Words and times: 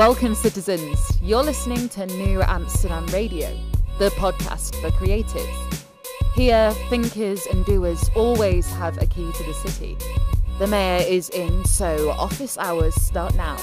Welcome, 0.00 0.34
citizens. 0.34 0.98
You're 1.20 1.42
listening 1.42 1.90
to 1.90 2.06
New 2.06 2.40
Amsterdam 2.40 3.04
Radio, 3.08 3.54
the 3.98 4.08
podcast 4.12 4.74
for 4.80 4.88
creatives. 4.92 5.84
Here, 6.34 6.72
thinkers 6.88 7.44
and 7.44 7.66
doers 7.66 8.10
always 8.16 8.66
have 8.72 8.96
a 9.02 9.04
key 9.04 9.30
to 9.30 9.44
the 9.44 9.52
city. 9.52 9.98
The 10.58 10.66
mayor 10.68 11.04
is 11.06 11.28
in, 11.28 11.66
so 11.66 12.12
office 12.12 12.56
hours 12.56 12.94
start 12.94 13.34
now. 13.34 13.58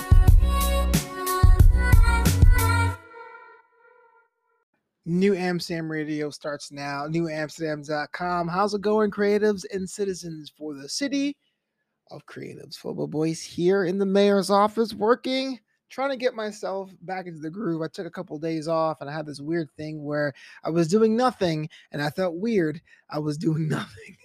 New 5.07 5.33
Amsterdam 5.33 5.89
Radio 5.89 6.29
starts 6.29 6.71
now. 6.71 7.07
NewAmsterdam.com. 7.07 8.47
How's 8.47 8.75
it 8.75 8.81
going, 8.81 9.09
creatives 9.09 9.65
and 9.73 9.89
citizens 9.89 10.51
for 10.55 10.75
the 10.75 10.87
city 10.87 11.35
of 12.11 12.27
creatives? 12.27 12.75
Football 12.75 13.07
boys 13.07 13.41
here 13.41 13.85
in 13.85 13.97
the 13.97 14.05
mayor's 14.05 14.51
office 14.51 14.93
working, 14.93 15.57
trying 15.89 16.09
to 16.09 16.17
get 16.17 16.35
myself 16.35 16.91
back 17.01 17.27
into 17.27 17.39
the 17.39 17.49
groove. 17.49 17.81
I 17.81 17.87
took 17.87 18.05
a 18.05 18.11
couple 18.11 18.35
of 18.35 18.41
days 18.41 18.67
off 18.67 19.01
and 19.01 19.09
I 19.09 19.13
had 19.13 19.25
this 19.25 19.39
weird 19.39 19.69
thing 19.77 20.03
where 20.03 20.33
I 20.63 20.69
was 20.69 20.87
doing 20.87 21.15
nothing 21.15 21.69
and 21.91 22.01
I 22.01 22.09
felt 22.09 22.35
weird. 22.35 22.81
I 23.09 23.19
was 23.19 23.37
doing 23.37 23.67
nothing. 23.69 24.17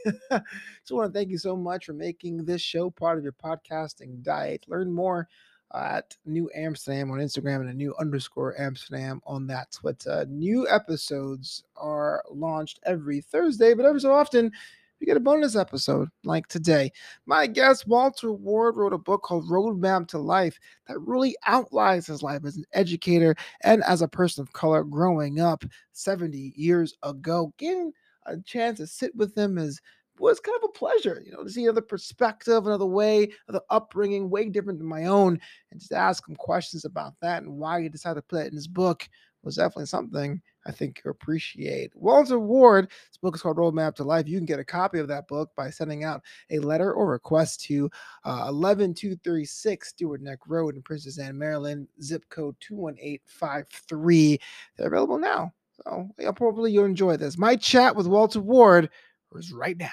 so 0.83 0.95
I 0.95 0.95
want 0.95 1.13
to 1.13 1.19
thank 1.19 1.31
you 1.31 1.39
so 1.39 1.57
much 1.57 1.87
for 1.87 1.93
making 1.93 2.45
this 2.45 2.63
show 2.63 2.91
part 2.91 3.19
of 3.19 3.25
your 3.25 3.33
podcasting 3.33 4.23
diet. 4.23 4.65
Learn 4.69 4.93
more 4.93 5.29
uh, 5.73 5.89
at 5.97 6.17
New 6.27 6.51
Amsterdam 6.55 7.11
on 7.11 7.19
Instagram 7.19 7.61
and 7.61 7.71
a 7.71 7.75
new 7.75 7.95
underscore 7.99 8.61
Amsterdam 8.61 9.21
on 9.27 9.47
that 9.47 9.71
Twitter. 9.73 10.27
New 10.29 10.69
episodes 10.69 11.65
are 11.77 12.23
launched 12.31 12.81
every 12.85 13.21
Thursday, 13.21 13.75
but 13.75 13.87
every 13.87 14.01
so 14.01 14.13
often 14.13 14.53
you 15.03 15.07
get 15.07 15.17
a 15.17 15.21
bonus 15.21 15.57
episode 15.57 16.09
like 16.23 16.47
today. 16.47 16.93
My 17.27 17.49
guest, 17.49 17.89
Walter 17.89 18.33
Ward, 18.33 18.77
wrote 18.77 18.93
a 18.93 18.99
book 18.99 19.23
called 19.23 19.51
Roadmap 19.51 20.07
to 20.09 20.19
Life 20.19 20.57
that 20.87 21.01
really 21.01 21.37
outlines 21.45 22.07
his 22.07 22.23
life 22.23 22.45
as 22.45 22.57
an 22.57 22.65
educator 22.73 23.35
and 23.65 23.83
as 23.83 24.01
a 24.01 24.09
person 24.09 24.43
of 24.43 24.53
color 24.53 24.85
growing 24.85 25.41
up 25.41 25.65
70 25.91 26.53
years 26.55 26.95
ago. 27.03 27.53
Getting 27.59 27.93
a 28.27 28.37
chance 28.43 28.79
to 28.79 28.87
sit 28.87 29.15
with 29.17 29.37
him 29.37 29.59
as 29.59 29.81
was 30.21 30.39
kind 30.39 30.57
of 30.63 30.71
a 30.71 30.79
pleasure, 30.79 31.21
you 31.27 31.33
know, 31.33 31.43
to 31.43 31.51
see 31.51 31.65
another 31.65 31.81
perspective, 31.81 32.65
another 32.65 32.87
way, 32.87 33.29
another 33.49 33.65
upbringing, 33.71 34.31
way 34.31 34.49
different 34.49 34.79
than 34.79 34.87
my 34.87 35.07
own, 35.07 35.41
and 35.73 35.81
just 35.81 35.93
ask 35.93 36.29
him 36.29 36.37
questions 36.37 36.85
about 36.85 37.15
that 37.21 37.43
and 37.43 37.53
why 37.53 37.83
he 37.83 37.89
decided 37.89 38.21
to 38.21 38.27
put 38.29 38.45
it 38.45 38.51
in 38.51 38.55
his 38.55 38.69
book 38.69 39.09
was 39.43 39.57
definitely 39.57 39.87
something 39.87 40.41
I 40.67 40.73
think 40.73 41.03
you 41.05 41.11
appreciate. 41.11 41.93
Walter 41.95 42.39
Ward, 42.39 42.89
this 42.89 43.19
book 43.21 43.35
is 43.35 43.43
called 43.43 43.57
Roadmap 43.57 43.95
to 43.97 44.05
Life. 44.05 44.29
You 44.29 44.39
can 44.39 44.47
get 44.47 44.61
a 44.61 44.65
copy 44.65 44.99
of 44.99 45.09
that 45.09 45.27
book 45.29 45.51
by 45.57 45.71
sending 45.71 46.05
out 46.05 46.23
a 46.51 46.59
letter 46.59 46.93
or 46.93 47.11
request 47.11 47.63
to 47.63 47.91
uh, 48.25 48.51
11236 48.51 49.89
Stewart 49.89 50.23
Neck 50.23 50.39
Road 50.47 50.77
in 50.77 50.83
Princess 50.83 51.19
Anne, 51.19 51.39
Maryland, 51.39 51.89
zip 52.03 52.25
code 52.29 52.55
21853. 52.61 54.39
They're 54.77 54.87
available 54.87 55.19
now. 55.19 55.53
So 55.85 56.09
yeah, 56.19 56.31
probably 56.33 56.71
you'll 56.71 56.85
enjoy 56.85 57.17
this. 57.17 57.39
My 57.39 57.57
chat 57.57 57.97
with 57.97 58.07
Walter 58.07 58.41
Ward 58.41 58.91
is 59.35 59.53
right 59.53 59.77
now. 59.77 59.89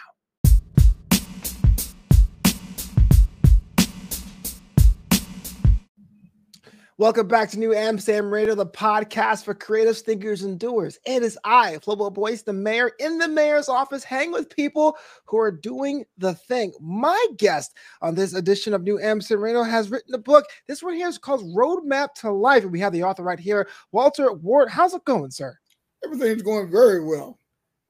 Welcome 6.99 7.29
back 7.29 7.49
to 7.51 7.57
New 7.57 7.73
Amsterdam 7.73 8.29
Radio, 8.29 8.55
the 8.55 8.65
podcast 8.65 9.45
for 9.45 9.55
creatives, 9.55 10.01
thinkers, 10.01 10.41
and 10.41 10.59
doers. 10.59 10.99
It 11.05 11.23
is 11.23 11.39
I, 11.45 11.77
Flobo 11.77 12.13
Boyce, 12.13 12.41
the 12.41 12.51
mayor 12.51 12.91
in 12.99 13.17
the 13.19 13.27
mayor's 13.29 13.69
office, 13.69 14.03
hang 14.03 14.33
with 14.33 14.53
people 14.53 14.97
who 15.23 15.37
are 15.37 15.49
doing 15.49 16.03
the 16.17 16.33
thing. 16.33 16.73
My 16.81 17.27
guest 17.37 17.73
on 18.01 18.15
this 18.15 18.33
edition 18.33 18.73
of 18.73 18.83
New 18.83 18.99
Amsterdam 18.99 19.45
Radio 19.45 19.63
has 19.63 19.89
written 19.89 20.13
a 20.13 20.17
book. 20.17 20.43
This 20.67 20.83
one 20.83 20.93
here 20.93 21.07
is 21.07 21.17
called 21.17 21.55
Roadmap 21.55 22.15
to 22.15 22.31
Life, 22.31 22.63
and 22.63 22.71
we 22.73 22.81
have 22.81 22.91
the 22.91 23.03
author 23.03 23.23
right 23.23 23.39
here, 23.39 23.69
Walter 23.93 24.33
Ward. 24.33 24.69
How's 24.69 24.93
it 24.93 25.05
going, 25.05 25.31
sir? 25.31 25.57
Everything's 26.03 26.41
going 26.41 26.69
very 26.69 27.01
well. 27.01 27.39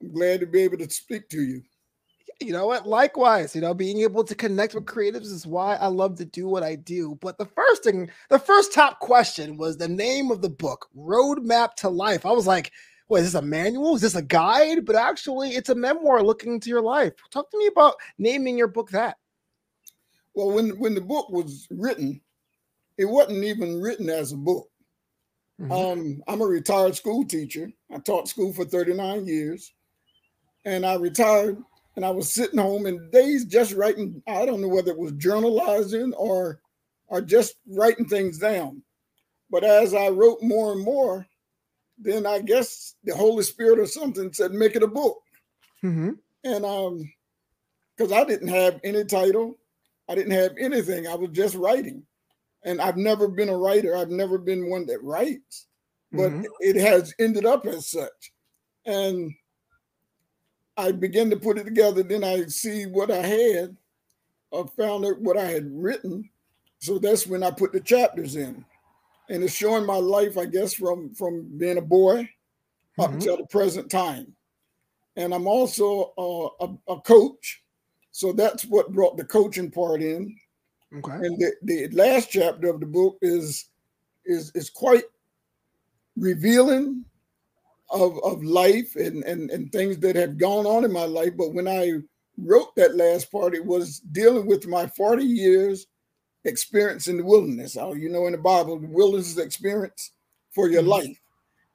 I'm 0.00 0.12
glad 0.12 0.38
to 0.38 0.46
be 0.46 0.60
able 0.60 0.78
to 0.78 0.88
speak 0.88 1.28
to 1.30 1.42
you 1.42 1.62
you 2.40 2.52
know 2.52 2.66
what? 2.66 2.88
Likewise, 2.88 3.54
you 3.54 3.60
know, 3.60 3.74
being 3.74 4.00
able 4.00 4.24
to 4.24 4.34
connect 4.34 4.74
with 4.74 4.86
creatives 4.86 5.26
is 5.26 5.46
why 5.46 5.76
I 5.76 5.86
love 5.86 6.16
to 6.16 6.24
do 6.24 6.48
what 6.48 6.62
I 6.62 6.74
do. 6.74 7.18
But 7.20 7.36
the 7.36 7.44
first 7.44 7.84
thing, 7.84 8.10
the 8.30 8.38
first 8.38 8.72
top 8.72 8.98
question 8.98 9.58
was 9.58 9.76
the 9.76 9.88
name 9.88 10.30
of 10.30 10.40
the 10.40 10.48
book, 10.48 10.88
Roadmap 10.96 11.74
to 11.76 11.90
Life. 11.90 12.24
I 12.24 12.32
was 12.32 12.46
like, 12.46 12.72
what 13.08 13.20
is 13.20 13.32
this 13.32 13.40
a 13.40 13.42
manual? 13.42 13.94
Is 13.94 14.00
this 14.00 14.14
a 14.14 14.22
guide? 14.22 14.86
But 14.86 14.96
actually, 14.96 15.50
it's 15.50 15.68
a 15.68 15.74
memoir 15.74 16.22
looking 16.22 16.54
into 16.54 16.70
your 16.70 16.80
life. 16.80 17.12
Talk 17.30 17.50
to 17.50 17.58
me 17.58 17.66
about 17.66 17.96
naming 18.18 18.56
your 18.56 18.68
book 18.68 18.90
that. 18.90 19.18
Well, 20.34 20.52
when 20.52 20.70
when 20.78 20.94
the 20.94 21.00
book 21.00 21.28
was 21.28 21.66
written, 21.70 22.20
it 22.96 23.04
wasn't 23.04 23.44
even 23.44 23.80
written 23.80 24.08
as 24.08 24.32
a 24.32 24.36
book. 24.36 24.68
Mm-hmm. 25.60 25.72
Um, 25.72 26.22
I'm 26.26 26.40
a 26.40 26.46
retired 26.46 26.96
school 26.96 27.24
teacher. 27.24 27.70
I 27.92 27.98
taught 27.98 28.28
school 28.28 28.52
for 28.52 28.64
39 28.64 29.26
years, 29.26 29.74
and 30.64 30.86
I 30.86 30.94
retired 30.94 31.58
and 31.96 32.04
I 32.04 32.10
was 32.10 32.30
sitting 32.30 32.58
home 32.58 32.86
in 32.86 33.10
days 33.10 33.44
just 33.44 33.74
writing. 33.74 34.22
I 34.26 34.46
don't 34.46 34.60
know 34.60 34.68
whether 34.68 34.92
it 34.92 34.98
was 34.98 35.12
journalizing 35.12 36.12
or 36.16 36.60
or 37.08 37.20
just 37.20 37.56
writing 37.66 38.06
things 38.06 38.38
down. 38.38 38.82
But 39.50 39.64
as 39.64 39.94
I 39.94 40.08
wrote 40.08 40.42
more 40.42 40.72
and 40.72 40.82
more, 40.82 41.26
then 41.98 42.24
I 42.24 42.38
guess 42.38 42.94
the 43.04 43.14
Holy 43.14 43.42
Spirit 43.42 43.80
or 43.80 43.86
something 43.86 44.32
said, 44.32 44.52
make 44.52 44.76
it 44.76 44.82
a 44.82 44.88
book. 44.88 45.20
Mm-hmm. 45.82 46.10
And 46.44 46.64
um, 46.64 47.12
because 47.96 48.12
I 48.12 48.24
didn't 48.24 48.48
have 48.48 48.80
any 48.84 49.04
title, 49.04 49.58
I 50.08 50.14
didn't 50.14 50.32
have 50.32 50.52
anything. 50.58 51.06
I 51.06 51.14
was 51.14 51.30
just 51.30 51.54
writing. 51.54 52.04
And 52.64 52.80
I've 52.80 52.96
never 52.96 53.26
been 53.28 53.48
a 53.48 53.56
writer. 53.56 53.96
I've 53.96 54.10
never 54.10 54.38
been 54.38 54.70
one 54.70 54.86
that 54.86 55.02
writes, 55.02 55.66
but 56.12 56.30
mm-hmm. 56.30 56.44
it 56.60 56.76
has 56.76 57.14
ended 57.18 57.44
up 57.44 57.66
as 57.66 57.88
such. 57.88 58.32
And 58.86 59.34
I 60.76 60.92
began 60.92 61.30
to 61.30 61.36
put 61.36 61.58
it 61.58 61.64
together. 61.64 62.02
Then 62.02 62.24
I 62.24 62.46
see 62.46 62.86
what 62.86 63.10
I 63.10 63.18
had, 63.18 63.76
I 64.52 64.64
found 64.76 65.04
out 65.04 65.20
what 65.20 65.36
I 65.36 65.44
had 65.44 65.70
written. 65.70 66.28
So 66.78 66.98
that's 66.98 67.26
when 67.26 67.42
I 67.42 67.50
put 67.50 67.72
the 67.72 67.80
chapters 67.80 68.36
in, 68.36 68.64
and 69.28 69.44
it's 69.44 69.52
showing 69.52 69.84
my 69.84 69.96
life, 69.96 70.38
I 70.38 70.46
guess, 70.46 70.72
from 70.72 71.14
from 71.14 71.46
being 71.58 71.76
a 71.78 71.82
boy 71.82 72.22
mm-hmm. 72.22 73.02
up 73.02 73.12
until 73.12 73.36
the 73.36 73.46
present 73.46 73.90
time. 73.90 74.34
And 75.16 75.34
I'm 75.34 75.46
also 75.46 76.14
uh, 76.16 76.66
a, 76.66 76.94
a, 76.94 77.00
coach, 77.02 77.62
so 78.12 78.32
that's 78.32 78.64
what 78.64 78.92
brought 78.92 79.18
the 79.18 79.24
coaching 79.24 79.70
part 79.70 80.02
in. 80.02 80.34
Okay. 80.96 81.12
And 81.12 81.38
the, 81.38 81.52
the 81.62 81.88
last 81.88 82.30
chapter 82.30 82.70
of 82.70 82.80
the 82.80 82.86
book 82.86 83.18
is 83.20 83.66
is 84.24 84.50
is 84.54 84.70
quite 84.70 85.04
revealing 86.16 87.04
of, 87.90 88.22
of 88.22 88.42
life 88.42 88.96
and, 88.96 89.24
and, 89.24 89.50
and 89.50 89.70
things 89.70 89.98
that 89.98 90.16
have 90.16 90.38
gone 90.38 90.66
on 90.66 90.84
in 90.84 90.92
my 90.92 91.04
life. 91.04 91.36
But 91.36 91.54
when 91.54 91.66
I 91.66 91.94
wrote 92.38 92.74
that 92.76 92.96
last 92.96 93.30
part, 93.30 93.54
it 93.54 93.64
was 93.64 94.00
dealing 94.12 94.46
with 94.46 94.66
my 94.66 94.86
40 94.86 95.24
years 95.24 95.86
experience 96.44 97.08
in 97.08 97.16
the 97.16 97.24
wilderness. 97.24 97.76
Oh, 97.76 97.94
you 97.94 98.08
know, 98.08 98.26
in 98.26 98.32
the 98.32 98.38
Bible, 98.38 98.78
the 98.78 98.86
wilderness 98.86 99.28
is 99.28 99.34
the 99.34 99.42
experience 99.42 100.12
for 100.50 100.68
your 100.68 100.82
mm-hmm. 100.82 100.90
life. 100.90 101.20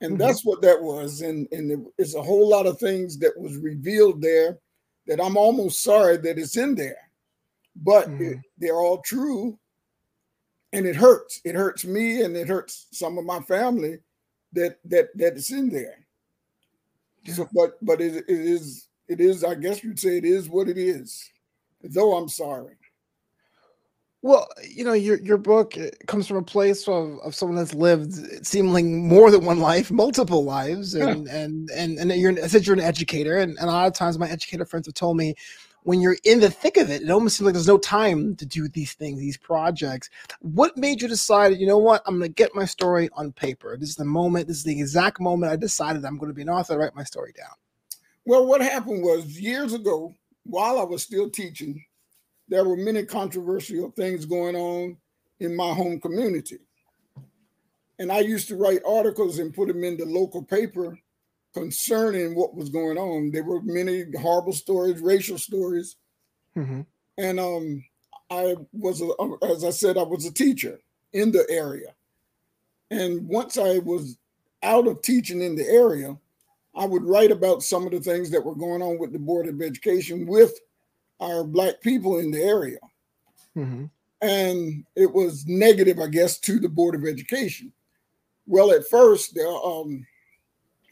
And 0.02 0.12
mm-hmm. 0.12 0.20
that's 0.20 0.46
what 0.46 0.62
that 0.62 0.82
was. 0.82 1.22
And, 1.22 1.48
and 1.52 1.88
it's 1.98 2.16
a 2.16 2.22
whole 2.22 2.50
lot 2.50 2.66
of 2.66 2.80
things 2.80 3.18
that 3.20 3.38
was 3.38 3.58
revealed 3.58 4.22
there 4.22 4.60
that 5.08 5.22
I'm 5.22 5.38
almost 5.38 5.84
sorry 5.84 6.18
that 6.18 6.40
it's 6.40 6.58
in 6.58 6.76
there. 6.76 7.10
But 7.76 8.08
mm-hmm. 8.08 8.24
it, 8.24 8.38
they're 8.58 8.80
all 8.80 9.02
true. 9.02 9.60
And 10.74 10.86
it 10.86 10.96
hurts. 10.96 11.42
It 11.46 11.56
hurts 11.56 11.86
me 11.86 12.22
and 12.22 12.36
it 12.36 12.48
hurts 12.48 12.88
some 12.92 13.18
of 13.18 13.26
my 13.26 13.40
family 13.42 14.00
that 14.56 14.80
that 14.86 15.16
that 15.16 15.34
it's 15.34 15.52
in 15.52 15.70
there. 15.70 16.05
So, 17.28 17.50
but 17.54 17.78
but 17.82 18.02
it, 18.02 18.18
it 18.18 18.24
is 18.28 18.88
it 19.08 19.20
is 19.20 19.44
I 19.44 19.56
guess 19.56 19.84
you'd 19.84 20.00
say 20.00 20.18
it 20.18 20.26
is 20.26 20.50
what 20.50 20.68
it 20.70 20.78
is. 20.78 21.24
Though 21.82 22.16
I'm 22.16 22.30
sorry. 22.30 22.76
Well, 24.22 24.48
you 24.68 24.84
know, 24.84 24.94
your 24.94 25.20
your 25.20 25.38
book 25.38 25.78
uh, 25.78 25.92
comes 26.08 26.28
from 26.28 26.38
a 26.38 26.42
place 26.42 26.88
of, 26.88 27.20
of 27.24 27.36
someone 27.36 27.58
that's 27.58 27.76
lived 27.76 28.46
seemingly 28.46 28.82
more 28.82 29.30
than 29.30 29.46
one 29.46 29.60
life, 29.60 29.92
multiple 29.92 30.44
lives, 30.44 30.96
and 30.96 31.28
yeah. 31.28 31.36
and 31.36 31.70
and 31.70 32.00
and 32.00 32.12
you're 32.20 32.32
I 32.44 32.48
said 32.48 32.66
you're 32.66 32.76
an 32.76 32.82
educator, 32.82 33.38
and, 33.38 33.56
and 33.60 33.70
a 33.70 33.72
lot 33.72 33.86
of 33.86 33.94
times 33.94 34.18
my 34.18 34.28
educator 34.28 34.66
friends 34.66 34.88
have 34.88 34.96
told 34.96 35.18
me 35.18 35.36
when 35.86 36.02
you're 36.02 36.18
in 36.24 36.40
the 36.40 36.50
thick 36.50 36.78
of 36.78 36.90
it, 36.90 37.04
it 37.04 37.12
almost 37.12 37.38
seems 37.38 37.46
like 37.46 37.54
there's 37.54 37.68
no 37.68 37.78
time 37.78 38.36
to 38.38 38.46
do 38.46 38.68
these 38.68 38.94
things, 38.94 39.20
these 39.20 39.38
projects. 39.38 40.10
What 40.42 40.76
made 40.76 41.00
you 41.00 41.08
decide, 41.08 41.58
you 41.58 41.68
know 41.68 41.78
what, 41.78 42.02
I'm 42.08 42.18
going 42.18 42.28
to 42.28 42.34
get 42.34 42.56
my 42.56 42.66
story 42.66 43.08
on 43.14 43.32
paper? 43.32 43.78
This 43.80 43.90
is 43.90 43.96
the 43.96 44.04
moment, 44.04 44.48
this 44.48 44.58
is 44.58 44.64
the 44.64 44.80
exact 44.80 45.22
moment 45.22 45.52
I 45.52 45.56
decided 45.56 46.04
I'm 46.04 46.18
going 46.18 46.32
to 46.32 46.36
be 46.36 46.42
an 46.42 46.50
author, 46.50 46.80
write 46.80 46.96
my 46.96 47.04
story 47.04 47.34
down. 47.38 47.54
Well, 48.26 48.48
what 48.48 48.62
happened 48.62 49.04
was 49.04 49.40
years 49.40 49.74
ago, 49.74 50.16
while 50.44 50.80
I 50.80 50.84
was 50.84 51.04
still 51.04 51.30
teaching, 51.30 51.86
there 52.50 52.66
were 52.66 52.78
many 52.78 53.06
controversial 53.06 53.92
things 53.92 54.26
going 54.26 54.56
on 54.56 54.98
in 55.40 55.56
my 55.56 55.72
home 55.72 56.00
community. 56.00 56.58
And 58.00 58.12
I 58.12 58.22
used 58.22 58.48
to 58.48 58.56
write 58.56 58.82
articles 58.88 59.38
and 59.38 59.54
put 59.54 59.68
them 59.68 59.84
in 59.84 59.98
the 59.98 60.06
local 60.06 60.42
paper 60.42 60.98
concerning 61.56 62.36
what 62.36 62.54
was 62.54 62.70
going 62.70 62.98
on. 62.98 63.32
There 63.32 63.46
were 63.46 63.62
many 63.62 64.06
horrible 64.20 64.54
stories, 64.54 65.00
racial 65.00 65.38
stories, 65.38 65.96
mm-hmm. 66.56 66.82
and 67.18 67.40
um, 67.40 67.84
I 68.30 68.56
was, 68.74 69.02
a, 69.02 69.08
as 69.50 69.64
I 69.64 69.70
said, 69.70 69.98
I 69.98 70.04
was 70.04 70.26
a 70.26 70.34
teacher 70.34 70.80
in 71.14 71.32
the 71.32 71.46
area, 71.50 71.96
And 72.92 73.28
once 73.28 73.58
I 73.58 73.80
was 73.80 74.18
out 74.64 74.88
of 74.88 75.02
teaching 75.02 75.42
in 75.42 75.56
the 75.56 75.68
area, 75.68 76.18
I 76.76 76.86
would 76.86 77.04
write 77.04 77.32
about 77.32 77.64
some 77.64 77.86
of 77.86 77.92
the 77.92 78.00
things 78.00 78.30
that 78.32 78.44
were 78.44 78.56
going 78.56 78.82
on 78.82 79.00
with 79.00 79.14
the 79.14 79.20
Board 79.20 79.48
of 79.48 79.62
Education 79.62 80.26
with 80.26 80.60
our 81.20 81.44
Black 81.44 81.82
people 81.82 82.20
in 82.20 82.32
the 82.32 82.42
area. 82.42 82.80
Mm-hmm. 83.56 83.86
And 84.22 84.86
it 84.96 85.12
was 85.12 85.46
negative, 85.48 86.00
I 86.00 86.08
guess, 86.08 86.38
to 86.40 86.60
the 86.60 86.70
Board 86.70 86.96
of 86.96 87.06
Education. 87.06 87.72
Well, 88.46 88.72
at 88.72 88.88
first, 88.90 89.36
the 89.36 89.48
um, 89.48 90.06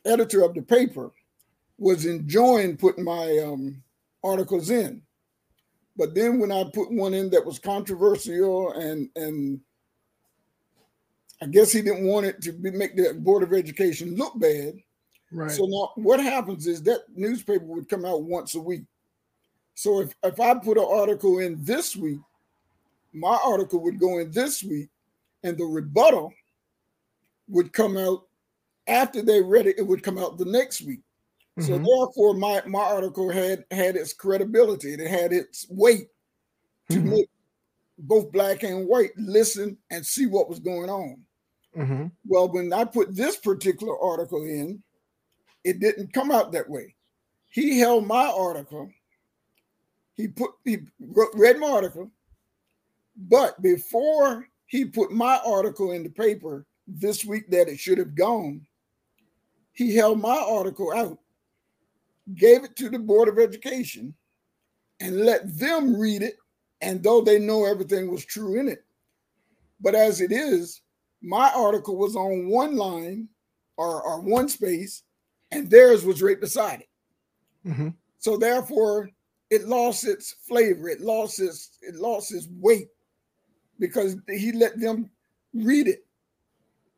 editor 0.05 0.43
of 0.43 0.53
the 0.53 0.61
paper 0.61 1.11
was 1.77 2.05
enjoying 2.05 2.77
putting 2.77 3.03
my 3.03 3.39
um, 3.39 3.81
articles 4.23 4.69
in. 4.69 5.01
But 5.95 6.15
then 6.15 6.39
when 6.39 6.51
I 6.51 6.63
put 6.63 6.91
one 6.91 7.13
in 7.13 7.29
that 7.31 7.45
was 7.45 7.59
controversial 7.59 8.73
and 8.73 9.09
and 9.15 9.59
I 11.41 11.47
guess 11.47 11.71
he 11.71 11.81
didn't 11.81 12.05
want 12.05 12.25
it 12.25 12.41
to 12.43 12.53
be, 12.53 12.71
make 12.71 12.95
the 12.95 13.13
Board 13.13 13.43
of 13.43 13.53
Education 13.53 14.15
look 14.15 14.39
bad. 14.39 14.75
Right. 15.31 15.51
So 15.51 15.65
now 15.65 15.91
what 15.95 16.19
happens 16.19 16.67
is 16.67 16.81
that 16.83 17.01
newspaper 17.13 17.65
would 17.65 17.89
come 17.89 18.05
out 18.05 18.23
once 18.23 18.55
a 18.55 18.61
week. 18.61 18.83
So 19.75 20.01
if, 20.01 20.15
if 20.23 20.39
I 20.39 20.53
put 20.53 20.77
an 20.77 20.87
article 20.87 21.39
in 21.39 21.61
this 21.63 21.95
week, 21.95 22.19
my 23.11 23.37
article 23.43 23.81
would 23.81 23.99
go 23.99 24.19
in 24.19 24.31
this 24.31 24.63
week, 24.63 24.89
and 25.43 25.57
the 25.57 25.65
rebuttal 25.65 26.31
would 27.49 27.73
come 27.73 27.97
out 27.97 28.23
after 28.87 29.21
they 29.21 29.41
read 29.41 29.67
it, 29.67 29.77
it 29.77 29.87
would 29.87 30.03
come 30.03 30.17
out 30.17 30.37
the 30.37 30.45
next 30.45 30.81
week. 30.81 31.01
Mm-hmm. 31.59 31.67
So 31.67 31.77
therefore, 31.77 32.33
my, 32.33 32.61
my 32.65 32.83
article 32.83 33.29
had 33.29 33.65
had 33.71 33.95
its 33.95 34.13
credibility, 34.13 34.93
it 34.93 35.07
had 35.07 35.31
its 35.31 35.67
weight 35.69 36.07
to 36.89 36.97
mm-hmm. 36.97 37.09
make 37.09 37.29
both 37.97 38.31
black 38.31 38.63
and 38.63 38.87
white 38.87 39.11
listen 39.17 39.77
and 39.91 40.05
see 40.05 40.25
what 40.25 40.49
was 40.49 40.59
going 40.59 40.89
on. 40.89 41.21
Mm-hmm. 41.77 42.07
Well, 42.25 42.51
when 42.51 42.73
I 42.73 42.85
put 42.85 43.15
this 43.15 43.37
particular 43.37 43.97
article 43.99 44.43
in, 44.43 44.81
it 45.63 45.79
didn't 45.79 46.13
come 46.13 46.31
out 46.31 46.51
that 46.51 46.69
way. 46.69 46.95
He 47.49 47.79
held 47.79 48.07
my 48.07 48.25
article. 48.25 48.89
He 50.15 50.27
put 50.27 50.51
he 50.63 50.79
read 50.99 51.57
my 51.57 51.69
article, 51.69 52.11
but 53.15 53.59
before 53.61 54.47
he 54.65 54.85
put 54.85 55.11
my 55.11 55.39
article 55.45 55.91
in 55.91 56.03
the 56.03 56.09
paper 56.09 56.65
this 56.87 57.25
week 57.25 57.49
that 57.49 57.67
it 57.67 57.79
should 57.79 57.97
have 57.97 58.13
gone, 58.15 58.65
he 59.73 59.95
held 59.95 60.21
my 60.21 60.37
article 60.37 60.93
out, 60.95 61.19
gave 62.35 62.63
it 62.63 62.75
to 62.77 62.89
the 62.89 62.99
Board 62.99 63.27
of 63.27 63.39
Education, 63.39 64.13
and 64.99 65.25
let 65.25 65.57
them 65.57 65.99
read 65.99 66.21
it. 66.21 66.37
And 66.81 67.01
though 67.01 67.21
they 67.21 67.39
know 67.39 67.65
everything 67.65 68.11
was 68.11 68.23
true 68.25 68.59
in 68.59 68.67
it, 68.67 68.83
but 69.81 69.95
as 69.95 70.21
it 70.21 70.31
is, 70.31 70.81
my 71.21 71.51
article 71.55 71.97
was 71.97 72.15
on 72.15 72.47
one 72.47 72.75
line 72.75 73.27
or, 73.77 74.01
or 74.01 74.21
one 74.21 74.47
space, 74.47 75.03
and 75.51 75.69
theirs 75.69 76.05
was 76.05 76.21
right 76.21 76.39
beside 76.39 76.81
it. 76.81 76.89
Mm-hmm. 77.67 77.89
So 78.19 78.37
therefore, 78.37 79.09
it 79.49 79.67
lost 79.67 80.05
its 80.05 80.35
flavor. 80.47 80.89
It 80.89 81.01
lost 81.01 81.39
its 81.39 81.77
it 81.81 81.95
lost 81.95 82.33
its 82.33 82.47
weight 82.59 82.89
because 83.79 84.17
he 84.27 84.51
let 84.51 84.79
them 84.79 85.09
read 85.53 85.87
it 85.87 86.05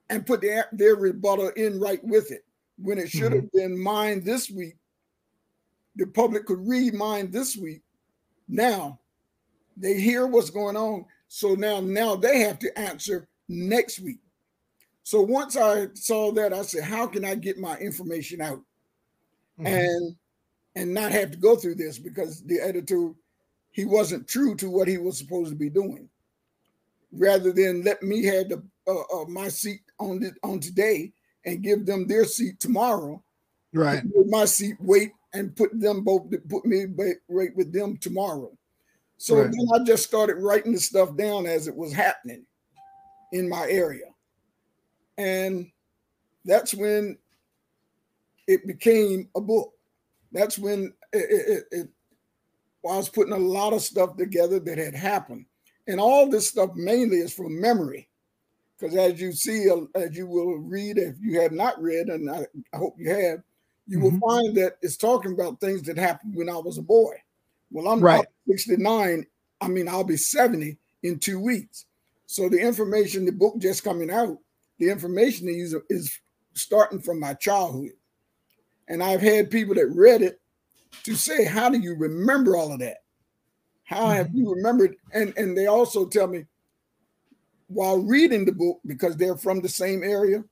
and 0.10 0.25
put 0.25 0.42
their, 0.42 0.68
their 0.72 0.95
rebuttal 0.95 1.50
in 1.56 1.80
right 1.80 2.04
with 2.04 2.31
it 2.31 2.45
when 2.77 2.98
it 2.98 3.10
should 3.10 3.31
have 3.31 3.44
mm-hmm. 3.44 3.57
been 3.57 3.80
mine 3.80 4.24
this 4.24 4.50
week. 4.50 4.75
The 5.95 6.07
public 6.07 6.45
could 6.45 6.68
read 6.68 6.94
mine 6.94 7.31
this 7.31 7.56
week. 7.56 7.81
Now 8.48 9.00
they 9.77 10.00
hear 10.00 10.27
what's 10.27 10.50
going 10.50 10.75
on. 10.75 11.06
So 11.27 11.56
now 11.56 11.80
now 11.80 12.16
they 12.16 12.39
have 12.39 12.60
to 12.60 12.80
answer 12.80 13.27
next 13.48 14.00
week. 14.00 14.19
So 15.04 15.22
once 15.22 15.56
I 15.56 15.88
saw 15.94 16.31
that, 16.31 16.54
I 16.54 16.63
said, 16.63 16.83
how 16.83 17.07
can 17.07 17.24
I 17.24 17.36
get 17.36 17.60
my 17.60 17.77
information 17.77 18.42
out? 18.42 18.62
Mm-hmm. 19.60 19.68
And 19.68 20.16
and 20.75 20.94
not 20.94 21.12
have 21.12 21.31
to 21.31 21.38
go 21.38 21.56
through 21.56 21.75
this 21.75 21.98
because 21.98 22.44
the 22.44 22.60
editor 22.60 23.12
he 23.72 23.86
wasn't 23.86 24.27
true 24.27 24.56
to 24.56 24.69
what 24.69 24.88
he 24.88 24.98
was 24.98 25.18
supposed 25.18 25.50
to 25.50 25.56
be 25.56 25.69
doing. 25.69 26.10
Rather 27.12 27.54
than 27.54 27.83
let 27.83 28.04
me 28.04 28.24
have 28.25 28.50
the 28.50 28.63
uh, 28.88 29.22
uh, 29.22 29.25
my 29.27 29.48
seat 29.48 29.81
on 30.00 30.19
the, 30.19 30.33
on 30.44 30.60
today 30.60 31.13
and 31.45 31.63
give 31.63 31.86
them 31.86 32.07
their 32.07 32.25
seat 32.25 32.59
tomorrow, 32.59 33.21
right? 33.74 34.03
My 34.27 34.45
seat, 34.45 34.75
wait 34.80 35.12
and 35.36 35.53
put 35.56 35.77
them 35.80 36.01
both 36.01 36.24
put 36.50 36.65
me 36.65 36.86
right 37.27 37.56
with 37.56 37.74
them 37.74 37.97
tomorrow. 37.97 38.51
So 39.18 39.38
right. 39.38 39.51
then 39.51 39.68
I 39.74 39.83
just 39.83 40.06
started 40.06 40.36
writing 40.38 40.71
the 40.71 40.80
stuff 40.80 41.15
down 41.15 41.45
as 41.45 41.68
it 41.68 41.75
was 41.75 41.94
happening 41.94 42.45
in 43.33 43.47
my 43.47 43.68
area. 43.69 44.06
And 45.18 45.69
that's 46.45 46.74
when 46.74 47.18
it 48.48 48.65
became 48.65 49.30
a 49.36 49.41
book. 49.41 49.74
That's 50.31 50.57
when 50.57 50.94
it, 51.13 51.18
it, 51.31 51.63
it, 51.71 51.89
I 52.89 52.98
was 52.98 53.09
putting 53.09 53.33
a 53.33 53.38
lot 53.38 53.74
of 53.74 53.81
stuff 53.81 54.15
together 54.15 54.59
that 54.59 54.77
had 54.77 54.95
happened. 54.95 55.45
And 55.88 56.00
all 56.00 56.30
this 56.30 56.48
stuff 56.48 56.71
mainly 56.75 57.18
is 57.18 57.33
from 57.33 57.59
memory. 57.59 58.07
Because 58.77 58.95
as 58.95 59.19
you 59.22 59.31
see, 59.31 59.69
uh, 59.69 59.86
as 59.95 60.16
you 60.16 60.27
will 60.27 60.57
read, 60.57 60.98
if 60.98 61.16
you 61.22 61.39
have 61.39 61.51
not 61.51 61.81
read, 61.81 62.07
and 62.07 62.30
I, 62.30 62.45
I 62.74 62.77
hope 62.77 62.95
you 62.98 63.10
have, 63.10 63.42
you 63.88 64.00
mm-hmm. 64.00 64.19
will 64.19 64.30
find 64.30 64.56
that 64.57 64.77
it's 64.81 64.98
talking 64.98 65.33
about 65.33 65.60
things 65.60 65.83
that 65.83 65.98
happened 65.98 66.36
when 66.36 66.50
I 66.50 66.57
was 66.57 66.77
a 66.77 66.81
boy. 66.81 67.13
Well, 67.72 67.88
I'm 67.88 68.01
right. 68.01 68.25
69. 68.48 69.25
I 69.62 69.68
mean, 69.68 69.88
I'll 69.88 70.04
be 70.04 70.18
70 70.18 70.77
in 71.04 71.19
two 71.19 71.39
weeks. 71.39 71.86
So 72.25 72.50
the 72.50 72.60
information, 72.60 73.25
the 73.25 73.31
book 73.31 73.57
just 73.60 73.83
coming 73.83 74.12
out, 74.12 74.38
the 74.80 74.89
information 74.89 75.48
is, 75.48 75.75
is 75.89 76.19
starting 76.54 77.00
from 77.00 77.19
my 77.19 77.33
childhood. 77.36 77.92
And 78.88 79.01
I've 79.01 79.22
had 79.22 79.50
people 79.50 79.75
that 79.75 79.88
read 79.88 80.22
it 80.22 80.39
to 81.04 81.16
say, 81.16 81.45
How 81.45 81.69
do 81.69 81.80
you 81.80 81.95
remember 81.95 82.56
all 82.56 82.74
of 82.74 82.80
that? 82.80 82.98
How 83.83 84.07
have 84.10 84.27
mm-hmm. 84.27 84.38
you 84.38 84.56
remembered? 84.56 84.95
And, 85.13 85.33
and 85.38 85.57
they 85.57 85.68
also 85.68 86.06
tell 86.06 86.27
me, 86.27 86.45
while 87.67 87.97
reading 87.97 88.45
the 88.45 88.51
book, 88.51 88.79
because 88.85 89.15
they're 89.17 89.38
from 89.38 89.62
the 89.62 89.69
same 89.69 90.03
area, 90.03 90.44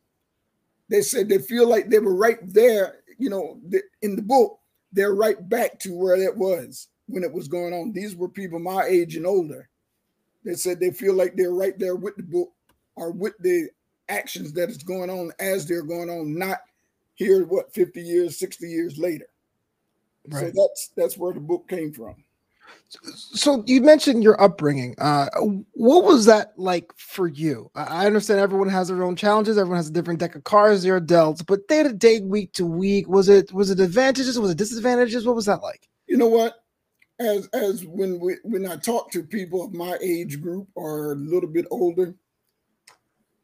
they 0.89 1.01
said 1.01 1.30
they 1.30 1.39
feel 1.39 1.68
like 1.68 1.89
they 1.89 2.00
were 2.00 2.15
right 2.15 2.39
there, 2.54 2.98
you 3.18 3.30
know, 3.30 3.60
in 4.01 4.15
the 4.15 4.21
book, 4.21 4.60
they're 4.92 5.15
right 5.15 5.50
back 5.50 5.80
to 5.80 5.95
where 5.95 6.15
it 6.15 6.36
was 6.36 6.89
when 7.07 7.24
it 7.24 7.33
was 7.33 7.48
going 7.48 7.74
on. 7.74 7.92
These 7.92 8.15
were 8.15 8.30
people 8.30 8.60
my 8.60 8.83
age 8.83 9.15
and 9.15 9.25
older. 9.25 9.70
They 10.43 10.55
said 10.55 10.79
they 10.79 10.91
feel 10.91 11.13
like 11.13 11.36
they're 11.36 11.53
right 11.53 11.77
there 11.79 11.96
with 11.96 12.15
the 12.17 12.24
book 12.24 12.51
or 12.96 13.12
with 13.12 13.38
the 13.39 13.70
actions 14.10 14.53
that 14.53 14.70
is 14.70 14.84
going 14.84 15.10
on 15.10 15.32
as 15.39 15.65
they're 15.65 15.84
going 15.84 16.10
on, 16.10 16.38
not 16.38 16.60
here, 17.15 17.46
what, 17.46 17.74
50 17.74 18.01
years, 18.01 18.38
60 18.38 18.67
years 18.67 18.98
later. 18.98 19.27
Right. 20.27 20.53
So 20.53 20.62
that's 20.62 20.89
that's 20.96 21.17
where 21.17 21.34
the 21.34 21.39
book 21.39 21.67
came 21.67 21.91
from. 21.91 22.24
So 23.06 23.63
you 23.65 23.82
mentioned 23.82 24.24
your 24.24 24.42
upbringing. 24.42 24.96
Uh, 24.98 25.27
what 25.72 26.03
was 26.03 26.25
that 26.25 26.53
like 26.58 26.92
for 26.96 27.27
you? 27.27 27.72
I 27.75 28.06
understand 28.06 28.39
everyone 28.39 28.70
has 28.70 28.88
their 28.88 29.03
own 29.03 29.15
challenges. 29.15 29.58
Everyone 29.58 29.77
has 29.77 29.89
a 29.89 29.94
different 29.94 30.20
deck 30.20 30.36
of 30.36 30.44
cards 30.44 30.84
they're 30.84 31.00
dealt. 31.00 31.46
But 31.46 31.68
day 31.68 31.84
to 31.84 31.94
day, 31.94 32.22
week 32.22 32.53
to 32.53 32.65
week, 32.65 33.08
was 33.08 33.30
it 33.30 33.51
was 33.51 33.70
it 33.70 33.80
advantages? 33.80 34.39
Was 34.39 34.51
it 34.51 34.58
disadvantages? 34.58 35.25
What 35.25 35.36
was 35.36 35.46
that 35.48 35.62
like? 35.62 35.89
You 36.08 36.18
know 36.18 36.27
what? 36.27 36.63
As 37.20 37.48
as 37.53 37.86
when 37.86 38.20
we, 38.20 38.36
when 38.44 38.65
I 38.65 38.75
talk 38.77 39.12
to 39.12 39.24
people 39.24 39.63
of 39.63 39.74
my 39.74 39.98
age 40.01 40.42
group 40.42 40.68
or 40.75 41.13
a 41.13 41.15
little 41.15 41.50
bit 41.50 41.65
older, 41.72 42.15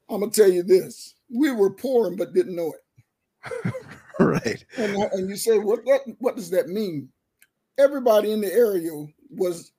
I'm 0.10 0.20
gonna 0.20 0.32
tell 0.32 0.50
you 0.50 0.64
this: 0.64 1.16
we 1.30 1.52
were 1.52 1.72
poor 1.72 2.12
but 2.12 2.34
didn't 2.34 2.56
know 2.56 2.74
it. 2.74 3.74
right. 4.20 4.66
And, 4.78 4.96
and 5.14 5.30
you 5.30 5.36
say, 5.36 5.60
what 5.60 5.86
that 5.86 6.02
what 6.20 6.36
does 6.36 6.50
that 6.52 6.68
mean? 6.68 7.10
Everybody 7.80 8.32
in 8.32 8.42
the 8.42 8.54
area 8.54 8.92
was 9.30 9.72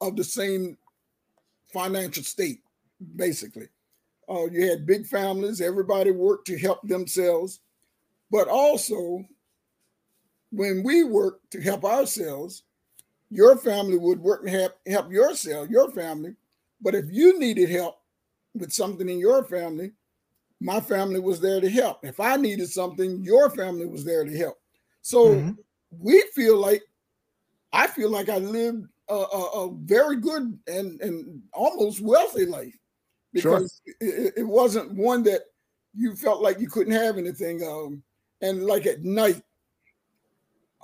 of 0.00 0.16
the 0.16 0.24
same 0.24 0.78
financial 1.72 2.22
state, 2.22 2.60
basically. 3.16 3.68
Uh, 4.28 4.46
you 4.50 4.68
had 4.68 4.86
big 4.86 5.06
families, 5.06 5.60
everybody 5.60 6.10
worked 6.10 6.46
to 6.46 6.58
help 6.58 6.80
themselves. 6.86 7.60
But 8.30 8.48
also, 8.48 9.24
when 10.50 10.82
we 10.82 11.04
worked 11.04 11.50
to 11.50 11.60
help 11.60 11.84
ourselves, 11.84 12.62
your 13.30 13.56
family 13.56 13.98
would 13.98 14.20
work 14.20 14.42
and 14.42 14.50
help, 14.50 14.72
help 14.86 15.10
yourself, 15.10 15.68
your 15.68 15.90
family. 15.90 16.34
But 16.80 16.94
if 16.94 17.06
you 17.10 17.38
needed 17.38 17.68
help, 17.68 17.98
with 18.54 18.72
something 18.72 19.08
in 19.08 19.18
your 19.18 19.44
family, 19.44 19.92
my 20.60 20.80
family 20.80 21.20
was 21.20 21.40
there 21.40 21.60
to 21.60 21.70
help. 21.70 22.04
If 22.04 22.20
I 22.20 22.36
needed 22.36 22.68
something, 22.68 23.22
your 23.22 23.50
family 23.50 23.86
was 23.86 24.04
there 24.04 24.24
to 24.24 24.36
help. 24.36 24.58
So 25.00 25.34
mm-hmm. 25.34 25.52
we 25.98 26.22
feel 26.34 26.58
like 26.58 26.82
I 27.72 27.86
feel 27.86 28.10
like 28.10 28.28
I 28.28 28.38
lived 28.38 28.86
a, 29.08 29.14
a, 29.14 29.64
a 29.64 29.74
very 29.82 30.16
good 30.16 30.58
and, 30.66 31.00
and 31.00 31.42
almost 31.52 32.00
wealthy 32.00 32.46
life 32.46 32.76
because 33.32 33.80
sure. 33.84 33.94
it, 34.00 34.34
it, 34.38 34.46
wasn't 34.46 34.92
one 34.92 35.22
that 35.24 35.42
you 35.94 36.14
felt 36.14 36.42
like 36.42 36.60
you 36.60 36.68
couldn't 36.68 36.92
have 36.92 37.16
anything. 37.16 37.62
Um, 37.62 38.02
and 38.40 38.64
like 38.64 38.86
at 38.86 39.02
night, 39.02 39.42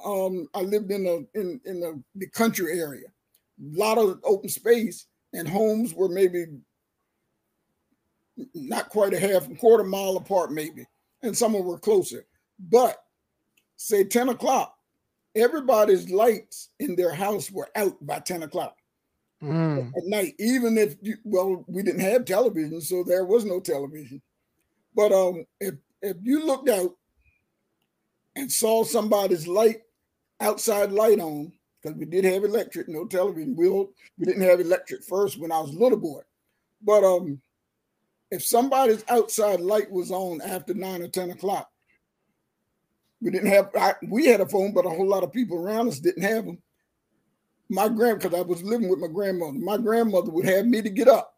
um, 0.05 0.49
I 0.55 0.63
lived 0.63 0.91
in 0.91 1.07
a 1.07 1.39
in 1.39 1.61
in 1.65 1.81
the, 1.81 2.03
the 2.15 2.29
country 2.29 2.81
area, 2.81 3.09
a 3.09 3.79
lot 3.79 3.99
of 3.99 4.21
open 4.25 4.49
space, 4.49 5.07
and 5.33 5.49
homes 5.49 5.93
were 5.93 6.09
maybe 6.09 6.47
not 8.55 8.89
quite 8.89 9.13
a 9.13 9.19
half, 9.19 9.51
a 9.51 9.55
quarter 9.57 9.85
mile 9.85 10.17
apart, 10.17 10.53
maybe, 10.53 10.87
and 11.23 11.37
some 11.37 11.55
of 11.55 11.63
them 11.63 11.69
were 11.69 11.79
closer. 11.79 12.25
But 12.59 13.03
say 13.77 14.05
10 14.05 14.31
o'clock, 14.31 14.78
everybody's 15.35 16.11
lights 16.11 16.71
in 16.79 16.97
their 16.97 17.15
house 17.15 17.51
were 17.51 17.69
out 17.77 17.95
by 18.05 18.19
10 18.19 18.43
o'clock 18.45 18.77
mm. 19.43 19.89
at 19.89 20.05
night. 20.05 20.35
Even 20.39 20.79
if 20.79 20.97
you, 21.03 21.17
well, 21.25 21.65
we 21.67 21.83
didn't 21.83 22.01
have 22.01 22.25
television, 22.25 22.81
so 22.81 23.05
there 23.05 23.25
was 23.25 23.45
no 23.45 23.61
television. 23.61 24.21
But 24.95 25.13
um, 25.13 25.45
if 25.61 25.75
if 26.03 26.17
you 26.23 26.45
looked 26.45 26.69
out 26.69 26.93
and 28.37 28.51
saw 28.51 28.85
somebody's 28.85 29.47
light 29.47 29.83
outside 30.41 30.93
light 30.93 31.21
on, 31.21 31.53
because 31.83 31.99
we 31.99 32.05
did 32.05 32.25
have 32.25 32.45
electric, 32.45 32.89
no 32.89 33.07
television. 33.07 33.55
We 33.57 33.69
we 33.69 34.25
didn't 34.25 34.43
have 34.43 34.61
electric 34.61 35.05
first 35.05 35.39
when 35.39 35.53
I 35.53 35.61
was 35.61 35.75
a 35.75 35.79
little 35.79 35.99
boy, 35.99 36.23
but 36.83 37.05
um, 37.05 37.41
if 38.31 38.45
somebody's 38.45 39.05
outside 39.09 39.61
light 39.61 39.91
was 39.91 40.11
on 40.11 40.41
after 40.41 40.75
nine 40.75 41.03
or 41.03 41.09
ten 41.09 41.31
o'clock, 41.31 41.69
we 43.21 43.31
didn't 43.31 43.51
have. 43.51 43.71
I, 43.79 43.95
we 44.09 44.27
had 44.27 44.41
a 44.41 44.47
phone, 44.47 44.73
but 44.73 44.87
a 44.87 44.91
whole 44.91 45.07
lot 45.07 45.25
of 45.25 45.33
people 45.33 45.59
around 45.59 45.89
us 45.89 45.99
didn't 45.99 46.23
have 46.23 46.45
them. 46.45 46.59
My 47.69 47.89
grand, 47.89 48.21
because 48.21 48.39
I 48.39 48.43
was 48.43 48.63
living 48.63 48.89
with 48.89 48.99
my 48.99 49.09
grandmother. 49.09 49.59
My 49.59 49.77
grandmother 49.77 50.31
would 50.31 50.47
have 50.47 50.67
me 50.67 50.81
to 50.81 50.89
get 50.89 51.09
up 51.09 51.35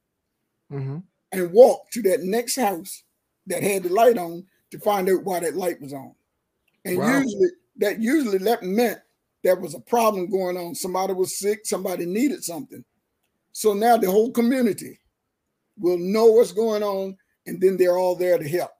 mm-hmm. 0.70 0.98
and 1.32 1.52
walk 1.52 1.90
to 1.92 2.02
that 2.02 2.22
next 2.22 2.56
house 2.56 3.02
that 3.46 3.62
had 3.62 3.82
the 3.82 3.88
light 3.88 4.18
on 4.18 4.44
to 4.70 4.78
find 4.78 5.08
out 5.08 5.24
why 5.24 5.40
that 5.40 5.56
light 5.56 5.80
was 5.80 5.92
on. 5.92 6.14
And 6.84 6.98
wow. 6.98 7.18
usually 7.18 7.50
that 7.78 8.00
usually 8.00 8.38
that 8.38 8.62
meant 8.62 9.00
there 9.42 9.56
was 9.56 9.74
a 9.74 9.80
problem 9.80 10.30
going 10.30 10.56
on. 10.56 10.74
Somebody 10.74 11.14
was 11.14 11.38
sick, 11.38 11.60
somebody 11.64 12.06
needed 12.06 12.44
something. 12.44 12.84
So 13.52 13.74
now 13.74 13.96
the 13.96 14.10
whole 14.10 14.30
community 14.30 15.00
will 15.78 15.98
know 15.98 16.26
what's 16.26 16.52
going 16.52 16.82
on, 16.82 17.16
and 17.46 17.60
then 17.60 17.76
they're 17.76 17.98
all 17.98 18.14
there 18.14 18.38
to 18.38 18.48
help. 18.48 18.70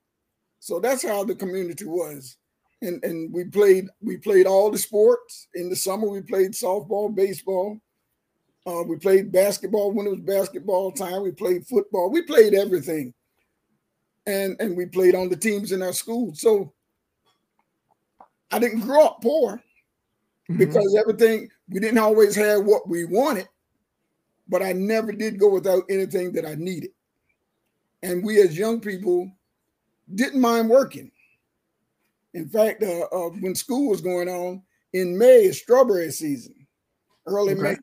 So 0.60 0.78
that's 0.78 1.02
how 1.02 1.24
the 1.24 1.34
community 1.34 1.86
was. 1.86 2.36
And 2.82 3.02
and 3.04 3.32
we 3.32 3.44
played 3.44 3.88
we 4.00 4.16
played 4.16 4.46
all 4.46 4.70
the 4.70 4.78
sports. 4.78 5.48
In 5.54 5.68
the 5.68 5.76
summer, 5.76 6.08
we 6.08 6.22
played 6.22 6.52
softball, 6.52 7.14
baseball. 7.14 7.78
Uh, 8.66 8.82
we 8.82 8.96
played 8.96 9.32
basketball 9.32 9.92
when 9.92 10.06
it 10.06 10.10
was 10.10 10.20
basketball 10.20 10.92
time. 10.92 11.22
We 11.22 11.32
played 11.32 11.66
football. 11.66 12.10
We 12.10 12.22
played 12.22 12.54
everything. 12.54 13.12
And 14.26 14.56
and 14.60 14.76
we 14.76 14.86
played 14.86 15.14
on 15.14 15.28
the 15.28 15.36
teams 15.36 15.72
in 15.72 15.82
our 15.82 15.92
school. 15.92 16.34
So 16.34 16.72
I 18.50 18.58
didn't 18.58 18.80
grow 18.80 19.06
up 19.06 19.22
poor 19.22 19.52
mm-hmm. 19.52 20.56
because 20.56 20.96
everything 20.96 21.48
we 21.68 21.80
didn't 21.80 21.98
always 21.98 22.34
have 22.36 22.64
what 22.64 22.88
we 22.88 23.04
wanted, 23.04 23.48
but 24.48 24.62
I 24.62 24.72
never 24.72 25.12
did 25.12 25.38
go 25.38 25.48
without 25.48 25.84
anything 25.88 26.32
that 26.32 26.46
I 26.46 26.54
needed. 26.54 26.90
And 28.02 28.24
we 28.24 28.40
as 28.40 28.58
young 28.58 28.80
people 28.80 29.30
didn't 30.14 30.40
mind 30.40 30.68
working. 30.68 31.12
In 32.34 32.48
fact, 32.48 32.82
uh, 32.82 33.06
uh, 33.12 33.30
when 33.40 33.54
school 33.54 33.88
was 33.88 34.00
going 34.00 34.28
on 34.28 34.62
in 34.92 35.16
May, 35.16 35.44
is 35.44 35.60
strawberry 35.60 36.10
season, 36.10 36.54
early 37.26 37.52
okay. 37.52 37.62
May, 37.62 37.76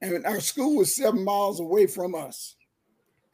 and 0.00 0.26
our 0.26 0.40
school 0.40 0.76
was 0.76 0.94
seven 0.94 1.24
miles 1.24 1.60
away 1.60 1.86
from 1.86 2.14
us. 2.14 2.54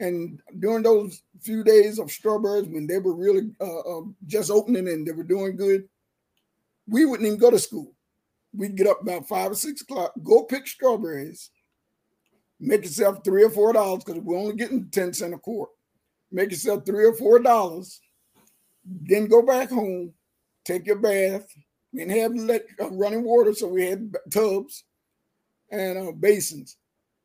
And 0.01 0.41
during 0.59 0.83
those 0.83 1.23
few 1.41 1.63
days 1.63 1.99
of 1.99 2.11
strawberries, 2.11 2.69
when 2.69 2.87
they 2.87 2.99
were 2.99 3.15
really 3.15 3.51
uh, 3.61 3.79
uh 3.81 4.03
just 4.27 4.51
opening 4.51 4.89
and 4.89 5.07
they 5.07 5.13
were 5.13 5.23
doing 5.23 5.57
good, 5.57 5.89
we 6.89 7.05
wouldn't 7.05 7.27
even 7.27 7.39
go 7.39 7.51
to 7.51 7.59
school. 7.59 7.95
We'd 8.53 8.77
get 8.77 8.87
up 8.87 9.03
about 9.03 9.29
five 9.29 9.53
or 9.53 9.57
six 9.57 9.83
o'clock, 9.83 10.13
go 10.23 10.45
pick 10.45 10.67
strawberries, 10.67 11.51
make 12.61 12.83
yourself 12.83 13.25
three 13.25 13.45
or 13.45 13.51
four 13.51 13.73
dollars 13.73 14.05
because 14.05 14.23
we're 14.23 14.39
only 14.39 14.57
getting 14.57 14.89
10 14.91 15.13
cent 15.13 15.35
a 15.35 15.39
quart. 15.39 15.71
Make 16.33 16.51
yourself 16.51 16.85
three 16.85 17.05
or 17.05 17.15
four 17.15 17.39
dollars, 17.39 18.01
then 18.85 19.27
go 19.27 19.43
back 19.43 19.71
home, 19.71 20.13
take 20.65 20.87
your 20.87 20.99
bath. 20.99 21.47
We 21.93 22.01
didn't 22.01 22.21
have 22.21 22.35
let, 22.35 22.67
uh, 22.81 22.91
running 22.91 23.25
water, 23.25 23.55
so 23.55 23.69
we 23.69 23.87
had 23.87 24.15
tubs 24.31 24.85
and 25.71 25.99
uh, 25.99 26.13
basins. 26.13 26.77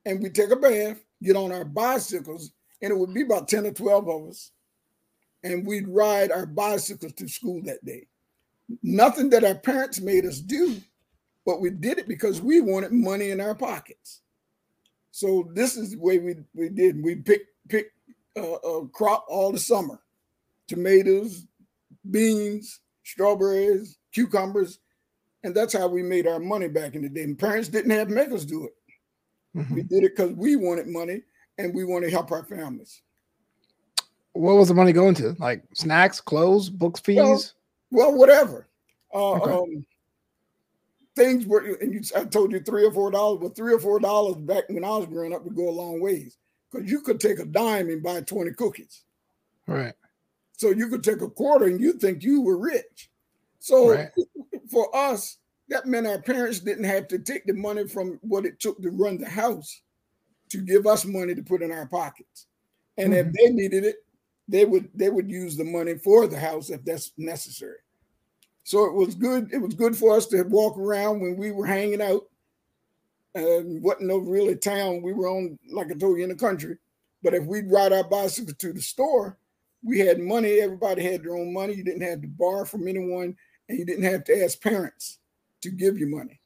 And 0.05 0.21
we 0.21 0.29
take 0.29 0.51
a 0.51 0.55
bath, 0.55 1.03
get 1.21 1.35
on 1.35 1.51
our 1.51 1.65
bicycles, 1.65 2.51
and 2.81 2.91
it 2.91 2.97
would 2.97 3.13
be 3.13 3.23
about 3.23 3.47
10 3.47 3.65
or 3.65 3.71
12 3.71 4.09
of 4.09 4.29
us. 4.29 4.51
And 5.43 5.65
we'd 5.65 5.87
ride 5.87 6.31
our 6.31 6.45
bicycles 6.45 7.13
to 7.13 7.27
school 7.27 7.61
that 7.63 7.83
day 7.83 8.07
nothing 8.83 9.29
that 9.31 9.43
our 9.43 9.55
parents 9.55 9.99
made 9.99 10.25
us 10.25 10.39
do, 10.39 10.77
but 11.45 11.61
we 11.61 11.69
did 11.69 11.97
it 11.97 12.07
because 12.07 12.41
we 12.41 12.61
wanted 12.61 12.91
money 12.91 13.31
in 13.31 13.41
our 13.41 13.55
pockets. 13.55 14.21
So 15.11 15.49
this 15.53 15.75
is 15.75 15.91
the 15.91 15.99
way 15.99 16.19
we, 16.19 16.35
we 16.53 16.69
did. 16.69 17.03
We 17.03 17.15
picked 17.15 17.47
pick 17.67 17.91
uh, 18.37 18.41
a 18.41 18.87
crop 18.87 19.25
all 19.27 19.51
the 19.51 19.59
summer, 19.59 19.99
tomatoes, 20.67 21.45
beans, 22.09 22.79
strawberries, 23.03 23.97
cucumbers, 24.13 24.79
and 25.43 25.55
that's 25.55 25.73
how 25.73 25.87
we 25.87 26.03
made 26.03 26.27
our 26.27 26.39
money 26.39 26.67
back 26.67 26.95
in 26.95 27.01
the 27.01 27.09
day. 27.09 27.23
And 27.23 27.37
parents 27.37 27.69
didn't 27.69 27.91
have 27.91 28.09
make 28.09 28.31
us 28.31 28.45
do 28.45 28.65
it. 28.65 28.73
Mm-hmm. 29.55 29.75
We 29.75 29.83
did 29.83 30.03
it 30.03 30.15
because 30.15 30.33
we 30.33 30.55
wanted 30.55 30.87
money 30.87 31.21
and 31.57 31.73
we 31.73 31.85
want 31.85 32.03
to 32.05 32.11
help 32.11 32.31
our 32.31 32.43
families. 32.43 33.01
What 34.33 34.55
was 34.55 34.67
the 34.67 34.73
money 34.73 34.93
going 34.93 35.15
to? 35.15 35.35
Like 35.39 35.63
snacks, 35.73 36.21
clothes, 36.21 36.69
books, 36.69 36.99
fees? 36.99 37.17
Well, 37.17 37.43
well, 37.91 38.13
whatever. 38.15 38.67
Uh, 39.13 39.31
okay. 39.33 39.51
um, 39.51 39.85
things 41.15 41.45
were, 41.45 41.77
and 41.81 41.93
you, 41.93 42.01
I 42.15 42.25
told 42.25 42.51
you 42.51 42.59
three 42.59 42.85
or 42.85 42.91
four 42.91 43.11
dollars, 43.11 43.39
but 43.41 43.55
three 43.55 43.73
or 43.73 43.79
four 43.79 43.99
dollars 43.99 44.35
back 44.37 44.65
when 44.69 44.83
I 44.83 44.89
was 44.89 45.07
growing 45.07 45.33
up 45.33 45.43
would 45.43 45.55
go 45.55 45.69
a 45.69 45.71
long 45.71 45.99
ways 45.99 46.37
because 46.71 46.89
you 46.89 47.01
could 47.01 47.19
take 47.19 47.39
a 47.39 47.45
dime 47.45 47.89
and 47.89 48.03
buy 48.03 48.21
20 48.21 48.51
cookies. 48.51 49.03
Right. 49.67 49.93
So 50.59 50.71
you 50.71 50.89
could 50.89 51.05
take 51.05 51.21
a 51.21 51.29
quarter 51.29 51.67
and 51.67 51.79
you 51.79 51.93
think 51.93 52.21
you 52.21 52.41
were 52.41 52.57
rich. 52.57 53.09
So 53.59 53.91
right. 53.91 54.09
for 54.69 54.93
us, 54.93 55.37
that 55.69 55.85
meant 55.85 56.05
our 56.05 56.21
parents 56.21 56.59
didn't 56.59 56.83
have 56.83 57.07
to 57.07 57.19
take 57.19 57.45
the 57.45 57.53
money 57.53 57.87
from 57.87 58.19
what 58.23 58.45
it 58.45 58.59
took 58.59 58.81
to 58.81 58.91
run 58.91 59.19
the 59.19 59.29
house 59.29 59.81
to 60.49 60.57
give 60.57 60.85
us 60.85 61.05
money 61.05 61.33
to 61.33 61.41
put 61.41 61.61
in 61.61 61.71
our 61.71 61.85
pockets. 61.85 62.47
And 62.97 63.13
mm-hmm. 63.13 63.29
if 63.29 63.33
they 63.33 63.53
needed 63.53 63.85
it, 63.85 64.03
they 64.49 64.65
would 64.65 64.89
they 64.93 65.09
would 65.09 65.31
use 65.31 65.55
the 65.55 65.63
money 65.63 65.97
for 65.97 66.27
the 66.27 66.37
house 66.37 66.69
if 66.69 66.83
that's 66.83 67.13
necessary. 67.17 67.77
So 68.65 68.83
it 68.83 68.93
was 68.93 69.15
good. 69.15 69.53
It 69.53 69.59
was 69.59 69.75
good 69.75 69.95
for 69.95 70.13
us 70.13 70.25
to 70.27 70.43
walk 70.43 70.77
around 70.77 71.21
when 71.21 71.37
we 71.37 71.51
were 71.51 71.67
hanging 71.67 72.01
out. 72.01 72.23
And 73.33 73.81
wasn't 73.81 74.07
no 74.07 74.17
really 74.17 74.57
town. 74.57 75.03
We 75.03 75.13
were 75.13 75.29
on, 75.29 75.57
like 75.71 75.89
I 75.89 75.93
told 75.93 76.17
you, 76.17 76.23
in 76.23 76.29
the 76.29 76.35
country. 76.35 76.79
But 77.23 77.33
if 77.33 77.45
we'd 77.45 77.71
ride 77.71 77.93
our 77.93 78.03
bicycle 78.03 78.55
to 78.55 78.73
the 78.73 78.81
store, 78.81 79.37
we 79.83 79.99
had 79.99 80.19
money. 80.19 80.59
Everybody 80.59 81.03
had 81.03 81.23
their 81.23 81.35
own 81.35 81.53
money. 81.53 81.73
You 81.73 81.83
didn't 81.83 82.01
have 82.01 82.21
to 82.21 82.27
borrow 82.27 82.65
from 82.65 82.87
anyone, 82.87 83.35
and 83.67 83.77
you 83.79 83.85
didn't 83.85 84.03
have 84.03 84.23
to 84.25 84.43
ask 84.43 84.61
parents 84.61 85.19
to 85.61 85.69
give 85.69 85.97
you 85.97 86.07
money 86.07 86.39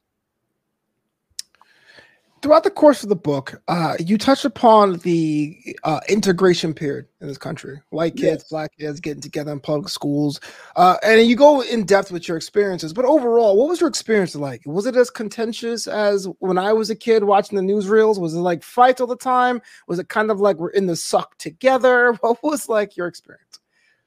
throughout 2.44 2.62
the 2.62 2.70
course 2.70 3.02
of 3.02 3.08
the 3.08 3.16
book, 3.16 3.62
uh, 3.68 3.96
you 3.98 4.18
touch 4.18 4.44
upon 4.44 4.98
the 4.98 5.74
uh, 5.82 6.00
integration 6.10 6.74
period 6.74 7.06
in 7.22 7.26
this 7.26 7.38
country. 7.38 7.80
White 7.88 8.16
kids, 8.16 8.42
yes. 8.42 8.48
black 8.50 8.76
kids 8.78 9.00
getting 9.00 9.22
together 9.22 9.50
in 9.50 9.60
public 9.60 9.88
schools, 9.88 10.40
uh, 10.76 10.98
and 11.02 11.26
you 11.26 11.36
go 11.36 11.62
in 11.62 11.86
depth 11.86 12.12
with 12.12 12.28
your 12.28 12.36
experiences. 12.36 12.92
But 12.92 13.06
overall, 13.06 13.56
what 13.56 13.70
was 13.70 13.80
your 13.80 13.88
experience 13.88 14.36
like? 14.36 14.60
Was 14.66 14.84
it 14.84 14.94
as 14.94 15.08
contentious 15.08 15.86
as 15.86 16.28
when 16.40 16.58
I 16.58 16.74
was 16.74 16.90
a 16.90 16.94
kid 16.94 17.24
watching 17.24 17.56
the 17.56 17.64
newsreels? 17.64 18.20
Was 18.20 18.34
it 18.34 18.40
like 18.40 18.62
fights 18.62 19.00
all 19.00 19.06
the 19.06 19.16
time? 19.16 19.62
Was 19.88 19.98
it 19.98 20.10
kind 20.10 20.30
of 20.30 20.38
like 20.38 20.58
we're 20.58 20.68
in 20.68 20.84
the 20.84 20.96
suck 20.96 21.38
together? 21.38 22.12
What 22.20 22.42
was 22.42 22.68
like 22.68 22.94
your 22.94 23.06
experience? 23.06 23.58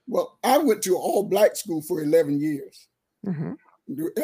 Well, 0.05 0.37
I 0.43 0.59
went 0.59 0.83
to 0.83 0.95
all 0.95 1.23
black 1.23 1.55
school 1.55 1.81
for 1.81 2.01
eleven 2.01 2.39
years. 2.39 2.87
Mm-hmm. 3.25 3.53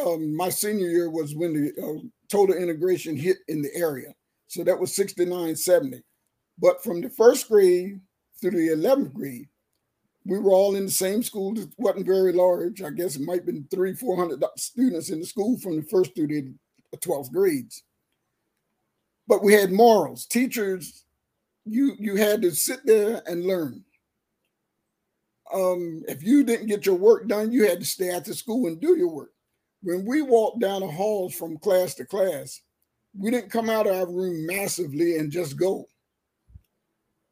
Um, 0.08 0.36
my 0.36 0.50
senior 0.50 0.88
year 0.88 1.10
was 1.10 1.36
when 1.36 1.54
the 1.54 1.82
uh, 1.82 2.08
total 2.34 2.56
integration 2.56 3.16
hit 3.16 3.38
in 3.48 3.62
the 3.62 3.70
area. 3.76 4.12
So 4.48 4.64
that 4.64 4.80
was 4.80 4.96
69, 4.96 5.56
70. 5.56 6.02
But 6.58 6.84
from 6.84 7.00
the 7.00 7.10
first 7.10 7.48
grade 7.48 8.02
through 8.42 8.52
the 8.52 8.70
11th 8.70 9.14
grade, 9.14 9.48
we 10.26 10.40
were 10.40 10.52
all 10.52 10.76
in 10.76 10.86
the 10.86 10.92
same 10.92 11.22
school. 11.22 11.58
It 11.60 11.70
wasn't 11.78 12.08
very 12.08 12.34
large. 12.34 12.82
I 12.82 12.90
guess 12.90 13.16
it 13.16 13.22
might 13.22 13.38
have 13.38 13.46
been 13.46 13.68
three, 13.70 13.94
400 13.94 14.44
students 14.58 15.10
in 15.10 15.20
the 15.20 15.26
school 15.28 15.60
from 15.60 15.76
the 15.76 15.84
first 15.84 16.16
through 16.16 16.28
the 16.28 16.54
12th 16.98 17.32
grades. 17.32 17.84
But 19.28 19.44
we 19.44 19.54
had 19.54 19.72
morals. 19.72 20.26
Teachers, 20.26 21.06
you 21.66 21.94
you 22.00 22.16
had 22.16 22.42
to 22.42 22.52
sit 22.52 22.80
there 22.84 23.22
and 23.26 23.46
learn. 23.46 23.84
Um, 25.54 26.04
if 26.08 26.24
you 26.24 26.44
didn't 26.44 26.68
get 26.68 26.86
your 26.86 26.96
work 26.96 27.28
done, 27.28 27.52
you 27.52 27.68
had 27.68 27.80
to 27.80 27.86
stay 27.86 28.10
after 28.10 28.34
school 28.34 28.68
and 28.68 28.82
do 28.82 28.98
your 28.98 29.10
work 29.10 29.34
when 29.84 30.06
we 30.06 30.22
walked 30.22 30.62
down 30.62 30.82
the 30.82 30.88
halls 30.88 31.36
from 31.36 31.58
class 31.58 31.94
to 31.96 32.06
class, 32.06 32.62
we 33.18 33.30
didn't 33.30 33.52
come 33.52 33.70
out 33.70 33.86
of 33.86 33.96
our 33.96 34.12
room 34.12 34.46
massively 34.46 35.18
and 35.18 35.32
just 35.32 35.58
go. 35.58 35.86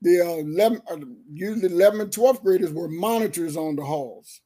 The 0.01 0.21
uh, 0.21 0.39
11, 0.41 0.81
uh, 0.91 0.97
usually 1.31 1.73
11 1.73 2.01
and 2.01 2.11
12th 2.11 2.43
graders 2.43 2.73
were 2.73 2.89
monitors 2.89 3.55
on 3.55 3.75
the 3.75 3.83
halls. 3.83 4.41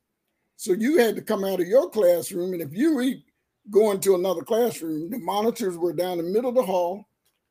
So 0.58 0.74
you 0.74 0.98
had 0.98 1.16
to 1.16 1.22
come 1.22 1.44
out 1.44 1.60
of 1.60 1.68
your 1.68 1.90
classroom, 1.90 2.54
and 2.54 2.62
if 2.62 2.74
you 2.74 2.96
were 2.96 3.12
going 3.72 4.00
to 4.02 4.16
another 4.16 4.42
classroom, 4.42 5.10
the 5.10 5.18
monitors 5.18 5.78
were 5.78 5.94
down 5.94 6.18
the 6.18 6.24
middle 6.24 6.50
of 6.50 6.56
the 6.56 6.64
hall. 6.64 7.06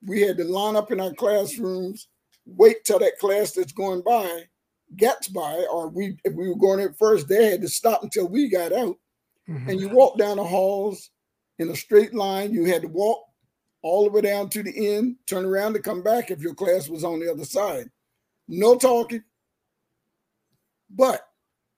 We 0.06 0.20
had 0.20 0.36
to 0.38 0.44
line 0.44 0.76
up 0.76 0.92
in 0.92 1.00
our 1.00 1.12
classrooms, 1.12 2.08
wait 2.46 2.84
till 2.84 2.98
that 3.00 3.18
class 3.18 3.52
that's 3.52 3.72
going 3.72 4.02
by, 4.02 4.44
gets 4.96 5.28
by, 5.28 5.66
or 5.70 5.88
we 5.88 6.16
if 6.24 6.34
we 6.34 6.48
were 6.48 6.56
going 6.56 6.80
in 6.80 6.92
first, 6.94 7.26
they 7.26 7.50
had 7.50 7.62
to 7.62 7.68
stop 7.68 8.02
until 8.02 8.28
we 8.28 8.48
got 8.48 8.72
out. 8.72 8.96
Mm-hmm. 9.48 9.70
And 9.70 9.80
you 9.80 9.88
walk 9.88 10.18
down 10.18 10.36
the 10.36 10.44
halls 10.44 11.10
in 11.58 11.68
a 11.68 11.76
straight 11.76 12.14
line. 12.14 12.52
You 12.52 12.64
had 12.64 12.82
to 12.82 12.88
walk 12.88 13.24
all 13.82 14.04
the 14.04 14.10
way 14.10 14.22
down 14.22 14.48
to 14.50 14.62
the 14.62 14.94
end, 14.94 15.16
turn 15.26 15.44
around 15.44 15.74
to 15.74 15.80
come 15.80 16.02
back 16.02 16.30
if 16.30 16.40
your 16.40 16.54
class 16.54 16.88
was 16.88 17.04
on 17.04 17.20
the 17.20 17.30
other 17.30 17.44
side. 17.44 17.90
No 18.48 18.76
talking. 18.76 19.22
But 20.90 21.20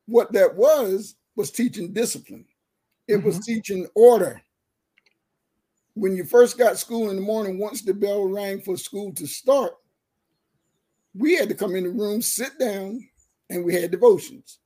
what 0.06 0.32
that 0.32 0.54
was 0.54 1.16
was 1.35 1.50
teaching 1.50 1.92
discipline. 1.92 2.46
It 3.08 3.16
mm-hmm. 3.16 3.26
was 3.26 3.40
teaching 3.40 3.87
order. 3.94 4.40
When 5.94 6.14
you 6.14 6.25
first 6.25 6.58
got 6.58 6.78
school 6.78 7.11
in 7.11 7.16
the 7.16 7.23
morning, 7.23 7.58
once 7.58 7.82
the 7.82 7.94
bell 7.94 8.25
rang 8.25 8.61
for 8.61 8.76
school 8.76 9.12
to 9.14 9.26
start, 9.26 9.73
we 11.14 11.35
had 11.35 11.49
to 11.49 11.54
come 11.54 11.75
in 11.75 11.85
the 11.85 11.90
room, 11.90 12.20
sit 12.20 12.58
down, 12.58 13.08
and 13.49 13.64
we 13.64 13.75
had 13.75 13.90
devotions. 13.90 14.58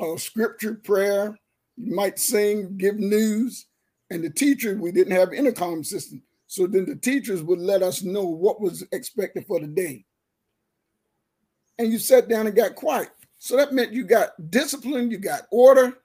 Uh, 0.00 0.16
scripture, 0.16 0.74
prayer, 0.74 1.38
you 1.76 1.94
might 1.94 2.18
sing, 2.18 2.76
give 2.76 2.96
news. 2.96 3.66
And 4.10 4.22
the 4.22 4.30
teacher, 4.30 4.76
we 4.76 4.92
didn't 4.92 5.16
have 5.16 5.32
intercom 5.32 5.82
system. 5.82 6.22
So 6.46 6.66
then 6.66 6.84
the 6.84 6.96
teachers 6.96 7.42
would 7.42 7.58
let 7.58 7.82
us 7.82 8.02
know 8.02 8.24
what 8.24 8.60
was 8.60 8.84
expected 8.92 9.46
for 9.46 9.60
the 9.60 9.66
day. 9.66 10.04
And 11.78 11.90
you 11.90 11.98
sat 11.98 12.28
down 12.28 12.46
and 12.46 12.54
got 12.54 12.76
quiet. 12.76 13.10
So 13.38 13.56
that 13.56 13.72
meant 13.72 13.92
you 13.92 14.04
got 14.04 14.50
discipline, 14.50 15.10
you 15.10 15.18
got 15.18 15.42
order, 15.50 15.98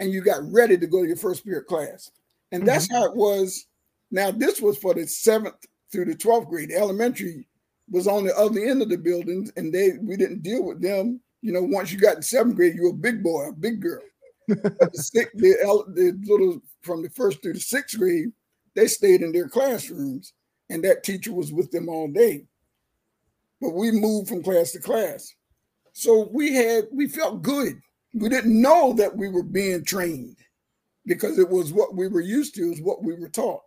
and 0.00 0.12
you 0.12 0.22
got 0.22 0.40
ready 0.50 0.78
to 0.78 0.86
go 0.86 1.02
to 1.02 1.06
your 1.06 1.16
first 1.16 1.44
period 1.44 1.66
class. 1.66 2.10
And 2.50 2.66
that's 2.66 2.86
mm-hmm. 2.86 2.96
how 2.96 3.04
it 3.06 3.16
was. 3.16 3.66
Now, 4.10 4.30
this 4.30 4.60
was 4.60 4.78
for 4.78 4.94
the 4.94 5.06
seventh 5.06 5.66
through 5.90 6.06
the 6.06 6.14
12th 6.14 6.48
grade. 6.48 6.72
elementary 6.72 7.46
was 7.90 8.06
on 8.06 8.24
the 8.24 8.36
other 8.36 8.60
end 8.60 8.82
of 8.82 8.88
the 8.88 8.96
building, 8.96 9.50
and 9.56 9.72
they 9.72 9.92
we 10.00 10.16
didn't 10.16 10.42
deal 10.42 10.64
with 10.64 10.80
them. 10.80 11.20
You 11.42 11.52
know, 11.52 11.62
once 11.62 11.92
you 11.92 11.98
got 11.98 12.16
in 12.16 12.22
seventh 12.22 12.56
grade, 12.56 12.74
you 12.74 12.84
were 12.84 12.90
a 12.90 12.94
big 12.94 13.22
boy, 13.22 13.48
a 13.48 13.52
big 13.52 13.80
girl. 13.80 14.02
The, 14.48 14.90
the, 15.34 15.92
the 15.94 16.18
little 16.24 16.60
from 16.82 17.02
the 17.02 17.10
first 17.10 17.42
through 17.42 17.54
the 17.54 17.60
sixth 17.60 17.98
grade, 17.98 18.32
they 18.74 18.86
stayed 18.86 19.22
in 19.22 19.32
their 19.32 19.48
classrooms, 19.48 20.32
and 20.70 20.82
that 20.84 21.04
teacher 21.04 21.32
was 21.32 21.52
with 21.52 21.70
them 21.70 21.88
all 21.88 22.08
day. 22.08 22.44
But 23.60 23.74
we 23.74 23.90
moved 23.92 24.28
from 24.28 24.42
class 24.42 24.72
to 24.72 24.80
class, 24.80 25.32
so 25.92 26.28
we 26.32 26.54
had 26.54 26.86
we 26.92 27.06
felt 27.08 27.42
good. 27.42 27.80
We 28.14 28.28
didn't 28.28 28.60
know 28.60 28.92
that 28.94 29.16
we 29.16 29.28
were 29.28 29.42
being 29.42 29.84
trained 29.84 30.36
because 31.06 31.38
it 31.38 31.48
was 31.48 31.72
what 31.72 31.94
we 31.94 32.08
were 32.08 32.20
used 32.20 32.54
to, 32.56 32.72
is 32.72 32.80
what 32.80 33.02
we 33.02 33.14
were 33.14 33.28
taught. 33.28 33.62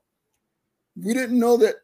We 0.96 1.14
didn't 1.14 1.40
know 1.40 1.58
that 1.58 1.76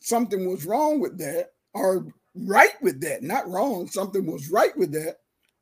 something 0.00 0.48
was 0.48 0.66
wrong 0.66 1.00
with 1.00 1.18
that 1.18 1.52
or 1.74 2.06
right 2.34 2.80
with 2.82 3.00
that, 3.02 3.22
not 3.22 3.48
wrong. 3.48 3.88
Something 3.88 4.26
was 4.26 4.50
right 4.50 4.76
with 4.76 4.92
that 4.92 5.18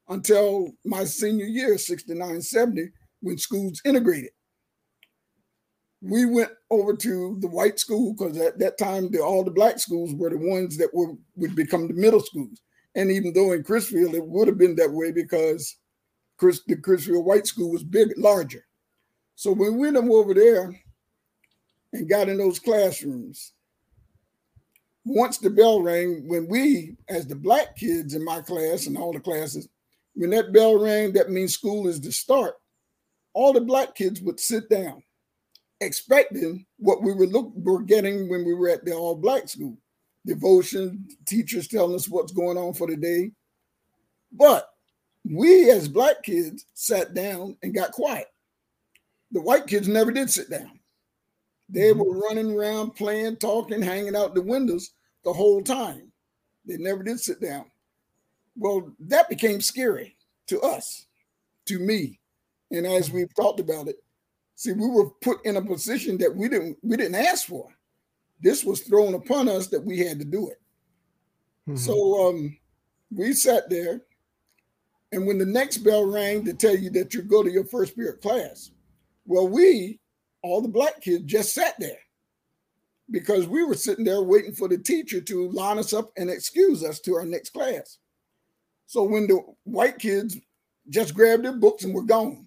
until 0.08 0.72
my 0.84 1.04
senior 1.04 1.46
year, 1.46 1.78
69, 1.78 2.40
70, 2.42 2.90
when 3.20 3.38
schools 3.38 3.80
integrated. 3.84 4.30
We 6.02 6.26
went 6.26 6.50
over 6.70 6.94
to 6.94 7.38
the 7.40 7.48
white 7.48 7.78
school 7.78 8.14
because 8.14 8.38
at 8.38 8.58
that 8.58 8.78
time, 8.78 9.10
the, 9.10 9.20
all 9.20 9.42
the 9.42 9.50
black 9.50 9.78
schools 9.78 10.14
were 10.14 10.30
the 10.30 10.38
ones 10.38 10.76
that 10.76 10.92
were, 10.92 11.14
would 11.36 11.56
become 11.56 11.88
the 11.88 11.94
middle 11.94 12.20
schools. 12.20 12.60
And 12.94 13.10
even 13.10 13.32
though 13.32 13.52
in 13.52 13.62
Crisfield 13.62 14.14
it 14.14 14.24
would 14.24 14.48
have 14.48 14.58
been 14.58 14.76
that 14.76 14.92
way 14.92 15.10
because 15.10 15.76
Chris, 16.38 16.62
the 16.66 16.76
Crisfield 16.76 17.24
White 17.24 17.46
School 17.46 17.72
was 17.72 17.82
big, 17.82 18.12
larger. 18.16 18.64
So 19.34 19.52
we 19.52 19.70
went 19.70 19.96
over 19.96 20.34
there 20.34 20.78
and 21.92 22.08
got 22.08 22.28
in 22.28 22.38
those 22.38 22.58
classrooms, 22.58 23.52
once 25.04 25.38
the 25.38 25.50
bell 25.50 25.82
rang, 25.82 26.28
when 26.28 26.48
we, 26.48 26.96
as 27.08 27.26
the 27.26 27.36
black 27.36 27.76
kids 27.76 28.14
in 28.14 28.24
my 28.24 28.40
class 28.40 28.86
and 28.86 28.98
all 28.98 29.12
the 29.12 29.20
classes, 29.20 29.68
when 30.16 30.30
that 30.30 30.52
bell 30.52 30.78
rang, 30.78 31.12
that 31.12 31.30
means 31.30 31.52
school 31.52 31.86
is 31.86 32.00
to 32.00 32.10
start. 32.10 32.54
All 33.34 33.52
the 33.52 33.60
black 33.60 33.94
kids 33.94 34.20
would 34.22 34.40
sit 34.40 34.68
down, 34.70 35.02
expecting 35.80 36.64
what 36.78 37.02
we 37.02 37.12
were 37.12 37.26
look 37.26 37.52
were 37.54 37.82
getting 37.82 38.28
when 38.28 38.44
we 38.44 38.54
were 38.54 38.70
at 38.70 38.84
the 38.84 38.94
all 38.94 39.14
black 39.14 39.48
school. 39.48 39.76
Devotion, 40.24 41.06
teachers 41.26 41.68
telling 41.68 41.94
us 41.94 42.08
what's 42.08 42.32
going 42.32 42.56
on 42.56 42.72
for 42.72 42.86
the 42.86 42.96
day. 42.96 43.30
But 44.32 44.68
we 45.24 45.70
as 45.70 45.86
black 45.86 46.22
kids 46.22 46.64
sat 46.72 47.14
down 47.14 47.56
and 47.62 47.74
got 47.74 47.92
quiet. 47.92 48.26
The 49.32 49.40
white 49.40 49.66
kids 49.66 49.86
never 49.86 50.10
did 50.10 50.30
sit 50.30 50.48
down. 50.50 50.80
They 51.68 51.90
mm-hmm. 51.90 51.98
were 51.98 52.18
running 52.20 52.56
around, 52.56 52.92
playing, 52.92 53.36
talking, 53.36 53.82
hanging 53.82 54.16
out 54.16 54.34
the 54.34 54.42
windows 54.42 54.92
the 55.24 55.32
whole 55.32 55.62
time. 55.62 56.10
They 56.64 56.78
never 56.78 57.02
did 57.02 57.20
sit 57.20 57.40
down. 57.40 57.66
Well, 58.56 58.92
that 59.00 59.28
became 59.28 59.60
scary 59.60 60.16
to 60.48 60.60
us, 60.60 61.06
to 61.66 61.78
me. 61.78 62.20
And 62.70 62.86
as 62.86 63.10
we've 63.10 63.34
talked 63.34 63.60
about 63.60 63.88
it, 63.88 63.96
see, 64.54 64.72
we 64.72 64.88
were 64.88 65.10
put 65.22 65.44
in 65.44 65.56
a 65.56 65.62
position 65.62 66.18
that 66.18 66.34
we 66.34 66.48
didn't 66.48 66.78
we 66.82 66.96
didn't 66.96 67.14
ask 67.14 67.46
for. 67.46 67.68
This 68.40 68.64
was 68.64 68.80
thrown 68.80 69.14
upon 69.14 69.48
us 69.48 69.68
that 69.68 69.84
we 69.84 69.98
had 69.98 70.18
to 70.18 70.24
do 70.24 70.48
it. 70.48 70.60
Mm-hmm. 71.68 71.76
So 71.76 72.28
um, 72.28 72.56
we 73.10 73.32
sat 73.32 73.70
there, 73.70 74.02
and 75.12 75.26
when 75.26 75.38
the 75.38 75.46
next 75.46 75.78
bell 75.78 76.04
rang 76.04 76.44
to 76.44 76.52
tell 76.52 76.76
you 76.76 76.90
that 76.90 77.14
you 77.14 77.22
go 77.22 77.42
to 77.42 77.50
your 77.50 77.64
first 77.64 77.96
period 77.96 78.20
class, 78.20 78.70
well, 79.26 79.48
we, 79.48 79.98
all 80.42 80.60
the 80.60 80.68
black 80.68 81.00
kids, 81.00 81.24
just 81.24 81.54
sat 81.54 81.74
there 81.78 81.98
because 83.10 83.46
we 83.46 83.64
were 83.64 83.74
sitting 83.74 84.04
there 84.04 84.22
waiting 84.22 84.52
for 84.52 84.68
the 84.68 84.78
teacher 84.78 85.20
to 85.20 85.50
line 85.50 85.78
us 85.78 85.92
up 85.92 86.12
and 86.16 86.30
excuse 86.30 86.84
us 86.84 87.00
to 87.00 87.14
our 87.14 87.24
next 87.24 87.50
class. 87.50 87.98
So 88.86 89.02
when 89.02 89.26
the 89.26 89.40
white 89.64 89.98
kids 89.98 90.36
just 90.88 91.14
grabbed 91.14 91.44
their 91.44 91.52
books 91.52 91.84
and 91.84 91.94
were 91.94 92.02
gone, 92.02 92.46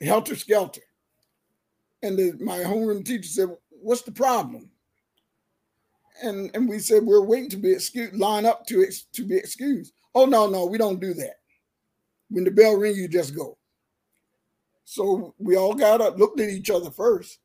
helter 0.00 0.36
skelter. 0.36 0.82
And 2.02 2.18
the, 2.18 2.32
my 2.40 2.58
homeroom 2.58 3.04
teacher 3.04 3.28
said, 3.28 3.56
What's 3.70 4.02
the 4.02 4.12
problem? 4.12 4.70
And, 6.22 6.50
and 6.54 6.68
we 6.68 6.78
said, 6.78 7.04
We're 7.04 7.24
waiting 7.24 7.50
to 7.50 7.56
be 7.56 7.72
excused, 7.72 8.16
line 8.16 8.46
up 8.46 8.66
to, 8.66 8.86
to 9.12 9.24
be 9.24 9.36
excused. 9.36 9.92
Oh, 10.14 10.24
no, 10.24 10.48
no, 10.48 10.66
we 10.66 10.78
don't 10.78 11.00
do 11.00 11.14
that. 11.14 11.36
When 12.28 12.44
the 12.44 12.50
bell 12.50 12.74
rings, 12.74 12.98
you 12.98 13.08
just 13.08 13.34
go. 13.36 13.56
So 14.84 15.34
we 15.38 15.56
all 15.56 15.74
got 15.74 16.00
up, 16.00 16.18
looked 16.18 16.40
at 16.40 16.48
each 16.48 16.70
other 16.70 16.90
first, 16.90 17.38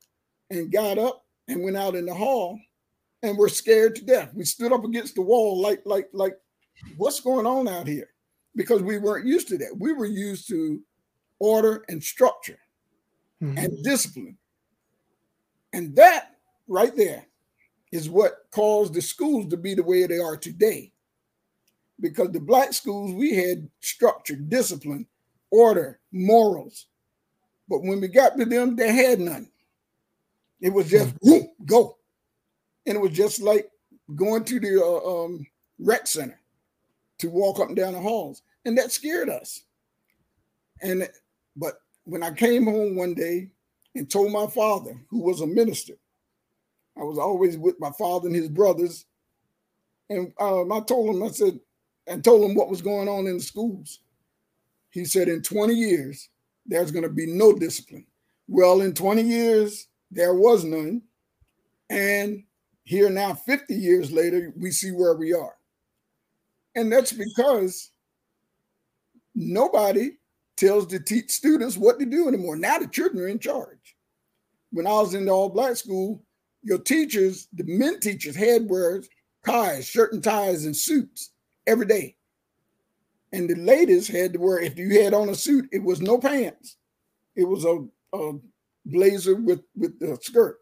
and 0.49 0.71
got 0.71 0.97
up 0.97 1.25
and 1.47 1.63
went 1.63 1.77
out 1.77 1.95
in 1.95 2.05
the 2.05 2.13
hall 2.13 2.59
and 3.23 3.37
were 3.37 3.49
scared 3.49 3.95
to 3.95 4.05
death. 4.05 4.33
We 4.33 4.45
stood 4.45 4.71
up 4.71 4.83
against 4.83 5.15
the 5.15 5.21
wall 5.21 5.59
like 5.59 5.81
like 5.85 6.09
like 6.13 6.37
what's 6.97 7.19
going 7.19 7.45
on 7.45 7.67
out 7.67 7.87
here? 7.87 8.09
Because 8.55 8.81
we 8.81 8.97
weren't 8.97 9.25
used 9.25 9.47
to 9.49 9.57
that. 9.59 9.77
We 9.77 9.93
were 9.93 10.05
used 10.05 10.47
to 10.49 10.81
order 11.39 11.83
and 11.89 12.03
structure 12.03 12.59
mm-hmm. 13.41 13.57
and 13.57 13.83
discipline. 13.83 14.37
And 15.73 15.95
that 15.95 16.35
right 16.67 16.95
there 16.95 17.25
is 17.91 18.09
what 18.09 18.45
caused 18.51 18.93
the 18.93 19.01
schools 19.01 19.47
to 19.47 19.57
be 19.57 19.73
the 19.73 19.83
way 19.83 20.05
they 20.05 20.19
are 20.19 20.37
today. 20.37 20.91
Because 21.99 22.31
the 22.31 22.39
black 22.39 22.73
schools, 22.73 23.13
we 23.13 23.35
had 23.35 23.69
structure, 23.79 24.35
discipline, 24.35 25.05
order, 25.51 25.99
morals. 26.11 26.87
But 27.69 27.83
when 27.83 28.01
we 28.01 28.07
got 28.07 28.37
to 28.37 28.45
them, 28.45 28.75
they 28.75 28.93
had 28.93 29.19
none. 29.19 29.49
It 30.59 30.73
was 30.73 30.89
just 30.89 31.13
whoop, 31.21 31.47
go, 31.65 31.97
and 32.85 32.95
it 32.95 33.01
was 33.01 33.11
just 33.11 33.41
like 33.41 33.69
going 34.15 34.43
to 34.45 34.59
the 34.59 34.83
uh, 34.83 35.23
um, 35.23 35.45
rec 35.79 36.05
center 36.05 36.40
to 37.21 37.29
walk 37.29 37.59
up 37.59 37.67
and 37.67 37.77
down 37.77 37.93
the 37.93 37.99
halls, 37.99 38.41
and 38.65 38.77
that 38.77 38.91
scared 38.91 39.29
us. 39.29 39.63
And 40.81 41.07
but 41.55 41.75
when 42.05 42.23
I 42.23 42.31
came 42.31 42.65
home 42.65 42.95
one 42.95 43.13
day 43.13 43.49
and 43.95 44.09
told 44.09 44.31
my 44.31 44.47
father, 44.47 44.99
who 45.09 45.21
was 45.21 45.41
a 45.41 45.47
minister, 45.47 45.93
I 46.97 47.03
was 47.03 47.17
always 47.17 47.57
with 47.57 47.79
my 47.79 47.91
father 47.91 48.27
and 48.27 48.35
his 48.35 48.49
brothers, 48.49 49.05
and 50.09 50.33
um, 50.39 50.71
I 50.71 50.81
told 50.81 51.15
him, 51.15 51.23
I 51.23 51.29
said, 51.29 51.59
and 52.07 52.23
told 52.23 52.43
him 52.43 52.55
what 52.55 52.69
was 52.69 52.81
going 52.81 53.07
on 53.07 53.27
in 53.27 53.37
the 53.37 53.43
schools. 53.43 53.99
He 54.89 55.05
said, 55.05 55.29
in 55.29 55.41
20 55.41 55.73
years, 55.73 56.29
there's 56.65 56.91
going 56.91 57.03
to 57.03 57.09
be 57.09 57.25
no 57.25 57.53
discipline. 57.53 58.05
Well, 58.47 58.81
in 58.81 58.93
20 58.93 59.21
years, 59.21 59.87
there 60.09 60.33
was 60.33 60.65
none. 60.65 61.01
And 61.89 62.43
here 62.83 63.09
now, 63.09 63.33
50 63.33 63.73
years 63.73 64.11
later, 64.11 64.53
we 64.57 64.71
see 64.71 64.91
where 64.91 65.13
we 65.15 65.33
are. 65.33 65.55
And 66.75 66.91
that's 66.91 67.11
because 67.11 67.91
nobody 69.35 70.11
tells 70.57 70.87
the 70.87 70.99
teach 70.99 71.31
students 71.31 71.77
what 71.77 71.99
to 71.99 72.05
do 72.05 72.27
anymore. 72.27 72.55
Now 72.55 72.77
the 72.77 72.87
children 72.87 73.23
are 73.23 73.27
in 73.27 73.39
charge. 73.39 73.95
When 74.71 74.87
I 74.87 74.91
was 74.91 75.13
in 75.13 75.25
the 75.25 75.31
all 75.31 75.49
black 75.49 75.75
school, 75.75 76.23
your 76.63 76.79
teachers, 76.79 77.47
the 77.53 77.63
men 77.65 77.99
teachers, 77.99 78.35
had 78.35 78.69
wears 78.69 79.09
ties, 79.45 79.87
shirt 79.87 80.13
and 80.13 80.23
ties, 80.23 80.65
and 80.65 80.75
suits 80.75 81.31
every 81.67 81.85
day. 81.85 82.15
And 83.33 83.49
the 83.49 83.55
ladies 83.55 84.07
had 84.07 84.33
to 84.33 84.39
wear, 84.39 84.59
if 84.59 84.77
you 84.77 85.01
had 85.01 85.13
on 85.13 85.29
a 85.29 85.35
suit, 85.35 85.67
it 85.71 85.81
was 85.81 86.01
no 86.01 86.17
pants. 86.17 86.77
It 87.35 87.45
was 87.45 87.65
a, 87.65 87.85
a 88.13 88.33
blazer 88.85 89.35
with, 89.35 89.61
with 89.75 89.99
the 89.99 90.17
skirt 90.21 90.59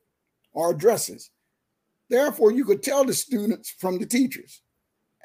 or 0.53 0.73
dresses. 0.73 1.31
Therefore, 2.09 2.51
you 2.51 2.65
could 2.65 2.81
tell 2.83 3.05
the 3.05 3.13
students 3.13 3.69
from 3.69 3.99
the 3.99 4.05
teachers. 4.05 4.61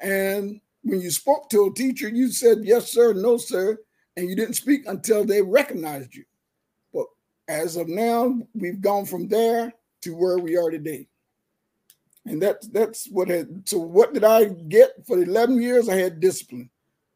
And 0.01 0.59
when 0.85 1.01
you 1.01 1.09
spoke 1.09 1.49
to 1.49 1.65
a 1.65 1.73
teacher, 1.73 2.07
you 2.07 2.31
said 2.31 2.59
yes, 2.61 2.91
sir, 2.91 3.11
no, 3.13 3.37
sir, 3.37 3.79
and 4.15 4.29
you 4.29 4.35
didn't 4.35 4.53
speak 4.53 4.83
until 4.85 5.25
they 5.25 5.41
recognized 5.41 6.13
you. 6.13 6.23
But 6.93 7.07
as 7.47 7.75
of 7.75 7.87
now, 7.87 8.39
we've 8.53 8.79
gone 8.79 9.05
from 9.05 9.27
there 9.27 9.73
to 10.03 10.15
where 10.15 10.37
we 10.37 10.55
are 10.55 10.69
today. 10.69 11.07
And 12.27 12.39
that's 12.41 12.67
that's 12.67 13.07
what 13.09 13.29
had 13.29 13.67
so 13.67 13.79
what 13.79 14.13
did 14.13 14.23
I 14.23 14.45
get 14.45 14.91
for 15.05 15.21
11 15.21 15.59
years? 15.61 15.89
I 15.89 15.95
had 15.95 16.19
discipline. 16.19 16.69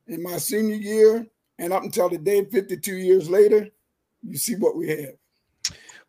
In 0.07 0.23
my 0.23 0.37
senior 0.37 0.75
year, 0.75 1.27
and 1.59 1.71
up 1.71 1.83
until 1.83 2.09
the 2.09 2.17
day 2.17 2.45
52 2.45 2.95
years 2.95 3.29
later, 3.29 3.69
you 4.23 4.37
see 4.37 4.55
what 4.55 4.75
we 4.75 4.89
have. 4.89 5.18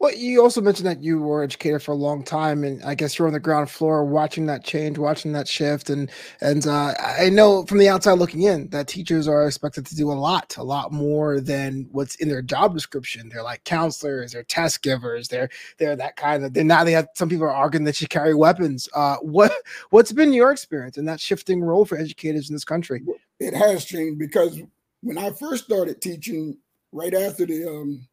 Well, 0.00 0.14
you 0.14 0.42
also 0.42 0.62
mentioned 0.62 0.86
that 0.86 1.02
you 1.02 1.20
were 1.20 1.42
educated 1.42 1.82
for 1.82 1.92
a 1.92 1.94
long 1.94 2.24
time, 2.24 2.64
and 2.64 2.82
I 2.82 2.94
guess 2.94 3.18
you're 3.18 3.28
on 3.28 3.34
the 3.34 3.38
ground 3.38 3.68
floor 3.68 4.02
watching 4.02 4.46
that 4.46 4.64
change, 4.64 4.96
watching 4.96 5.32
that 5.32 5.46
shift, 5.46 5.90
and 5.90 6.10
and 6.40 6.66
uh, 6.66 6.94
I 6.98 7.28
know 7.28 7.66
from 7.66 7.76
the 7.76 7.90
outside 7.90 8.14
looking 8.14 8.44
in 8.44 8.70
that 8.70 8.88
teachers 8.88 9.28
are 9.28 9.46
expected 9.46 9.84
to 9.84 9.94
do 9.94 10.10
a 10.10 10.14
lot, 10.14 10.56
a 10.56 10.62
lot 10.62 10.90
more 10.90 11.38
than 11.38 11.86
what's 11.92 12.14
in 12.14 12.30
their 12.30 12.40
job 12.40 12.72
description. 12.72 13.28
They're 13.28 13.42
like 13.42 13.62
counselors, 13.64 14.32
they're 14.32 14.42
test 14.42 14.80
givers, 14.80 15.28
they're 15.28 15.50
they're 15.76 15.96
that 15.96 16.16
kind 16.16 16.46
of. 16.46 16.54
Then 16.54 16.66
now 16.66 16.82
they 16.82 16.92
have 16.92 17.08
some 17.14 17.28
people 17.28 17.44
are 17.44 17.54
arguing 17.54 17.84
that 17.84 18.00
you 18.00 18.08
carry 18.08 18.34
weapons. 18.34 18.88
Uh, 18.94 19.16
what 19.20 19.52
what's 19.90 20.12
been 20.12 20.32
your 20.32 20.50
experience 20.50 20.96
in 20.96 21.04
that 21.04 21.20
shifting 21.20 21.60
role 21.60 21.84
for 21.84 21.98
educators 21.98 22.48
in 22.48 22.54
this 22.54 22.64
country? 22.64 23.02
It 23.38 23.52
has 23.52 23.84
changed 23.84 24.18
because 24.18 24.62
when 25.02 25.18
I 25.18 25.28
first 25.28 25.66
started 25.66 26.00
teaching, 26.00 26.56
right 26.90 27.12
after 27.12 27.44
the 27.44 27.68
um, 27.68 28.08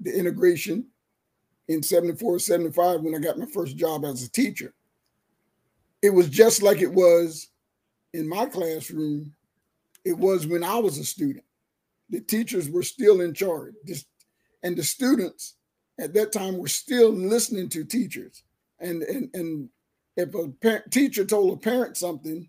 the 0.00 0.12
integration 0.12 0.88
in 1.68 1.82
74, 1.82 2.38
75 2.38 3.00
when 3.00 3.14
I 3.14 3.18
got 3.18 3.38
my 3.38 3.46
first 3.46 3.76
job 3.76 4.04
as 4.04 4.22
a 4.22 4.30
teacher. 4.30 4.74
It 6.02 6.10
was 6.10 6.28
just 6.28 6.62
like 6.62 6.82
it 6.82 6.92
was 6.92 7.48
in 8.12 8.28
my 8.28 8.46
classroom. 8.46 9.34
It 10.04 10.16
was 10.18 10.46
when 10.46 10.62
I 10.62 10.78
was 10.78 10.98
a 10.98 11.04
student. 11.04 11.44
The 12.10 12.20
teachers 12.20 12.68
were 12.68 12.82
still 12.82 13.22
in 13.22 13.32
charge. 13.32 13.74
And 14.62 14.76
the 14.76 14.82
students 14.82 15.54
at 15.98 16.12
that 16.14 16.32
time 16.32 16.58
were 16.58 16.68
still 16.68 17.10
listening 17.10 17.70
to 17.70 17.84
teachers. 17.84 18.42
And, 18.80 19.02
and, 19.02 19.30
and 19.34 19.68
if 20.16 20.34
a 20.34 20.48
parent, 20.48 20.90
teacher 20.90 21.24
told 21.24 21.54
a 21.54 21.60
parent 21.60 21.96
something, 21.96 22.48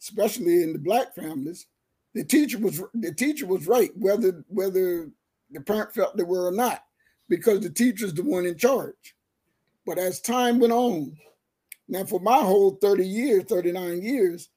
especially 0.00 0.62
in 0.62 0.72
the 0.72 0.78
black 0.78 1.14
families, 1.14 1.66
the 2.14 2.24
teacher 2.24 2.58
was 2.58 2.82
the 2.94 3.12
teacher 3.12 3.46
was 3.46 3.66
right, 3.66 3.90
whether 3.94 4.42
whether 4.48 5.10
the 5.50 5.60
parent 5.60 5.92
felt 5.92 6.16
they 6.16 6.22
were 6.22 6.46
or 6.46 6.52
not 6.52 6.85
because 7.28 7.60
the 7.60 7.70
teacher's 7.70 8.14
the 8.14 8.22
one 8.22 8.46
in 8.46 8.56
charge. 8.56 9.14
But 9.84 9.98
as 9.98 10.20
time 10.20 10.58
went 10.58 10.72
on, 10.72 11.16
now 11.88 12.04
for 12.04 12.20
my 12.20 12.38
whole 12.38 12.78
30 12.82 13.06
years, 13.06 13.44
39 13.44 14.02
years, 14.02 14.48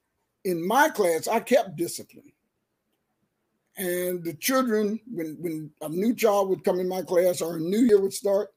in 0.44 0.66
my 0.66 0.88
class, 0.88 1.28
I 1.28 1.40
kept 1.40 1.76
discipline. 1.76 2.32
And 3.76 4.24
the 4.24 4.34
children, 4.34 5.00
when, 5.10 5.36
when 5.40 5.70
a 5.80 5.88
new 5.88 6.14
child 6.14 6.48
would 6.48 6.64
come 6.64 6.80
in 6.80 6.88
my 6.88 7.02
class 7.02 7.40
or 7.40 7.56
a 7.56 7.60
new 7.60 7.80
year 7.80 8.00
would 8.00 8.12
start, 8.12 8.48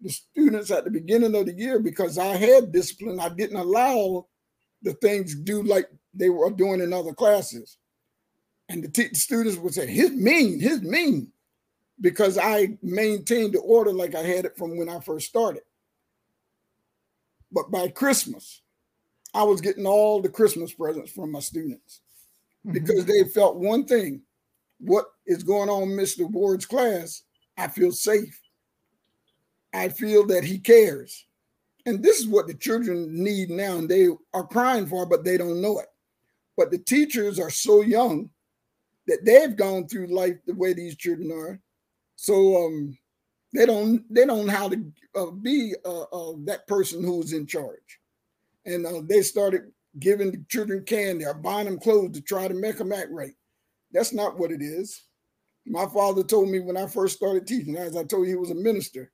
the 0.00 0.10
students 0.10 0.70
at 0.70 0.84
the 0.84 0.90
beginning 0.90 1.34
of 1.34 1.46
the 1.46 1.54
year, 1.54 1.78
because 1.78 2.18
I 2.18 2.36
had 2.36 2.72
discipline, 2.72 3.20
I 3.20 3.28
didn't 3.30 3.56
allow 3.56 4.26
the 4.82 4.94
things 4.94 5.34
do 5.34 5.62
like 5.62 5.88
they 6.12 6.28
were 6.28 6.50
doing 6.50 6.80
in 6.80 6.92
other 6.92 7.14
classes. 7.14 7.78
And 8.68 8.84
the, 8.84 9.10
students 9.14 9.56
would 9.58 9.74
say, 9.74 9.86
his 9.86 10.10
mean, 10.10 10.60
his 10.60 10.82
mean 10.82 11.32
because 12.02 12.36
I 12.36 12.76
maintained 12.82 13.54
the 13.54 13.60
order 13.60 13.92
like 13.92 14.14
I 14.14 14.22
had 14.22 14.44
it 14.44 14.58
from 14.58 14.76
when 14.76 14.88
I 14.88 14.98
first 15.00 15.28
started. 15.28 15.62
But 17.50 17.70
by 17.70 17.88
Christmas, 17.88 18.60
I 19.32 19.44
was 19.44 19.60
getting 19.60 19.86
all 19.86 20.20
the 20.20 20.28
Christmas 20.28 20.74
presents 20.74 21.12
from 21.12 21.30
my 21.30 21.38
students 21.40 22.00
mm-hmm. 22.66 22.72
because 22.72 23.06
they 23.06 23.24
felt 23.24 23.56
one 23.56 23.84
thing 23.84 24.22
what 24.78 25.06
is 25.26 25.44
going 25.44 25.70
on 25.70 25.84
in 25.84 25.90
Mr. 25.90 26.28
Ward's 26.28 26.66
class? 26.66 27.22
I 27.56 27.68
feel 27.68 27.92
safe. 27.92 28.38
I 29.72 29.88
feel 29.88 30.26
that 30.26 30.42
he 30.42 30.58
cares. 30.58 31.24
And 31.86 32.02
this 32.02 32.18
is 32.18 32.26
what 32.26 32.48
the 32.48 32.54
children 32.54 33.22
need 33.22 33.50
now, 33.50 33.78
and 33.78 33.88
they 33.88 34.08
are 34.34 34.46
crying 34.46 34.86
for, 34.86 35.06
but 35.06 35.24
they 35.24 35.36
don't 35.36 35.62
know 35.62 35.78
it. 35.78 35.86
But 36.56 36.70
the 36.70 36.78
teachers 36.78 37.38
are 37.38 37.50
so 37.50 37.82
young 37.82 38.30
that 39.06 39.24
they've 39.24 39.56
gone 39.56 39.86
through 39.86 40.14
life 40.14 40.36
the 40.46 40.54
way 40.54 40.74
these 40.74 40.96
children 40.96 41.30
are 41.32 41.60
so 42.22 42.66
um, 42.66 42.96
they 43.52 43.66
don't 43.66 44.04
they 44.08 44.24
don't 44.24 44.46
know 44.46 44.52
how 44.52 44.68
to 44.68 44.92
uh, 45.16 45.32
be 45.32 45.74
uh, 45.84 46.02
uh, 46.02 46.34
that 46.44 46.68
person 46.68 47.02
who's 47.02 47.32
in 47.32 47.48
charge, 47.48 47.98
and 48.64 48.86
uh, 48.86 49.00
they 49.04 49.22
started 49.22 49.72
giving 49.98 50.30
the 50.30 50.44
children 50.48 50.84
candy 50.84 51.24
or 51.24 51.34
buying 51.34 51.64
them 51.64 51.80
clothes 51.80 52.12
to 52.12 52.20
try 52.20 52.46
to 52.46 52.54
make 52.54 52.78
them 52.78 52.92
act 52.92 53.08
right. 53.10 53.34
That's 53.90 54.12
not 54.12 54.38
what 54.38 54.52
it 54.52 54.62
is. 54.62 55.02
My 55.66 55.84
father 55.86 56.22
told 56.22 56.48
me 56.48 56.60
when 56.60 56.76
I 56.76 56.86
first 56.86 57.16
started 57.16 57.44
teaching, 57.44 57.76
as 57.76 57.96
I 57.96 58.04
told 58.04 58.28
you, 58.28 58.34
he 58.34 58.36
was 58.36 58.52
a 58.52 58.54
minister. 58.54 59.10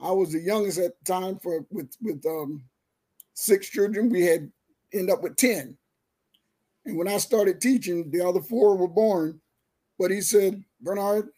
I 0.00 0.12
was 0.12 0.30
the 0.30 0.38
youngest 0.38 0.78
at 0.78 0.92
the 1.00 1.12
time 1.12 1.40
for 1.40 1.66
with 1.72 1.90
with 2.00 2.24
um, 2.24 2.62
six 3.34 3.68
children. 3.68 4.10
We 4.10 4.22
had 4.22 4.48
end 4.94 5.10
up 5.10 5.24
with 5.24 5.34
ten, 5.34 5.76
and 6.86 6.96
when 6.96 7.08
I 7.08 7.18
started 7.18 7.60
teaching, 7.60 8.12
the 8.12 8.24
other 8.24 8.42
four 8.42 8.76
were 8.76 8.86
born. 8.86 9.40
But 9.98 10.12
he 10.12 10.20
said, 10.20 10.62
Bernard, 10.80 11.30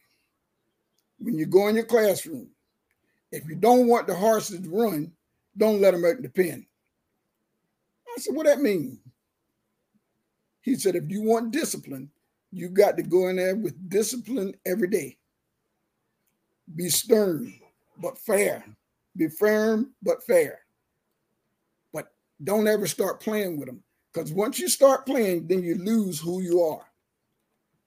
when 1.20 1.38
you 1.38 1.46
go 1.46 1.68
in 1.68 1.76
your 1.76 1.84
classroom, 1.84 2.48
if 3.30 3.46
you 3.48 3.54
don't 3.54 3.86
want 3.86 4.06
the 4.06 4.14
horses 4.14 4.60
to 4.60 4.68
run, 4.68 5.12
don't 5.56 5.80
let 5.80 5.92
them 5.92 6.04
out 6.04 6.20
the 6.20 6.28
pen. 6.28 6.66
I 8.08 8.20
said, 8.20 8.34
what 8.34 8.46
that 8.46 8.60
mean? 8.60 8.98
He 10.62 10.74
said, 10.74 10.96
if 10.96 11.04
you 11.08 11.22
want 11.22 11.52
discipline, 11.52 12.10
you 12.50 12.68
got 12.68 12.96
to 12.96 13.02
go 13.02 13.28
in 13.28 13.36
there 13.36 13.54
with 13.54 13.88
discipline 13.88 14.54
every 14.66 14.88
day. 14.88 15.16
Be 16.74 16.88
stern, 16.88 17.54
but 17.98 18.18
fair. 18.18 18.64
Be 19.16 19.28
firm, 19.28 19.92
but 20.02 20.24
fair. 20.24 20.60
But 21.92 22.12
don't 22.42 22.66
ever 22.66 22.86
start 22.86 23.20
playing 23.20 23.58
with 23.58 23.68
them. 23.68 23.82
Because 24.12 24.32
once 24.32 24.58
you 24.58 24.68
start 24.68 25.06
playing, 25.06 25.46
then 25.46 25.62
you 25.62 25.76
lose 25.76 26.18
who 26.18 26.40
you 26.40 26.62
are. 26.62 26.84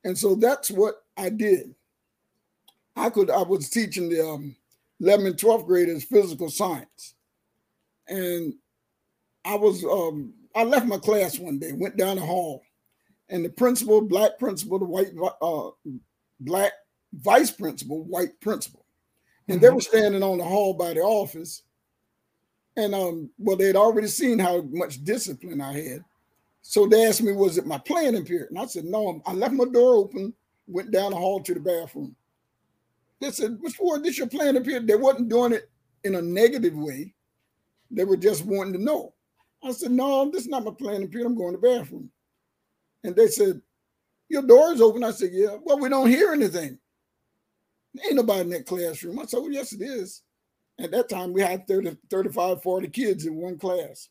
And 0.05 0.17
so 0.17 0.35
that's 0.35 0.71
what 0.71 1.03
I 1.17 1.29
did. 1.29 1.75
I 2.95 3.09
could 3.09 3.29
I 3.29 3.41
was 3.41 3.69
teaching 3.69 4.09
the 4.09 4.27
um, 4.27 4.55
11th 5.01 5.27
and 5.27 5.37
12th 5.37 5.65
graders 5.65 6.03
physical 6.03 6.49
science, 6.49 7.15
and 8.07 8.53
I 9.43 9.55
was 9.55 9.83
um, 9.83 10.33
I 10.55 10.63
left 10.63 10.85
my 10.85 10.97
class 10.97 11.39
one 11.39 11.59
day, 11.59 11.71
went 11.73 11.97
down 11.97 12.17
the 12.17 12.21
hall, 12.21 12.61
and 13.29 13.43
the 13.43 13.49
principal, 13.49 14.01
black 14.01 14.37
principal, 14.37 14.79
the 14.79 14.85
white 14.85 15.11
uh, 15.41 15.71
black 16.39 16.73
vice 17.13 17.51
principal, 17.51 18.03
white 18.03 18.39
principal, 18.39 18.85
and 19.47 19.59
they 19.59 19.67
mm-hmm. 19.67 19.75
were 19.75 19.81
standing 19.81 20.23
on 20.23 20.37
the 20.37 20.43
hall 20.43 20.73
by 20.73 20.93
the 20.93 21.01
office, 21.01 21.63
and 22.77 22.93
um, 22.93 23.29
well, 23.39 23.57
they 23.57 23.67
had 23.67 23.75
already 23.75 24.07
seen 24.07 24.37
how 24.37 24.61
much 24.71 25.03
discipline 25.03 25.61
I 25.61 25.73
had, 25.73 26.05
so 26.61 26.85
they 26.85 27.07
asked 27.07 27.23
me, 27.23 27.31
"Was 27.31 27.57
it 27.57 27.65
my 27.65 27.79
planning 27.79 28.23
period?" 28.23 28.51
And 28.51 28.59
I 28.59 28.67
said, 28.67 28.85
"No, 28.85 29.19
I 29.25 29.33
left 29.33 29.55
my 29.55 29.65
door 29.65 29.95
open, 29.95 30.33
went 30.67 30.91
down 30.91 31.11
the 31.11 31.17
hall 31.17 31.41
to 31.41 31.53
the 31.55 31.59
bathroom." 31.59 32.15
They 33.21 33.31
said, 33.31 33.61
before 33.61 33.99
this 33.99 34.17
your 34.17 34.27
plan 34.27 34.57
appeared, 34.57 34.87
they 34.87 34.95
wasn't 34.95 35.29
doing 35.29 35.53
it 35.53 35.69
in 36.03 36.15
a 36.15 36.21
negative 36.21 36.75
way. 36.75 37.13
They 37.89 38.03
were 38.03 38.17
just 38.17 38.45
wanting 38.45 38.73
to 38.73 38.83
know. 38.83 39.13
I 39.63 39.71
said, 39.71 39.91
no, 39.91 40.29
this 40.29 40.43
is 40.43 40.49
not 40.49 40.65
my 40.65 40.71
plan 40.71 41.03
appeared. 41.03 41.25
I'm 41.25 41.35
going 41.35 41.55
to 41.55 41.61
the 41.61 41.67
bathroom. 41.67 42.09
And 43.03 43.15
they 43.15 43.27
said, 43.27 43.61
your 44.29 44.41
door 44.41 44.73
is 44.73 44.81
open. 44.81 45.03
I 45.03 45.11
said, 45.11 45.29
yeah. 45.31 45.57
Well, 45.61 45.79
we 45.79 45.89
don't 45.89 46.09
hear 46.09 46.33
anything. 46.33 46.79
Ain't 48.03 48.15
nobody 48.15 48.41
in 48.41 48.49
that 48.49 48.65
classroom. 48.65 49.19
I 49.19 49.25
said, 49.25 49.37
well, 49.37 49.51
yes, 49.51 49.73
it 49.73 49.81
is. 49.81 50.23
At 50.79 50.91
that 50.91 51.07
time, 51.07 51.33
we 51.33 51.41
had 51.41 51.67
30, 51.67 51.97
35, 52.09 52.63
40 52.63 52.87
kids 52.87 53.25
in 53.25 53.35
one 53.35 53.57
class. 53.59 54.09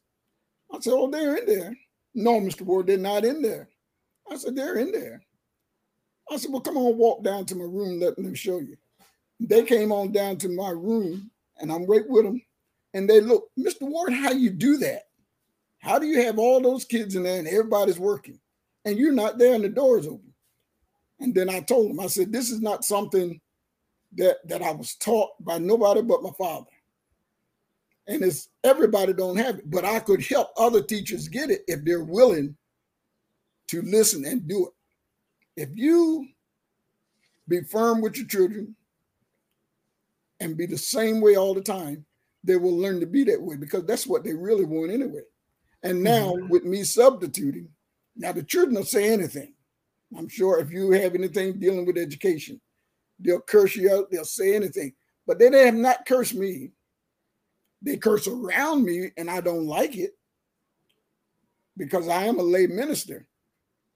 I 0.73 0.79
said, 0.79 0.93
oh, 0.95 1.11
they're 1.11 1.37
in 1.37 1.47
there. 1.47 1.77
No, 2.15 2.41
Mr. 2.41 2.63
Ward, 2.63 2.87
they're 2.87 2.99
not 2.99 3.25
in 3.25 3.43
there. 3.43 3.69
I 4.31 4.37
said, 4.37 4.55
they're 4.55 4.77
in 4.77 4.93
there. 4.93 5.23
I 6.31 6.37
said, 6.37 6.53
well, 6.53 6.61
come 6.61 6.77
on, 6.77 6.97
walk 6.97 7.25
down 7.25 7.45
to 7.47 7.57
my 7.57 7.65
room. 7.65 7.99
Let 7.99 8.17
me 8.19 8.35
show 8.37 8.61
you. 8.61 8.77
They 9.49 9.65
came 9.65 9.91
on 9.91 10.13
down 10.13 10.37
to 10.39 10.49
my 10.49 10.71
room 10.71 11.31
and 11.59 11.73
I'm 11.73 11.87
right 11.87 12.09
with 12.09 12.25
them. 12.25 12.41
And 12.95 13.09
they 13.09 13.21
look, 13.21 13.49
Mr. 13.59 13.83
Ward, 13.83 14.13
how 14.13 14.31
you 14.31 14.51
do 14.51 14.77
that? 14.79 15.05
How 15.79 15.99
do 15.99 16.07
you 16.07 16.23
have 16.23 16.39
all 16.39 16.61
those 16.61 16.85
kids 16.85 17.17
in 17.17 17.25
there 17.25 17.39
and 17.39 17.49
everybody's 17.49 17.99
working 17.99 18.39
and 18.85 18.97
you're 18.97 19.13
not 19.13 19.39
there 19.39 19.55
and 19.55 19.65
the 19.65 19.69
door's 19.69 20.07
open? 20.07 20.33
And 21.19 21.35
then 21.35 21.49
I 21.49 21.61
told 21.61 21.91
them, 21.91 22.01
I 22.01 22.07
said, 22.07 22.33
this 22.33 22.51
is 22.51 22.61
not 22.61 22.85
something 22.85 23.41
that, 24.17 24.37
that 24.47 24.63
I 24.63 24.73
was 24.73 24.95
taught 24.95 25.31
by 25.41 25.59
nobody 25.59 26.03
but 26.03 26.23
my 26.23 26.31
father. 26.39 26.67
And 28.07 28.23
it's 28.23 28.49
everybody 28.63 29.13
don't 29.13 29.37
have 29.37 29.59
it, 29.59 29.71
but 29.71 29.85
I 29.85 30.01
could 30.01 30.25
help 30.25 30.49
other 30.57 30.83
teachers 30.83 31.29
get 31.29 31.51
it 31.51 31.63
if 31.67 31.85
they're 31.85 32.05
willing 32.05 32.57
to 33.69 33.83
listen 33.83 34.25
and 34.25 34.47
do 34.47 34.67
it. 34.67 35.63
If 35.63 35.71
you 35.75 36.27
be 37.49 37.63
firm 37.63 38.01
with 38.01 38.17
your 38.17 38.27
children, 38.27 38.77
and 40.43 40.57
be 40.57 40.67
the 40.67 40.77
same 40.77 41.21
way 41.21 41.37
all 41.37 41.55
the 41.55 41.63
time, 41.63 42.05
they 42.43 42.57
will 42.57 42.77
learn 42.77 42.99
to 42.99 43.07
be 43.07 43.23
that 43.25 43.41
way 43.41 43.57
because 43.57 43.85
that's 43.85 44.07
what 44.07 44.25
they 44.25 44.35
really 44.35 44.65
want 44.65 44.91
anyway. 44.91 45.23
And 45.85 46.03
now 46.03 46.33
mm-hmm. 46.33 46.49
with 46.49 46.65
me 46.65 46.83
substituting, 46.83 47.69
Now 48.17 48.33
the 48.33 48.43
children 48.43 48.75
will 48.75 48.85
say 48.85 49.13
anything. 49.13 49.55
I'm 50.19 50.29
sure 50.29 50.59
if 50.59 50.71
you 50.71 50.91
have 50.91 51.15
anything 51.15 51.59
dealing 51.59 51.87
with 51.87 51.97
education, 51.97 52.61
they'll 53.21 53.41
curse 53.41 53.77
you 53.77 53.95
out, 53.95 54.11
they'll 54.11 54.25
say 54.25 54.55
anything. 54.55 54.93
But 55.27 55.39
they 55.39 55.65
have 55.65 55.75
not 55.75 56.05
cursed 56.05 56.35
me. 56.35 56.73
They 57.81 57.97
curse 57.97 58.27
around 58.27 58.85
me, 58.85 59.11
and 59.17 59.31
I 59.31 59.41
don't 59.41 59.67
like 59.67 59.97
it 59.97 60.13
because 61.77 62.09
I 62.09 62.25
am 62.25 62.39
a 62.39 62.43
lay 62.43 62.67
minister. 62.67 63.27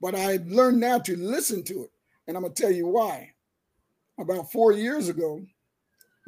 But 0.01 0.15
I 0.15 0.39
learned 0.45 0.79
now 0.79 0.99
to 0.99 1.17
listen 1.17 1.63
to 1.65 1.83
it. 1.83 1.91
And 2.27 2.35
I'm 2.35 2.43
going 2.43 2.53
to 2.53 2.61
tell 2.61 2.71
you 2.71 2.87
why. 2.87 3.31
About 4.19 4.51
four 4.51 4.71
years 4.71 5.09
ago, 5.09 5.41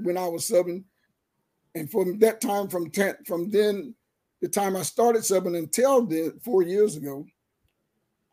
when 0.01 0.17
I 0.17 0.27
was 0.27 0.49
subbing, 0.49 0.83
and 1.75 1.89
from 1.89 2.19
that 2.19 2.41
time, 2.41 2.67
from 2.67 2.89
ten, 2.89 3.15
from 3.25 3.49
then, 3.49 3.93
the 4.41 4.47
time 4.47 4.75
I 4.75 4.83
started 4.83 5.21
subbing 5.21 5.57
until 5.57 6.05
then, 6.05 6.39
four 6.43 6.63
years 6.63 6.95
ago, 6.95 7.25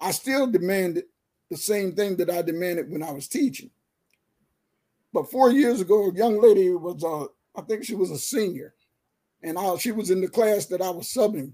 I 0.01 0.11
still 0.11 0.47
demanded 0.47 1.05
the 1.51 1.57
same 1.57 1.95
thing 1.95 2.17
that 2.17 2.31
I 2.31 2.43
demanded 2.43 2.91
when 2.91 3.03
I 3.03 3.13
was 3.13 3.29
teaching. 3.29 3.71
But 5.13 5.31
four 5.31 5.51
years 5.51 5.81
ago, 5.81 6.11
a 6.11 6.15
young 6.15 6.41
lady 6.41 6.71
was, 6.71 7.03
uh, 7.03 7.27
I 7.59 7.63
think 7.63 7.85
she 7.85 7.95
was 7.95 8.11
a 8.11 8.19
senior, 8.19 8.75
and 9.43 9.59
I, 9.59 9.77
she 9.77 9.93
was 9.93 10.11
in 10.11 10.21
the 10.21 10.29
class 10.29 10.67
that 10.67 10.83
I 10.83 10.91
was 10.91 11.07
subbing. 11.07 11.53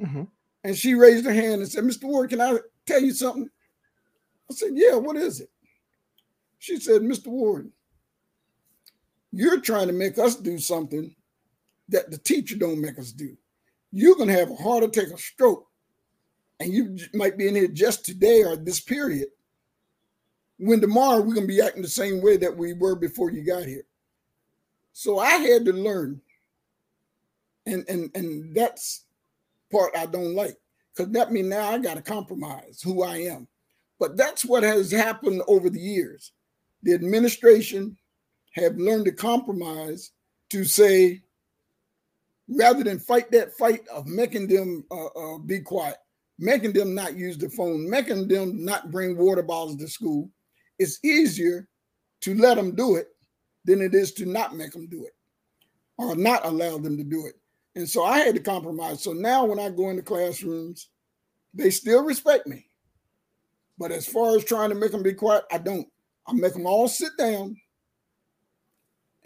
Mm-hmm. 0.00 0.24
And 0.64 0.76
she 0.76 0.94
raised 0.94 1.24
her 1.24 1.32
hand 1.32 1.62
and 1.62 1.68
said, 1.70 1.84
Mr. 1.84 2.04
Ward, 2.04 2.30
can 2.30 2.40
I 2.40 2.58
tell 2.86 3.00
you 3.00 3.12
something? 3.12 3.48
I 4.50 4.54
said, 4.54 4.70
Yeah, 4.74 4.96
what 4.96 5.16
is 5.16 5.40
it? 5.40 5.50
She 6.58 6.78
said, 6.80 7.02
Mr. 7.02 7.28
Ward, 7.28 7.70
you're 9.32 9.60
trying 9.60 9.88
to 9.88 9.92
make 9.92 10.18
us 10.18 10.36
do 10.36 10.58
something 10.58 11.14
that 11.88 12.10
the 12.10 12.18
teacher 12.18 12.56
don't 12.56 12.80
make 12.80 12.98
us 12.98 13.12
do. 13.12 13.36
You're 13.92 14.16
going 14.16 14.28
to 14.28 14.34
have 14.34 14.50
a 14.50 14.56
heart 14.56 14.84
attack, 14.84 15.08
a 15.08 15.18
stroke, 15.18 15.66
and 16.60 16.72
you 16.72 16.98
might 17.14 17.38
be 17.38 17.48
in 17.48 17.54
here 17.54 17.68
just 17.68 18.04
today 18.04 18.42
or 18.42 18.56
this 18.56 18.80
period. 18.80 19.28
When 20.58 20.80
tomorrow 20.80 21.20
we're 21.20 21.34
going 21.34 21.46
to 21.46 21.54
be 21.54 21.62
acting 21.62 21.82
the 21.82 21.88
same 21.88 22.20
way 22.20 22.36
that 22.38 22.56
we 22.56 22.74
were 22.74 22.96
before 22.96 23.30
you 23.30 23.44
got 23.44 23.64
here. 23.64 23.84
So 24.92 25.20
I 25.20 25.34
had 25.34 25.64
to 25.66 25.72
learn, 25.72 26.20
and 27.66 27.84
and 27.88 28.10
and 28.16 28.52
that's 28.56 29.04
part 29.70 29.96
I 29.96 30.06
don't 30.06 30.34
like 30.34 30.56
because 30.92 31.12
that 31.12 31.30
means 31.30 31.48
now 31.48 31.70
I 31.70 31.78
got 31.78 31.94
to 31.94 32.02
compromise 32.02 32.80
who 32.82 33.04
I 33.04 33.18
am. 33.18 33.46
But 34.00 34.16
that's 34.16 34.44
what 34.44 34.64
has 34.64 34.90
happened 34.90 35.42
over 35.46 35.70
the 35.70 35.78
years. 35.78 36.32
The 36.82 36.94
administration 36.94 37.96
have 38.60 38.76
learned 38.76 39.06
to 39.06 39.12
compromise 39.12 40.12
to 40.50 40.64
say, 40.64 41.22
rather 42.48 42.84
than 42.84 42.98
fight 42.98 43.30
that 43.32 43.54
fight 43.54 43.86
of 43.88 44.06
making 44.06 44.48
them 44.48 44.84
uh, 44.90 45.06
uh, 45.06 45.38
be 45.38 45.60
quiet, 45.60 45.96
making 46.38 46.72
them 46.72 46.94
not 46.94 47.16
use 47.16 47.38
the 47.38 47.50
phone, 47.50 47.88
making 47.88 48.28
them 48.28 48.64
not 48.64 48.90
bring 48.90 49.16
water 49.16 49.42
bottles 49.42 49.76
to 49.76 49.88
school, 49.88 50.30
it's 50.78 51.02
easier 51.04 51.68
to 52.22 52.34
let 52.34 52.56
them 52.56 52.74
do 52.74 52.96
it 52.96 53.08
than 53.64 53.82
it 53.82 53.94
is 53.94 54.12
to 54.12 54.26
not 54.26 54.56
make 54.56 54.72
them 54.72 54.88
do 54.88 55.04
it 55.04 55.12
or 55.98 56.16
not 56.16 56.44
allow 56.46 56.78
them 56.78 56.96
to 56.96 57.04
do 57.04 57.26
it. 57.26 57.34
And 57.74 57.88
so 57.88 58.04
I 58.04 58.18
had 58.18 58.34
to 58.34 58.40
compromise. 58.40 59.02
So 59.02 59.12
now 59.12 59.44
when 59.44 59.60
I 59.60 59.68
go 59.70 59.90
into 59.90 60.02
classrooms, 60.02 60.88
they 61.54 61.70
still 61.70 62.04
respect 62.04 62.46
me. 62.46 62.66
But 63.78 63.92
as 63.92 64.06
far 64.06 64.36
as 64.36 64.44
trying 64.44 64.70
to 64.70 64.74
make 64.74 64.92
them 64.92 65.02
be 65.02 65.14
quiet, 65.14 65.44
I 65.52 65.58
don't. 65.58 65.86
I 66.26 66.32
make 66.32 66.52
them 66.54 66.66
all 66.66 66.88
sit 66.88 67.12
down. 67.18 67.56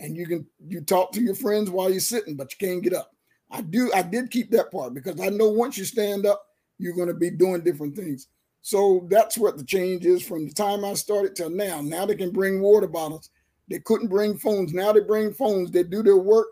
And 0.02 0.16
you 0.16 0.26
can 0.26 0.46
you 0.66 0.80
talk 0.80 1.12
to 1.12 1.22
your 1.22 1.36
friends 1.36 1.70
while 1.70 1.88
you're 1.88 2.00
sitting, 2.00 2.36
but 2.36 2.52
you 2.52 2.66
can't 2.66 2.82
get 2.82 2.92
up. 2.92 3.12
I 3.50 3.62
do 3.62 3.90
I 3.94 4.02
did 4.02 4.30
keep 4.30 4.50
that 4.50 4.72
part 4.72 4.94
because 4.94 5.20
I 5.20 5.28
know 5.28 5.48
once 5.48 5.78
you 5.78 5.84
stand 5.84 6.26
up, 6.26 6.44
you're 6.78 6.96
going 6.96 7.08
to 7.08 7.14
be 7.14 7.30
doing 7.30 7.62
different 7.62 7.96
things. 7.96 8.28
So 8.62 9.06
that's 9.08 9.38
what 9.38 9.56
the 9.56 9.64
change 9.64 10.04
is 10.04 10.22
from 10.22 10.46
the 10.46 10.52
time 10.52 10.84
I 10.84 10.94
started 10.94 11.34
till 11.34 11.50
now. 11.50 11.80
Now 11.80 12.04
they 12.04 12.16
can 12.16 12.30
bring 12.30 12.60
water 12.60 12.88
bottles. 12.88 13.30
They 13.70 13.78
couldn't 13.78 14.08
bring 14.08 14.36
phones. 14.36 14.74
Now 14.74 14.92
they 14.92 15.00
bring 15.00 15.32
phones. 15.32 15.70
They 15.70 15.84
do 15.84 16.02
their 16.02 16.18
work. 16.18 16.48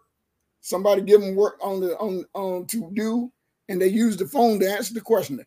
Somebody 0.60 1.02
give 1.02 1.20
them 1.20 1.34
work 1.34 1.58
on 1.60 1.80
the 1.80 1.96
on 1.98 2.24
on 2.34 2.66
to 2.68 2.90
do, 2.94 3.32
and 3.68 3.82
they 3.82 3.88
use 3.88 4.16
the 4.16 4.26
phone 4.26 4.60
to 4.60 4.70
answer 4.70 4.94
the 4.94 5.00
question. 5.00 5.44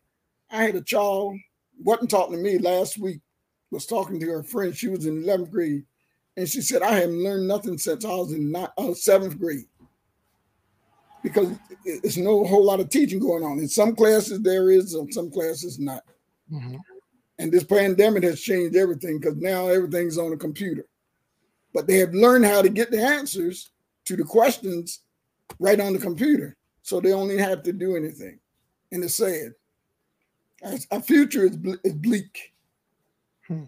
I 0.50 0.64
had 0.64 0.76
a 0.76 0.82
child 0.82 1.36
wasn't 1.82 2.10
talking 2.10 2.36
to 2.36 2.42
me 2.42 2.58
last 2.58 2.98
week. 2.98 3.20
Was 3.70 3.86
talking 3.86 4.20
to 4.20 4.30
her 4.30 4.42
friend. 4.42 4.76
She 4.76 4.88
was 4.88 5.06
in 5.06 5.24
11th 5.24 5.50
grade, 5.50 5.84
and 6.36 6.48
she 6.48 6.60
said, 6.60 6.82
"I 6.82 6.94
haven't 6.94 7.22
learned 7.22 7.48
nothing 7.48 7.78
since 7.78 8.04
I 8.04 8.08
was 8.08 8.32
in 8.32 8.54
uh, 8.54 8.94
seventh 8.94 9.38
grade." 9.38 9.66
because 11.24 11.56
it's 11.86 12.18
no 12.18 12.44
whole 12.44 12.62
lot 12.62 12.80
of 12.80 12.90
teaching 12.90 13.18
going 13.18 13.42
on. 13.42 13.58
In 13.58 13.66
some 13.66 13.96
classes 13.96 14.42
there 14.42 14.70
is, 14.70 14.94
in 14.94 15.10
some 15.10 15.30
classes 15.30 15.80
not. 15.80 16.02
Mm-hmm. 16.52 16.76
And 17.38 17.50
this 17.50 17.64
pandemic 17.64 18.22
has 18.24 18.40
changed 18.40 18.76
everything 18.76 19.18
because 19.18 19.36
now 19.38 19.66
everything's 19.66 20.18
on 20.18 20.34
a 20.34 20.36
computer. 20.36 20.84
But 21.72 21.86
they 21.86 21.96
have 21.96 22.12
learned 22.12 22.44
how 22.44 22.60
to 22.60 22.68
get 22.68 22.90
the 22.90 23.02
answers 23.02 23.70
to 24.04 24.16
the 24.16 24.22
questions 24.22 25.00
right 25.58 25.80
on 25.80 25.94
the 25.94 25.98
computer. 25.98 26.56
So 26.82 27.00
they 27.00 27.14
only 27.14 27.38
have 27.38 27.62
to 27.64 27.72
do 27.72 27.96
anything. 27.96 28.38
And 28.92 29.02
it's 29.02 29.14
sad. 29.14 29.54
Our 30.90 31.00
future 31.00 31.46
is, 31.46 31.56
ble- 31.56 31.78
is 31.82 31.94
bleak. 31.94 32.52
Hmm. 33.48 33.64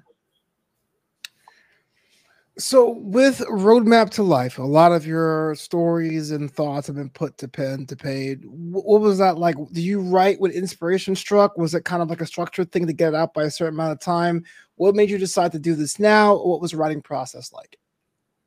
So, 2.59 2.93
with 2.93 3.41
Roadmap 3.41 4.09
to 4.11 4.23
Life, 4.23 4.57
a 4.57 4.63
lot 4.63 4.93
of 4.93 5.07
your 5.07 5.55
stories 5.57 6.31
and 6.31 6.51
thoughts 6.51 6.87
have 6.87 6.97
been 6.97 7.11
put 7.11 7.37
to 7.39 7.49
pen 7.49 7.85
to 7.85 7.97
page. 7.97 8.41
What 8.47 9.03
was 9.03 9.19
that 9.19 9.37
like? 9.37 9.57
Do 9.73 9.83
you 9.83 10.01
write 10.01 10.41
when 10.41 10.53
inspiration 10.53 11.15
struck? 11.15 11.59
Was 11.59 11.75
it 11.75 11.85
kind 11.85 12.03
of 12.03 12.09
like 12.09 12.23
a 12.23 12.27
structured 12.27 12.73
thing 12.73 12.87
to 12.87 12.95
get 12.95 13.09
it 13.09 13.15
out 13.15 13.35
by 13.35 13.43
a 13.43 13.51
certain 13.51 13.75
amount 13.75 13.93
of 13.93 14.01
time? 14.01 14.43
What 14.77 14.95
made 14.95 15.11
you 15.11 15.19
decide 15.19 15.53
to 15.53 15.59
do 15.59 15.75
this 15.75 15.99
now? 15.99 16.35
What 16.35 16.63
was 16.63 16.71
the 16.71 16.79
writing 16.79 17.03
process 17.03 17.53
like? 17.53 17.79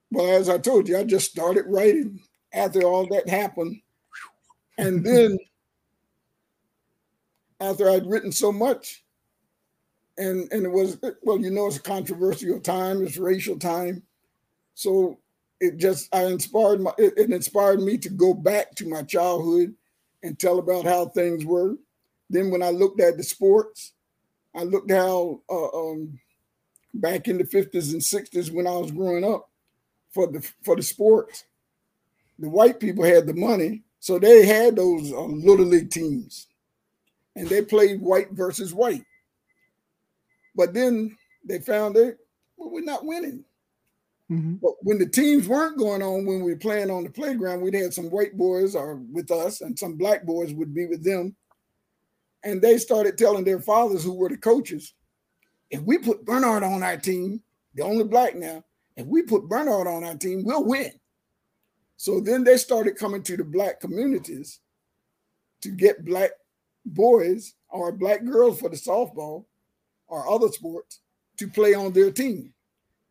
Well, 0.09 0.39
as 0.39 0.49
I 0.49 0.57
told 0.57 0.87
you, 0.87 0.97
I 0.97 1.03
just 1.03 1.29
started 1.29 1.65
writing 1.67 2.19
after 2.51 2.81
all 2.81 3.05
that 3.09 3.29
happened. 3.29 3.79
And 4.79 5.05
then, 5.05 5.37
after 7.59 7.91
I'd 7.91 8.07
written 8.07 8.31
so 8.31 8.51
much, 8.51 9.03
and 10.19 10.51
and 10.51 10.65
it 10.65 10.71
was 10.71 10.99
well, 11.23 11.39
you 11.39 11.49
know, 11.49 11.67
it's 11.67 11.77
a 11.77 11.81
controversial 11.81 12.59
time, 12.59 13.03
it's 13.03 13.17
racial 13.17 13.57
time, 13.57 14.03
so 14.75 15.17
it 15.59 15.77
just 15.77 16.13
I 16.13 16.25
inspired 16.25 16.81
my 16.81 16.91
it, 16.97 17.13
it 17.17 17.31
inspired 17.31 17.81
me 17.81 17.97
to 17.99 18.09
go 18.09 18.33
back 18.33 18.75
to 18.75 18.87
my 18.87 19.01
childhood 19.03 19.73
and 20.21 20.37
tell 20.37 20.59
about 20.59 20.85
how 20.85 21.05
things 21.07 21.45
were. 21.45 21.75
Then 22.29 22.51
when 22.51 22.61
I 22.61 22.69
looked 22.69 23.01
at 23.01 23.17
the 23.17 23.23
sports, 23.23 23.93
I 24.53 24.63
looked 24.63 24.91
how 24.91 25.41
uh, 25.49 25.69
um, 25.69 26.19
back 26.93 27.27
in 27.27 27.37
the 27.37 27.45
fifties 27.45 27.93
and 27.93 28.03
sixties 28.03 28.51
when 28.51 28.67
I 28.67 28.77
was 28.77 28.91
growing 28.91 29.23
up 29.23 29.49
for 30.11 30.27
the 30.27 30.47
for 30.63 30.75
the 30.75 30.83
sports, 30.83 31.45
the 32.37 32.49
white 32.49 32.79
people 32.79 33.03
had 33.03 33.25
the 33.25 33.33
money, 33.33 33.83
so 33.99 34.19
they 34.19 34.45
had 34.45 34.75
those 34.75 35.11
uh, 35.11 35.21
little 35.21 35.65
league 35.65 35.91
teams, 35.91 36.47
and 37.35 37.47
they 37.47 37.61
played 37.61 38.01
white 38.01 38.31
versus 38.31 38.73
white. 38.73 39.05
But 40.59 40.73
then 40.73 41.15
they 41.45 41.59
found 41.59 41.95
it, 41.95 42.17
well, 42.57 42.69
we're 42.69 42.83
not 42.83 43.05
winning. 43.05 43.45
Mm-hmm. 44.29 44.55
But 44.55 44.73
when 44.81 44.97
the 44.97 45.07
teams 45.07 45.47
weren't 45.47 45.77
going 45.77 46.03
on, 46.03 46.25
when 46.25 46.41
we 46.43 46.51
were 46.51 46.59
playing 46.59 46.91
on 46.91 47.05
the 47.05 47.09
playground, 47.09 47.61
we'd 47.61 47.75
had 47.75 47.93
some 47.93 48.09
white 48.09 48.35
boys 48.35 48.75
are 48.75 48.95
with 48.95 49.31
us, 49.31 49.61
and 49.61 49.79
some 49.79 49.95
black 49.95 50.25
boys 50.25 50.53
would 50.53 50.73
be 50.73 50.85
with 50.85 51.01
them. 51.01 51.33
And 52.43 52.61
they 52.61 52.77
started 52.77 53.17
telling 53.17 53.45
their 53.45 53.61
fathers, 53.61 54.03
who 54.03 54.13
were 54.13 54.27
the 54.27 54.35
coaches, 54.35 54.95
if 55.69 55.79
we 55.79 55.97
put 55.97 56.25
Bernard 56.25 56.63
on 56.63 56.83
our 56.83 56.97
team, 56.97 57.41
the 57.73 57.83
only 57.83 58.03
black 58.03 58.35
now, 58.35 58.61
if 58.97 59.05
we 59.05 59.21
put 59.21 59.47
Bernard 59.47 59.87
on 59.87 60.03
our 60.03 60.15
team, 60.15 60.43
we'll 60.43 60.65
win. 60.65 60.91
So 61.95 62.19
then 62.19 62.43
they 62.43 62.57
started 62.57 62.97
coming 62.97 63.23
to 63.23 63.37
the 63.37 63.45
black 63.45 63.79
communities 63.79 64.59
to 65.61 65.69
get 65.69 66.03
black 66.03 66.31
boys 66.85 67.55
or 67.69 67.93
black 67.93 68.25
girls 68.25 68.59
for 68.59 68.67
the 68.67 68.75
softball 68.75 69.45
or 70.09 70.29
other 70.29 70.49
sports 70.49 70.99
to 71.37 71.47
play 71.47 71.73
on 71.73 71.93
their 71.93 72.11
team. 72.11 72.53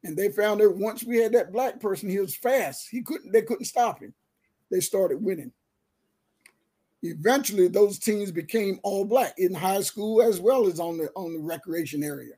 And 0.04 0.16
they 0.16 0.28
found 0.30 0.60
that 0.60 0.76
once 0.76 1.02
we 1.02 1.16
had 1.18 1.32
that 1.32 1.52
black 1.52 1.80
person, 1.80 2.08
he 2.08 2.18
was 2.18 2.36
fast. 2.36 2.88
He 2.90 3.02
couldn't, 3.02 3.32
they 3.32 3.42
couldn't 3.42 3.64
stop 3.64 4.00
him. 4.00 4.14
They 4.70 4.80
started 4.80 5.22
winning. 5.22 5.52
Eventually, 7.02 7.68
those 7.68 7.98
teams 7.98 8.30
became 8.30 8.80
all 8.82 9.04
black 9.04 9.34
in 9.38 9.54
high 9.54 9.80
school 9.80 10.20
as 10.20 10.40
well 10.40 10.66
as 10.66 10.80
on 10.80 10.98
the 10.98 11.10
on 11.14 11.32
the 11.32 11.38
recreation 11.38 12.02
area. 12.02 12.34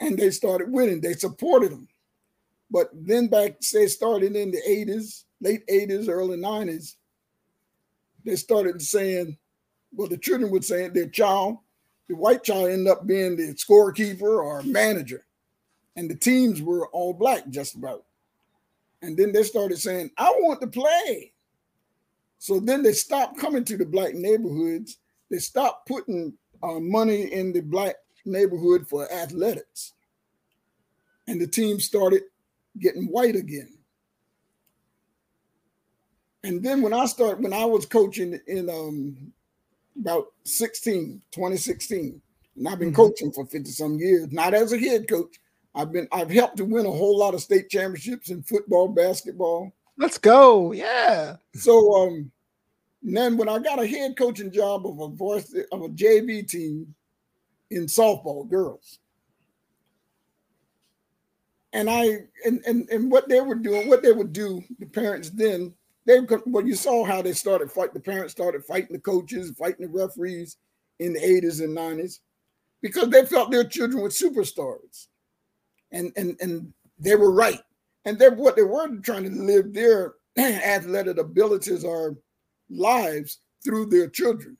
And 0.00 0.16
they 0.16 0.30
started 0.30 0.70
winning. 0.70 1.00
They 1.00 1.14
supported 1.14 1.72
them. 1.72 1.88
But 2.70 2.90
then 2.94 3.26
back, 3.26 3.56
say, 3.60 3.86
started 3.86 4.34
in 4.34 4.50
the 4.50 4.62
80s, 4.66 5.24
late 5.40 5.66
80s, 5.66 6.08
early 6.08 6.38
90s, 6.38 6.94
they 8.24 8.36
started 8.36 8.80
saying, 8.80 9.36
well, 9.92 10.08
the 10.08 10.16
children 10.16 10.50
would 10.50 10.64
say 10.64 10.88
their 10.88 11.08
child 11.08 11.58
the 12.12 12.18
white 12.18 12.44
child 12.44 12.68
ended 12.68 12.88
up 12.88 13.06
being 13.06 13.36
the 13.36 13.54
scorekeeper 13.54 14.20
or 14.44 14.62
manager. 14.64 15.24
And 15.96 16.10
the 16.10 16.14
teams 16.14 16.60
were 16.60 16.88
all 16.88 17.14
black, 17.14 17.48
just 17.48 17.74
about. 17.74 18.04
And 19.00 19.16
then 19.16 19.32
they 19.32 19.42
started 19.42 19.78
saying, 19.78 20.10
I 20.18 20.28
want 20.40 20.60
to 20.60 20.66
play. 20.66 21.32
So 22.38 22.60
then 22.60 22.82
they 22.82 22.92
stopped 22.92 23.38
coming 23.38 23.64
to 23.64 23.78
the 23.78 23.86
black 23.86 24.12
neighborhoods. 24.12 24.98
They 25.30 25.38
stopped 25.38 25.88
putting 25.88 26.34
uh, 26.62 26.80
money 26.80 27.32
in 27.32 27.50
the 27.50 27.62
black 27.62 27.96
neighborhood 28.26 28.86
for 28.86 29.10
athletics, 29.10 29.94
and 31.26 31.40
the 31.40 31.46
team 31.46 31.80
started 31.80 32.24
getting 32.78 33.06
white 33.06 33.36
again. 33.36 33.78
And 36.44 36.62
then 36.62 36.82
when 36.82 36.92
I 36.92 37.06
started, 37.06 37.42
when 37.42 37.54
I 37.54 37.64
was 37.64 37.86
coaching 37.86 38.38
in 38.46 38.68
um, 38.68 39.32
about 39.98 40.26
16, 40.44 41.20
2016, 41.30 42.20
and 42.56 42.68
I've 42.68 42.78
been 42.78 42.88
mm-hmm. 42.88 42.96
coaching 42.96 43.32
for 43.32 43.46
50 43.46 43.70
some 43.70 43.98
years, 43.98 44.30
not 44.32 44.54
as 44.54 44.72
a 44.72 44.78
head 44.78 45.08
coach. 45.08 45.36
I've 45.74 45.92
been 45.92 46.06
I've 46.12 46.30
helped 46.30 46.58
to 46.58 46.64
win 46.64 46.86
a 46.86 46.90
whole 46.90 47.18
lot 47.18 47.34
of 47.34 47.40
state 47.40 47.70
championships 47.70 48.28
in 48.28 48.42
football, 48.42 48.88
basketball. 48.88 49.72
Let's 49.96 50.18
go. 50.18 50.72
Yeah. 50.72 51.36
So 51.54 51.94
um 51.94 52.30
then 53.02 53.36
when 53.36 53.48
I 53.48 53.58
got 53.58 53.82
a 53.82 53.86
head 53.86 54.16
coaching 54.16 54.52
job 54.52 54.86
of 54.86 55.00
a 55.00 55.08
voice 55.08 55.54
of 55.72 55.82
a 55.82 55.88
JV 55.88 56.46
team 56.46 56.94
in 57.70 57.86
softball 57.86 58.48
girls. 58.48 58.98
And 61.72 61.88
I 61.88 62.26
and, 62.44 62.62
and 62.66 62.88
and 62.90 63.10
what 63.10 63.30
they 63.30 63.40
were 63.40 63.54
doing, 63.54 63.88
what 63.88 64.02
they 64.02 64.12
would 64.12 64.34
do, 64.34 64.62
the 64.78 64.86
parents 64.86 65.30
then, 65.30 65.72
they 66.04 66.18
well, 66.46 66.66
you 66.66 66.74
saw 66.74 67.04
how 67.04 67.22
they 67.22 67.32
started 67.32 67.70
fight. 67.70 67.94
The 67.94 68.00
parents 68.00 68.32
started 68.32 68.64
fighting 68.64 68.92
the 68.92 68.98
coaches, 68.98 69.52
fighting 69.56 69.86
the 69.86 69.92
referees 69.92 70.56
in 70.98 71.12
the 71.12 71.20
80s 71.20 71.62
and 71.62 71.76
90s 71.76 72.18
because 72.80 73.08
they 73.08 73.24
felt 73.24 73.50
their 73.50 73.64
children 73.64 74.02
were 74.02 74.08
superstars. 74.08 75.06
And 75.92 76.12
and 76.16 76.36
and 76.40 76.72
they 76.98 77.14
were 77.14 77.32
right. 77.32 77.60
And 78.04 78.18
they 78.18 78.30
what 78.30 78.56
they 78.56 78.62
were 78.62 78.96
trying 78.96 79.24
to 79.24 79.30
live 79.30 79.72
their 79.72 80.14
athletic 80.38 81.18
abilities 81.18 81.84
or 81.84 82.18
lives 82.68 83.38
through 83.64 83.86
their 83.86 84.08
children. 84.08 84.56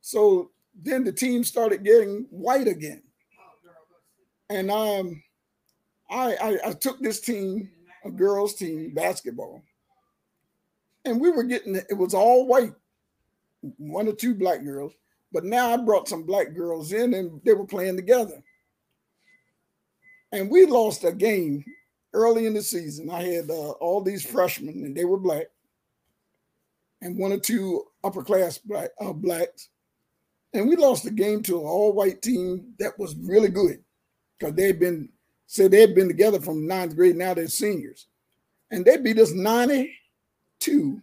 So 0.00 0.50
then 0.74 1.04
the 1.04 1.12
team 1.12 1.44
started 1.44 1.84
getting 1.84 2.26
white 2.30 2.68
again. 2.68 3.02
And 4.48 4.70
um, 4.70 5.22
I, 6.10 6.34
I, 6.34 6.58
I 6.68 6.72
took 6.72 7.00
this 7.00 7.20
team, 7.20 7.70
a 8.04 8.10
girls' 8.10 8.54
team, 8.54 8.92
basketball, 8.94 9.62
and 11.04 11.20
we 11.20 11.30
were 11.30 11.44
getting 11.44 11.76
it 11.76 11.96
was 11.96 12.14
all 12.14 12.46
white, 12.46 12.74
one 13.78 14.08
or 14.08 14.12
two 14.12 14.34
black 14.34 14.62
girls. 14.64 14.92
But 15.32 15.44
now 15.44 15.70
I 15.70 15.76
brought 15.78 16.08
some 16.08 16.24
black 16.24 16.54
girls 16.54 16.92
in, 16.92 17.14
and 17.14 17.40
they 17.44 17.54
were 17.54 17.66
playing 17.66 17.96
together. 17.96 18.42
And 20.30 20.50
we 20.50 20.66
lost 20.66 21.04
a 21.04 21.12
game 21.12 21.64
early 22.12 22.46
in 22.46 22.54
the 22.54 22.62
season. 22.62 23.10
I 23.10 23.22
had 23.22 23.50
uh, 23.50 23.70
all 23.72 24.02
these 24.02 24.24
freshmen, 24.24 24.84
and 24.84 24.96
they 24.96 25.04
were 25.04 25.18
black 25.18 25.46
and 27.02 27.18
one 27.18 27.32
or 27.32 27.38
two 27.38 27.84
upper 28.04 28.22
class 28.22 28.58
black, 28.58 28.90
uh, 29.00 29.12
blacks. 29.12 29.68
And 30.54 30.68
we 30.68 30.76
lost 30.76 31.04
the 31.04 31.10
game 31.10 31.42
to 31.44 31.60
an 31.60 31.66
all 31.66 31.92
white 31.92 32.22
team 32.22 32.74
that 32.78 32.98
was 32.98 33.16
really 33.16 33.48
good 33.48 33.82
because 34.38 34.54
they'd 34.54 34.78
been 34.78 35.08
said 35.46 35.70
they'd 35.70 35.94
been 35.94 36.08
together 36.08 36.40
from 36.40 36.66
ninth 36.66 36.94
grade. 36.94 37.16
Now 37.16 37.34
they're 37.34 37.48
seniors, 37.48 38.06
and 38.70 38.84
they 38.84 38.96
beat 38.98 39.18
us 39.18 39.32
92 40.66 41.02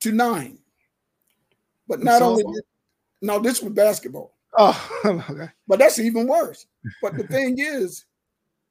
to 0.00 0.12
nine. 0.12 0.58
But 1.88 2.02
not 2.02 2.22
only 2.22 2.44
now 3.20 3.38
this 3.38 3.62
was 3.62 3.72
basketball. 3.72 4.34
Oh, 4.56 4.90
okay. 5.04 5.48
But 5.66 5.78
that's 5.78 5.98
even 5.98 6.26
worse. 6.26 6.66
But 7.02 7.16
the 7.16 7.24
thing 7.24 7.56
is, 7.58 8.04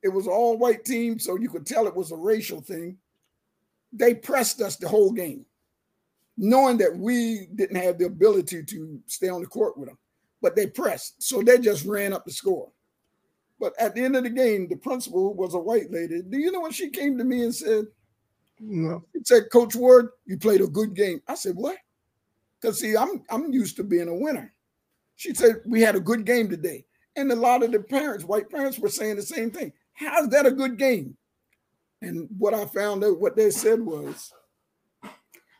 it 0.01 0.09
was 0.09 0.27
all 0.27 0.57
white 0.57 0.85
team, 0.85 1.19
so 1.19 1.37
you 1.37 1.49
could 1.49 1.65
tell 1.65 1.87
it 1.87 1.95
was 1.95 2.11
a 2.11 2.15
racial 2.15 2.61
thing. 2.61 2.97
They 3.91 4.15
pressed 4.15 4.61
us 4.61 4.75
the 4.75 4.87
whole 4.87 5.11
game 5.11 5.45
knowing 6.37 6.77
that 6.77 6.97
we 6.97 7.47
didn't 7.55 7.75
have 7.75 7.99
the 7.99 8.05
ability 8.05 8.63
to 8.63 8.99
stay 9.05 9.29
on 9.29 9.41
the 9.41 9.47
court 9.47 9.77
with 9.77 9.87
them. 9.87 9.97
But 10.41 10.55
they 10.55 10.67
pressed, 10.67 11.21
so 11.21 11.41
they 11.41 11.59
just 11.59 11.85
ran 11.85 12.11
up 12.11 12.25
the 12.25 12.31
score. 12.31 12.69
But 13.59 13.73
at 13.79 13.95
the 13.95 14.03
end 14.03 14.15
of 14.15 14.23
the 14.23 14.29
game, 14.29 14.67
the 14.67 14.75
principal 14.75 15.33
was 15.35 15.53
a 15.53 15.59
white 15.59 15.91
lady. 15.91 16.21
Do 16.21 16.37
you 16.37 16.51
know 16.51 16.59
what 16.59 16.73
she 16.73 16.89
came 16.89 17.17
to 17.17 17.23
me 17.23 17.43
and 17.43 17.55
said? 17.55 17.85
No. 18.59 19.03
She 19.13 19.21
said, 19.23 19.49
Coach 19.51 19.75
Ward, 19.75 20.09
you 20.25 20.37
played 20.37 20.61
a 20.61 20.67
good 20.67 20.95
game. 20.95 21.21
I 21.27 21.35
said, 21.35 21.55
What? 21.55 21.77
Because 22.61 22.79
see, 22.79 22.95
I'm 22.95 23.23
I'm 23.29 23.51
used 23.51 23.75
to 23.77 23.83
being 23.83 24.07
a 24.07 24.15
winner. 24.15 24.53
She 25.15 25.33
said, 25.33 25.61
We 25.65 25.81
had 25.81 25.95
a 25.95 25.99
good 25.99 26.25
game 26.25 26.49
today. 26.49 26.85
And 27.15 27.31
a 27.31 27.35
lot 27.35 27.63
of 27.63 27.71
the 27.71 27.79
parents, 27.79 28.25
white 28.25 28.49
parents, 28.49 28.79
were 28.79 28.89
saying 28.89 29.17
the 29.17 29.21
same 29.21 29.51
thing. 29.51 29.71
How's 29.93 30.29
that 30.29 30.45
a 30.45 30.51
good 30.51 30.77
game? 30.77 31.15
And 32.01 32.27
what 32.37 32.53
I 32.53 32.65
found 32.65 33.03
out, 33.03 33.19
what 33.19 33.35
they 33.35 33.51
said 33.51 33.79
was, 33.79 34.33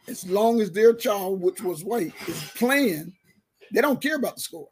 as 0.08 0.30
long 0.30 0.60
as 0.60 0.72
their 0.72 0.94
child, 0.94 1.42
which 1.42 1.62
was 1.62 1.84
white, 1.84 2.14
is 2.28 2.52
playing, 2.56 3.14
they 3.72 3.82
don't 3.82 4.02
care 4.02 4.16
about 4.16 4.36
the 4.36 4.42
score. 4.42 4.70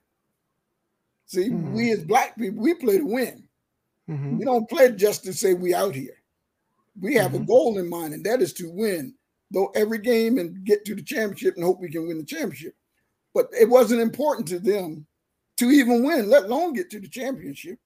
See, 1.28 1.50
mm-hmm. 1.50 1.74
we 1.74 1.92
as 1.92 2.04
black 2.04 2.38
people, 2.38 2.62
we 2.62 2.74
play 2.74 2.98
to 2.98 3.06
win. 3.06 3.44
Mm-hmm. 4.10 4.40
We 4.40 4.46
don't 4.46 4.70
play 4.70 4.92
just 4.92 5.24
to 5.24 5.34
say 5.34 5.54
we 5.54 5.74
out 5.74 5.96
here. 5.96 6.21
We 7.00 7.16
have 7.16 7.32
mm-hmm. 7.32 7.44
a 7.44 7.46
goal 7.46 7.78
in 7.78 7.90
mind, 7.90 8.14
and 8.14 8.26
that 8.26 8.42
is 8.42 8.54
to 8.54 8.70
win, 8.70 9.14
though 9.50 9.72
every 9.76 10.00
game 10.00 10.38
and 10.38 10.64
get 10.66 10.86
to 10.86 10.96
the 10.96 11.02
championship 11.02 11.56
and 11.56 11.64
hope 11.64 11.80
we 11.80 11.92
can 11.92 12.08
win 12.08 12.18
the 12.18 12.26
championship. 12.26 12.76
But 13.34 13.50
it 13.60 13.70
wasn't 13.70 14.02
important 14.02 14.48
to 14.50 14.60
them 14.60 15.06
to 15.58 15.70
even 15.70 16.04
win, 16.04 16.30
let 16.30 16.46
alone 16.46 16.74
get 16.74 16.90
to 16.92 17.00
the 17.00 17.08
championship. 17.08 17.80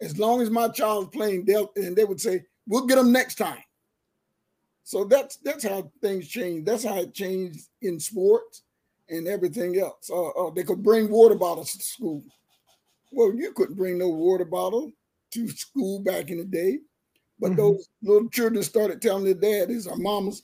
As 0.00 0.18
long 0.18 0.40
as 0.40 0.48
my 0.48 0.68
child's 0.68 1.10
playing, 1.10 1.44
they'll 1.44 1.70
and 1.76 1.94
they 1.94 2.04
would 2.04 2.20
say, 2.20 2.44
"We'll 2.66 2.86
get 2.86 2.96
them 2.96 3.12
next 3.12 3.34
time." 3.34 3.62
So 4.84 5.04
that's 5.04 5.36
that's 5.36 5.64
how 5.64 5.90
things 6.00 6.26
change. 6.26 6.64
That's 6.64 6.84
how 6.84 6.96
it 6.96 7.12
changed 7.14 7.68
in 7.82 8.00
sports 8.00 8.62
and 9.10 9.28
everything 9.28 9.78
else. 9.78 10.08
Uh, 10.10 10.28
uh, 10.30 10.50
they 10.50 10.62
could 10.62 10.82
bring 10.82 11.10
water 11.10 11.34
bottles 11.34 11.72
to 11.72 11.82
school. 11.82 12.22
Well, 13.12 13.34
you 13.34 13.52
couldn't 13.52 13.76
bring 13.76 13.98
no 13.98 14.08
water 14.08 14.44
bottle 14.44 14.92
to 15.32 15.48
school 15.48 16.00
back 16.00 16.30
in 16.30 16.38
the 16.38 16.44
day. 16.44 16.78
But 17.40 17.52
mm-hmm. 17.52 17.56
those 17.56 17.88
little 18.02 18.28
children 18.28 18.62
started 18.62 19.00
telling 19.00 19.24
their 19.24 19.34
daddies 19.34 19.86
or 19.86 19.96
mamas, 19.96 20.42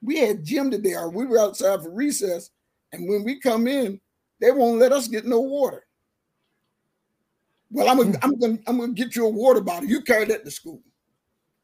we 0.00 0.18
had 0.18 0.44
gym 0.44 0.70
today, 0.70 0.94
or 0.94 1.10
we 1.10 1.26
were 1.26 1.40
outside 1.40 1.82
for 1.82 1.90
recess. 1.90 2.50
And 2.92 3.08
when 3.08 3.24
we 3.24 3.40
come 3.40 3.66
in, 3.66 4.00
they 4.40 4.52
won't 4.52 4.78
let 4.78 4.92
us 4.92 5.08
get 5.08 5.26
no 5.26 5.40
water. 5.40 5.84
Well, 7.70 7.88
I'm 7.88 7.98
gonna, 7.98 8.12
mm. 8.12 8.18
I'm 8.22 8.38
gonna, 8.38 8.58
I'm 8.66 8.78
gonna 8.78 8.92
get 8.92 9.16
you 9.16 9.26
a 9.26 9.30
water 9.30 9.60
bottle. 9.60 9.88
You 9.88 10.00
carry 10.02 10.24
that 10.26 10.44
to 10.44 10.50
school. 10.50 10.80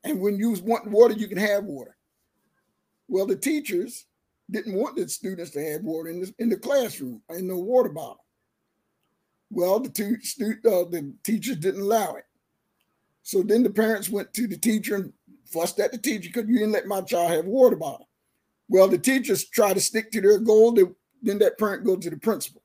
And 0.03 0.21
when 0.21 0.37
you 0.37 0.51
want 0.65 0.91
water, 0.91 1.15
you 1.15 1.29
can 1.29 1.39
have 1.39 1.65
water. 1.65 1.97
Well, 3.09 3.27
the 3.27 3.37
teachers 3.37 4.07
didn't 4.51 4.75
want 4.75 4.97
the 4.97 5.09
students 5.09 5.53
to 5.53 5.65
have 5.73 5.83
water 5.83 6.11
in 6.11 6.21
the, 6.21 6.35
in 6.39 6.49
the 6.49 6.57
classroom 6.57 7.23
in 7.31 7.47
no 7.47 7.59
water 7.59 7.89
bottle. 7.89 8.25
Well, 9.51 9.81
the 9.81 9.89
two 9.89 10.21
stu- 10.21 10.59
uh, 10.67 10.85
the 10.91 11.15
teachers 11.23 11.57
didn't 11.57 11.83
allow 11.83 12.17
it. 12.17 12.25
So 13.25 13.43
then 13.43 13.63
the 13.63 13.71
parents 13.71 14.11
went 14.11 14.33
to 14.35 14.47
the 14.47 14.59
teacher 14.59 14.97
and 14.97 15.13
fussed 15.47 15.81
at 15.81 15.91
the 15.91 15.99
teacher 15.99 16.29
because 16.29 16.49
you 16.49 16.59
didn't 16.59 16.73
let 16.73 16.87
my 16.87 17.01
child 17.01 17.31
have 17.31 17.47
a 17.47 17.51
water 17.51 17.75
bottle. 17.75 18.07
Well, 18.69 18.87
the 18.87 18.99
teachers 18.99 19.47
try 19.47 19.73
to 19.73 19.81
stick 19.81 20.13
to 20.13 20.21
their 20.21 20.39
goal. 20.39 20.73
They, 20.73 20.83
then 21.23 21.39
that 21.39 21.59
parent 21.59 21.85
go 21.85 21.97
to 21.97 22.11
the 22.11 22.19
principal. 22.19 22.63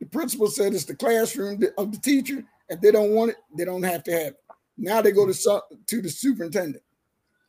The 0.00 0.06
principal 0.06 0.48
said 0.48 0.74
it's 0.74 0.84
the 0.84 0.96
classroom 0.96 1.62
of 1.78 1.92
the 1.92 1.98
teacher. 1.98 2.44
If 2.68 2.80
they 2.80 2.90
don't 2.90 3.12
want 3.12 3.30
it, 3.30 3.36
they 3.56 3.64
don't 3.64 3.84
have 3.84 4.02
to 4.04 4.12
have 4.12 4.26
it. 4.32 4.40
Now 4.76 5.00
they 5.00 5.12
go 5.12 5.30
to, 5.30 5.62
to 5.86 6.02
the 6.02 6.10
superintendent. 6.10 6.82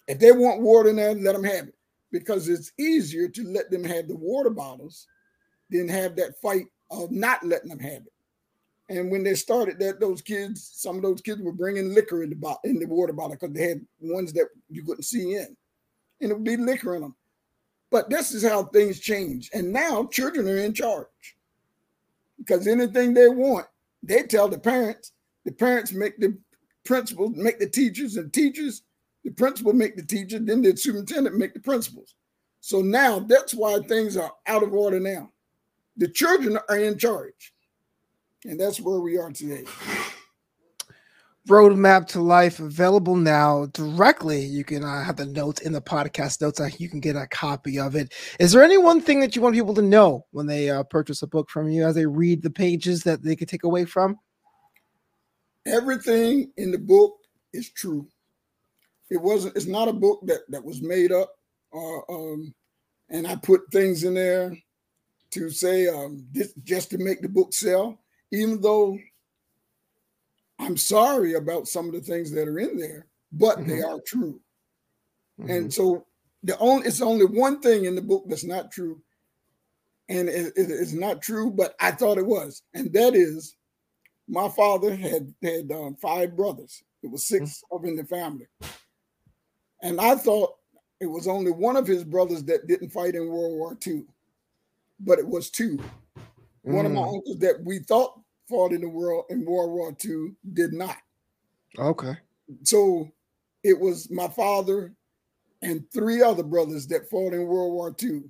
If 0.07 0.19
they 0.19 0.31
want 0.31 0.61
water 0.61 0.89
in 0.89 0.97
there, 0.97 1.15
let 1.15 1.33
them 1.33 1.43
have 1.43 1.67
it 1.67 1.75
because 2.11 2.47
it's 2.47 2.71
easier 2.77 3.27
to 3.27 3.43
let 3.43 3.71
them 3.71 3.83
have 3.83 4.07
the 4.07 4.15
water 4.15 4.51
bottles 4.51 5.07
than 5.71 5.87
have 5.87 6.15
that 6.17 6.39
fight 6.41 6.65
of 6.91 7.11
not 7.11 7.43
letting 7.43 7.69
them 7.69 7.79
have 7.79 8.03
it. 8.03 8.13
And 8.89 9.09
when 9.09 9.23
they 9.23 9.33
started 9.33 9.79
that, 9.79 9.99
those 9.99 10.21
kids, 10.21 10.71
some 10.75 10.97
of 10.97 11.01
those 11.01 11.21
kids 11.21 11.41
were 11.41 11.51
bringing 11.51 11.93
liquor 11.93 12.23
in 12.23 12.29
the 12.29 12.35
bottle, 12.35 12.59
in 12.65 12.79
the 12.79 12.85
water 12.85 13.13
bottle 13.13 13.35
because 13.39 13.53
they 13.53 13.69
had 13.69 13.85
ones 13.99 14.31
that 14.33 14.47
you 14.69 14.83
couldn't 14.83 15.03
see 15.03 15.35
in, 15.35 15.55
and 16.21 16.31
it 16.31 16.33
would 16.33 16.43
be 16.43 16.57
liquor 16.57 16.95
in 16.95 17.01
them. 17.01 17.15
But 17.89 18.09
this 18.09 18.31
is 18.31 18.47
how 18.47 18.65
things 18.65 18.99
change, 18.99 19.49
and 19.53 19.73
now 19.73 20.05
children 20.05 20.47
are 20.47 20.57
in 20.57 20.73
charge 20.73 21.07
because 22.37 22.67
anything 22.67 23.13
they 23.13 23.29
want, 23.29 23.65
they 24.03 24.23
tell 24.23 24.47
the 24.47 24.59
parents. 24.59 25.13
The 25.45 25.51
parents 25.51 25.91
make 25.91 26.17
the 26.19 26.37
principals, 26.85 27.35
make 27.35 27.59
the 27.59 27.69
teachers, 27.69 28.17
and 28.17 28.31
teachers 28.33 28.83
the 29.25 29.31
principal 29.31 29.73
make 29.73 29.95
the 29.95 30.05
teacher, 30.05 30.37
then 30.37 30.61
the 30.61 30.77
superintendent 30.77 31.35
make 31.35 31.55
the 31.55 31.59
principals. 31.59 32.13
So 32.61 32.81
now 32.81 33.19
that's 33.19 33.55
why 33.55 33.79
things 33.79 34.15
are 34.17 34.31
out 34.45 34.63
of 34.63 34.73
order 34.73 34.99
now. 34.99 35.31
The 35.97 36.07
children 36.07 36.59
are 36.69 36.77
in 36.77 36.97
charge. 36.97 37.53
And 38.45 38.59
that's 38.59 38.79
where 38.79 38.99
we 38.99 39.17
are 39.17 39.31
today. 39.31 39.63
Roadmap 41.49 42.07
to 42.07 42.21
Life 42.21 42.59
available 42.59 43.15
now 43.15 43.67
directly. 43.67 44.43
You 44.45 44.63
can 44.63 44.83
uh, 44.83 45.03
have 45.03 45.15
the 45.15 45.25
notes 45.25 45.61
in 45.61 45.73
the 45.73 45.81
podcast 45.81 46.41
notes. 46.41 46.59
Uh, 46.59 46.69
you 46.77 46.87
can 46.87 46.99
get 46.99 47.15
a 47.15 47.27
copy 47.27 47.79
of 47.79 47.95
it. 47.95 48.13
Is 48.39 48.51
there 48.51 48.63
any 48.63 48.77
one 48.77 49.01
thing 49.01 49.19
that 49.19 49.35
you 49.35 49.41
want 49.41 49.55
people 49.55 49.73
to 49.75 49.81
know 49.81 50.25
when 50.31 50.45
they 50.45 50.69
uh, 50.69 50.83
purchase 50.83 51.23
a 51.23 51.27
book 51.27 51.49
from 51.49 51.69
you 51.69 51.85
as 51.85 51.95
they 51.95 52.05
read 52.05 52.41
the 52.41 52.49
pages 52.49 53.03
that 53.03 53.23
they 53.23 53.35
could 53.35 53.49
take 53.49 53.63
away 53.63 53.85
from? 53.85 54.19
Everything 55.65 56.51
in 56.57 56.71
the 56.71 56.77
book 56.77 57.17
is 57.53 57.71
true 57.71 58.07
it 59.09 59.21
wasn't 59.21 59.55
it's 59.55 59.67
not 59.67 59.87
a 59.87 59.93
book 59.93 60.19
that 60.25 60.39
that 60.49 60.63
was 60.63 60.81
made 60.81 61.11
up 61.11 61.31
or 61.71 62.03
uh, 62.11 62.13
um 62.13 62.53
and 63.09 63.25
i 63.27 63.35
put 63.35 63.61
things 63.71 64.03
in 64.03 64.15
there 64.15 64.51
to 65.35 65.49
say 65.49 65.87
um, 65.87 66.25
this 66.31 66.53
just 66.63 66.89
to 66.91 66.97
make 66.97 67.21
the 67.21 67.27
book 67.27 67.53
sell, 67.53 67.99
even 68.31 68.61
though 68.61 68.97
I'm 70.59 70.77
sorry 70.77 71.33
about 71.33 71.67
some 71.67 71.87
of 71.87 71.93
the 71.93 72.01
things 72.01 72.31
that 72.31 72.47
are 72.47 72.59
in 72.59 72.77
there, 72.77 73.07
but 73.31 73.57
mm-hmm. 73.57 73.69
they 73.69 73.81
are 73.81 73.99
true. 74.05 74.39
Mm-hmm. 75.39 75.51
And 75.51 75.73
so 75.73 76.05
the 76.43 76.57
only 76.59 76.87
it's 76.87 77.01
only 77.01 77.25
one 77.25 77.59
thing 77.59 77.85
in 77.85 77.95
the 77.95 78.01
book 78.01 78.25
that's 78.27 78.45
not 78.45 78.71
true, 78.71 79.01
and 80.07 80.29
it, 80.29 80.53
it, 80.55 80.71
it's 80.71 80.93
not 80.93 81.21
true, 81.21 81.51
but 81.51 81.75
I 81.79 81.91
thought 81.91 82.17
it 82.17 82.25
was, 82.25 82.61
and 82.73 82.93
that 82.93 83.15
is, 83.15 83.55
my 84.27 84.47
father 84.49 84.95
had 84.95 85.33
had 85.41 85.71
um, 85.71 85.95
five 85.95 86.35
brothers. 86.35 86.83
It 87.03 87.11
was 87.11 87.27
6 87.27 87.43
mm-hmm. 87.43 87.75
of 87.75 87.85
in 87.85 87.95
the 87.95 88.05
family, 88.05 88.47
and 89.81 89.99
I 89.99 90.15
thought 90.15 90.55
it 90.99 91.07
was 91.07 91.27
only 91.27 91.51
one 91.51 91.75
of 91.75 91.85
his 91.85 92.03
brothers 92.03 92.43
that 92.45 92.67
didn't 92.67 92.89
fight 92.89 93.15
in 93.15 93.27
World 93.27 93.57
War 93.57 93.77
II, 93.85 94.03
but 94.99 95.19
it 95.19 95.27
was 95.27 95.49
two. 95.49 95.79
One 96.65 96.85
of 96.85 96.91
my 96.91 97.01
mm. 97.01 97.15
uncles 97.15 97.37
that 97.39 97.63
we 97.63 97.79
thought 97.79 98.19
fought 98.49 98.73
in 98.73 98.81
the 98.81 98.89
world 98.89 99.25
in 99.29 99.45
World 99.45 99.71
War 99.71 99.95
II 100.03 100.31
did 100.53 100.73
not. 100.73 100.97
Okay. 101.77 102.17
So 102.63 103.11
it 103.63 103.79
was 103.79 104.09
my 104.09 104.27
father 104.27 104.93
and 105.61 105.85
three 105.91 106.23
other 106.23 106.43
brothers 106.43 106.87
that 106.87 107.09
fought 107.09 107.33
in 107.33 107.45
World 107.45 107.73
War 107.73 107.95
II, 108.01 108.23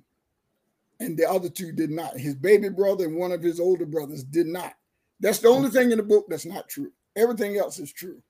and 1.00 1.16
the 1.16 1.28
other 1.28 1.48
two 1.48 1.72
did 1.72 1.90
not. 1.90 2.18
His 2.18 2.34
baby 2.34 2.68
brother 2.68 3.06
and 3.06 3.16
one 3.16 3.32
of 3.32 3.42
his 3.42 3.58
older 3.58 3.86
brothers 3.86 4.22
did 4.22 4.46
not. 4.46 4.74
That's 5.20 5.38
the 5.38 5.48
only 5.48 5.70
thing 5.70 5.90
in 5.90 5.96
the 5.96 6.02
book 6.02 6.26
that's 6.28 6.46
not 6.46 6.68
true. 6.68 6.92
Everything 7.16 7.56
else 7.56 7.78
is 7.78 7.92
true. 7.92 8.20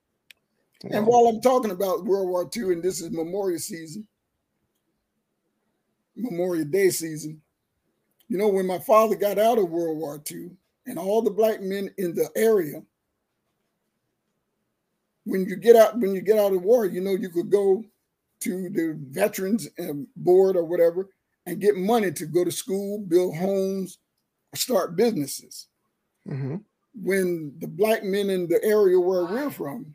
Wow. 0.83 0.97
And 0.97 1.07
while 1.07 1.27
I'm 1.27 1.41
talking 1.41 1.71
about 1.71 2.05
World 2.05 2.29
War 2.29 2.49
II, 2.55 2.73
and 2.73 2.83
this 2.83 3.01
is 3.01 3.11
Memorial 3.11 3.59
season, 3.59 4.07
Memorial 6.15 6.65
Day 6.65 6.89
season, 6.91 7.41
you 8.29 8.37
know, 8.37 8.47
when 8.47 8.67
my 8.67 8.79
father 8.79 9.15
got 9.15 9.37
out 9.37 9.57
of 9.57 9.69
World 9.69 9.97
War 9.97 10.21
II, 10.29 10.49
and 10.85 10.97
all 10.97 11.21
the 11.21 11.31
black 11.31 11.61
men 11.61 11.89
in 11.97 12.15
the 12.15 12.29
area, 12.35 12.81
when 15.25 15.45
you 15.45 15.55
get 15.55 15.75
out, 15.75 15.99
when 15.99 16.15
you 16.15 16.21
get 16.21 16.39
out 16.39 16.53
of 16.53 16.61
war, 16.61 16.85
you 16.85 17.01
know, 17.01 17.11
you 17.11 17.29
could 17.29 17.49
go 17.49 17.83
to 18.39 18.69
the 18.69 18.97
veterans 19.11 19.67
um, 19.79 20.07
board 20.15 20.55
or 20.55 20.63
whatever 20.63 21.09
and 21.45 21.59
get 21.59 21.75
money 21.75 22.11
to 22.11 22.25
go 22.25 22.43
to 22.43 22.51
school, 22.51 22.99
build 22.99 23.35
homes, 23.35 23.99
start 24.55 24.95
businesses. 24.95 25.67
Mm-hmm. 26.27 26.57
When 27.01 27.53
the 27.59 27.67
black 27.67 28.03
men 28.03 28.29
in 28.29 28.47
the 28.47 28.63
area 28.63 28.99
where 28.99 29.25
we're 29.25 29.49
from, 29.49 29.93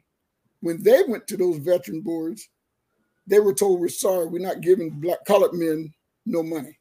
when 0.60 0.82
they 0.82 1.02
went 1.08 1.26
to 1.28 1.36
those 1.36 1.56
veteran 1.58 2.00
boards, 2.00 2.48
they 3.26 3.40
were 3.40 3.54
told, 3.54 3.80
"We're 3.80 3.88
sorry, 3.88 4.26
we're 4.26 4.38
not 4.38 4.60
giving 4.60 4.90
black 4.90 5.24
colored 5.24 5.54
men 5.54 5.92
no 6.26 6.42
money." 6.42 6.78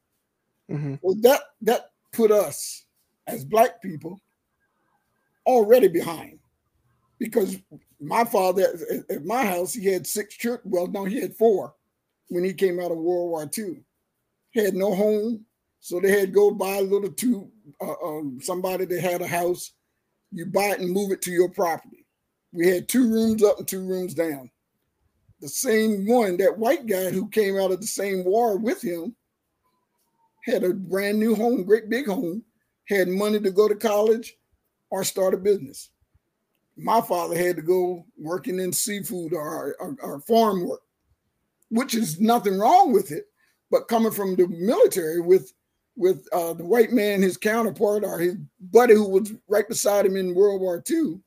Mm-hmm. 0.71 0.95
Well, 1.01 1.15
that 1.21 1.41
that 1.61 1.91
put 2.11 2.31
us 2.31 2.85
as 3.27 3.45
black 3.45 3.81
people 3.81 4.19
already 5.45 5.87
behind. 5.87 6.39
Because 7.19 7.57
my 7.99 8.23
father 8.23 8.65
at 9.09 9.25
my 9.25 9.45
house 9.45 9.73
he 9.73 9.87
had 9.87 10.07
six 10.07 10.35
children. 10.35 10.71
Well 10.71 10.87
no 10.87 11.05
he 11.05 11.21
had 11.21 11.35
four 11.35 11.73
when 12.29 12.43
he 12.43 12.53
came 12.53 12.79
out 12.79 12.91
of 12.91 12.97
world 12.97 13.29
war 13.29 13.49
ii 13.57 13.83
he 14.51 14.63
had 14.63 14.73
no 14.73 14.95
home 14.95 15.45
so 15.81 15.99
they 15.99 16.11
had 16.11 16.27
to 16.27 16.33
go 16.33 16.51
buy 16.51 16.77
a 16.77 16.81
little 16.81 17.11
two 17.11 17.51
uh, 17.81 17.95
um, 18.03 18.39
somebody 18.41 18.85
that 18.85 19.01
had 19.01 19.21
a 19.21 19.27
house. 19.27 19.71
You 20.31 20.45
buy 20.45 20.69
it 20.69 20.79
and 20.79 20.91
move 20.91 21.11
it 21.11 21.21
to 21.23 21.31
your 21.31 21.49
property. 21.49 22.05
We 22.53 22.67
had 22.67 22.87
two 22.87 23.11
rooms 23.11 23.43
up 23.43 23.57
and 23.57 23.67
two 23.67 23.85
rooms 23.85 24.13
down. 24.13 24.51
The 25.41 25.49
same 25.49 26.05
one 26.05 26.37
that 26.37 26.57
white 26.57 26.85
guy 26.85 27.09
who 27.09 27.27
came 27.29 27.57
out 27.57 27.71
of 27.71 27.81
the 27.81 27.87
same 27.87 28.23
war 28.23 28.57
with 28.57 28.81
him 28.81 29.15
had 30.45 30.63
a 30.63 30.73
brand 30.73 31.19
new 31.19 31.35
home 31.35 31.63
great 31.63 31.89
big 31.89 32.07
home 32.07 32.43
had 32.87 33.07
money 33.07 33.39
to 33.39 33.51
go 33.51 33.67
to 33.67 33.75
college 33.75 34.37
or 34.89 35.03
start 35.03 35.33
a 35.33 35.37
business. 35.37 35.89
My 36.77 37.01
father 37.01 37.37
had 37.37 37.55
to 37.55 37.61
go 37.61 38.05
working 38.17 38.59
in 38.59 38.71
seafood 38.73 39.33
or, 39.33 39.75
or, 39.79 39.95
or 40.01 40.19
farm 40.21 40.67
work, 40.67 40.81
which 41.69 41.95
is 41.95 42.19
nothing 42.19 42.59
wrong 42.59 42.91
with 42.91 43.11
it. 43.11 43.25
But 43.69 43.87
coming 43.87 44.11
from 44.11 44.35
the 44.35 44.47
military 44.47 45.21
with 45.21 45.53
with 45.97 46.25
uh, 46.31 46.53
the 46.53 46.63
white 46.63 46.91
man, 46.91 47.21
his 47.21 47.37
counterpart 47.37 48.03
or 48.03 48.17
his 48.17 48.35
buddy 48.59 48.93
who 48.93 49.07
was 49.07 49.33
right 49.49 49.67
beside 49.67 50.05
him 50.05 50.15
in 50.15 50.33
World 50.33 50.61
War 50.61 50.81
II, 50.89 51.19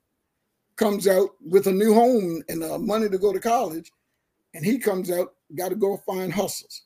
comes 0.77 1.07
out 1.07 1.31
with 1.41 1.67
a 1.67 1.73
new 1.73 1.95
home 1.95 2.43
and 2.49 2.65
uh, 2.65 2.79
money 2.79 3.09
to 3.09 3.19
go 3.19 3.33
to 3.33 3.41
college, 3.41 3.93
and 4.55 4.65
he 4.65 4.79
comes 4.79 5.11
out 5.11 5.35
got 5.55 5.69
to 5.69 5.77
go 5.77 5.97
find 5.99 6.33
hustles. 6.33 6.83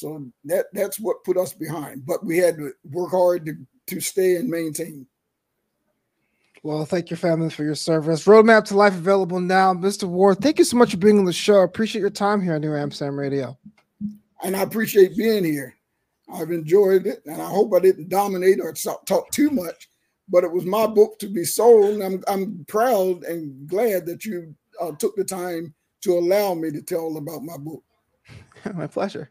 So 0.00 0.24
that 0.44 0.64
that's 0.72 0.98
what 0.98 1.24
put 1.24 1.36
us 1.36 1.52
behind. 1.52 2.06
But 2.06 2.24
we 2.24 2.38
had 2.38 2.56
to 2.56 2.72
work 2.90 3.10
hard 3.10 3.44
to 3.44 3.54
to 3.88 4.00
stay 4.00 4.36
and 4.36 4.48
maintain. 4.48 5.06
Well, 6.62 6.86
thank 6.86 7.10
your 7.10 7.18
family 7.18 7.50
for 7.50 7.64
your 7.64 7.74
service. 7.74 8.24
Roadmap 8.24 8.64
to 8.66 8.76
life 8.76 8.94
available 8.94 9.40
now. 9.40 9.74
Mr. 9.74 10.04
Ward, 10.04 10.38
thank 10.40 10.58
you 10.58 10.64
so 10.64 10.78
much 10.78 10.92
for 10.92 10.96
being 10.96 11.18
on 11.18 11.26
the 11.26 11.34
show. 11.34 11.60
I 11.60 11.64
appreciate 11.64 12.00
your 12.00 12.08
time 12.08 12.40
here 12.40 12.54
on 12.54 12.62
New 12.62 12.74
Amsterdam 12.74 13.18
Radio. 13.18 13.58
And 14.42 14.56
I 14.56 14.62
appreciate 14.62 15.18
being 15.18 15.44
here. 15.44 15.74
I've 16.32 16.50
enjoyed 16.50 17.06
it, 17.06 17.22
and 17.26 17.42
I 17.42 17.48
hope 17.48 17.74
I 17.74 17.80
didn't 17.80 18.08
dominate 18.08 18.60
or 18.60 18.72
talk 18.72 19.30
too 19.32 19.50
much. 19.50 19.88
But 20.30 20.44
it 20.44 20.52
was 20.52 20.64
my 20.64 20.86
book 20.86 21.18
to 21.18 21.28
be 21.28 21.44
sold, 21.44 22.00
I'm 22.00 22.22
I'm 22.26 22.64
proud 22.68 23.24
and 23.24 23.68
glad 23.68 24.06
that 24.06 24.24
you 24.24 24.54
uh, 24.80 24.92
took 24.92 25.14
the 25.14 25.24
time 25.24 25.74
to 26.02 26.16
allow 26.16 26.54
me 26.54 26.70
to 26.70 26.80
tell 26.80 27.18
about 27.18 27.42
my 27.42 27.58
book. 27.58 27.82
my 28.74 28.86
pleasure. 28.86 29.30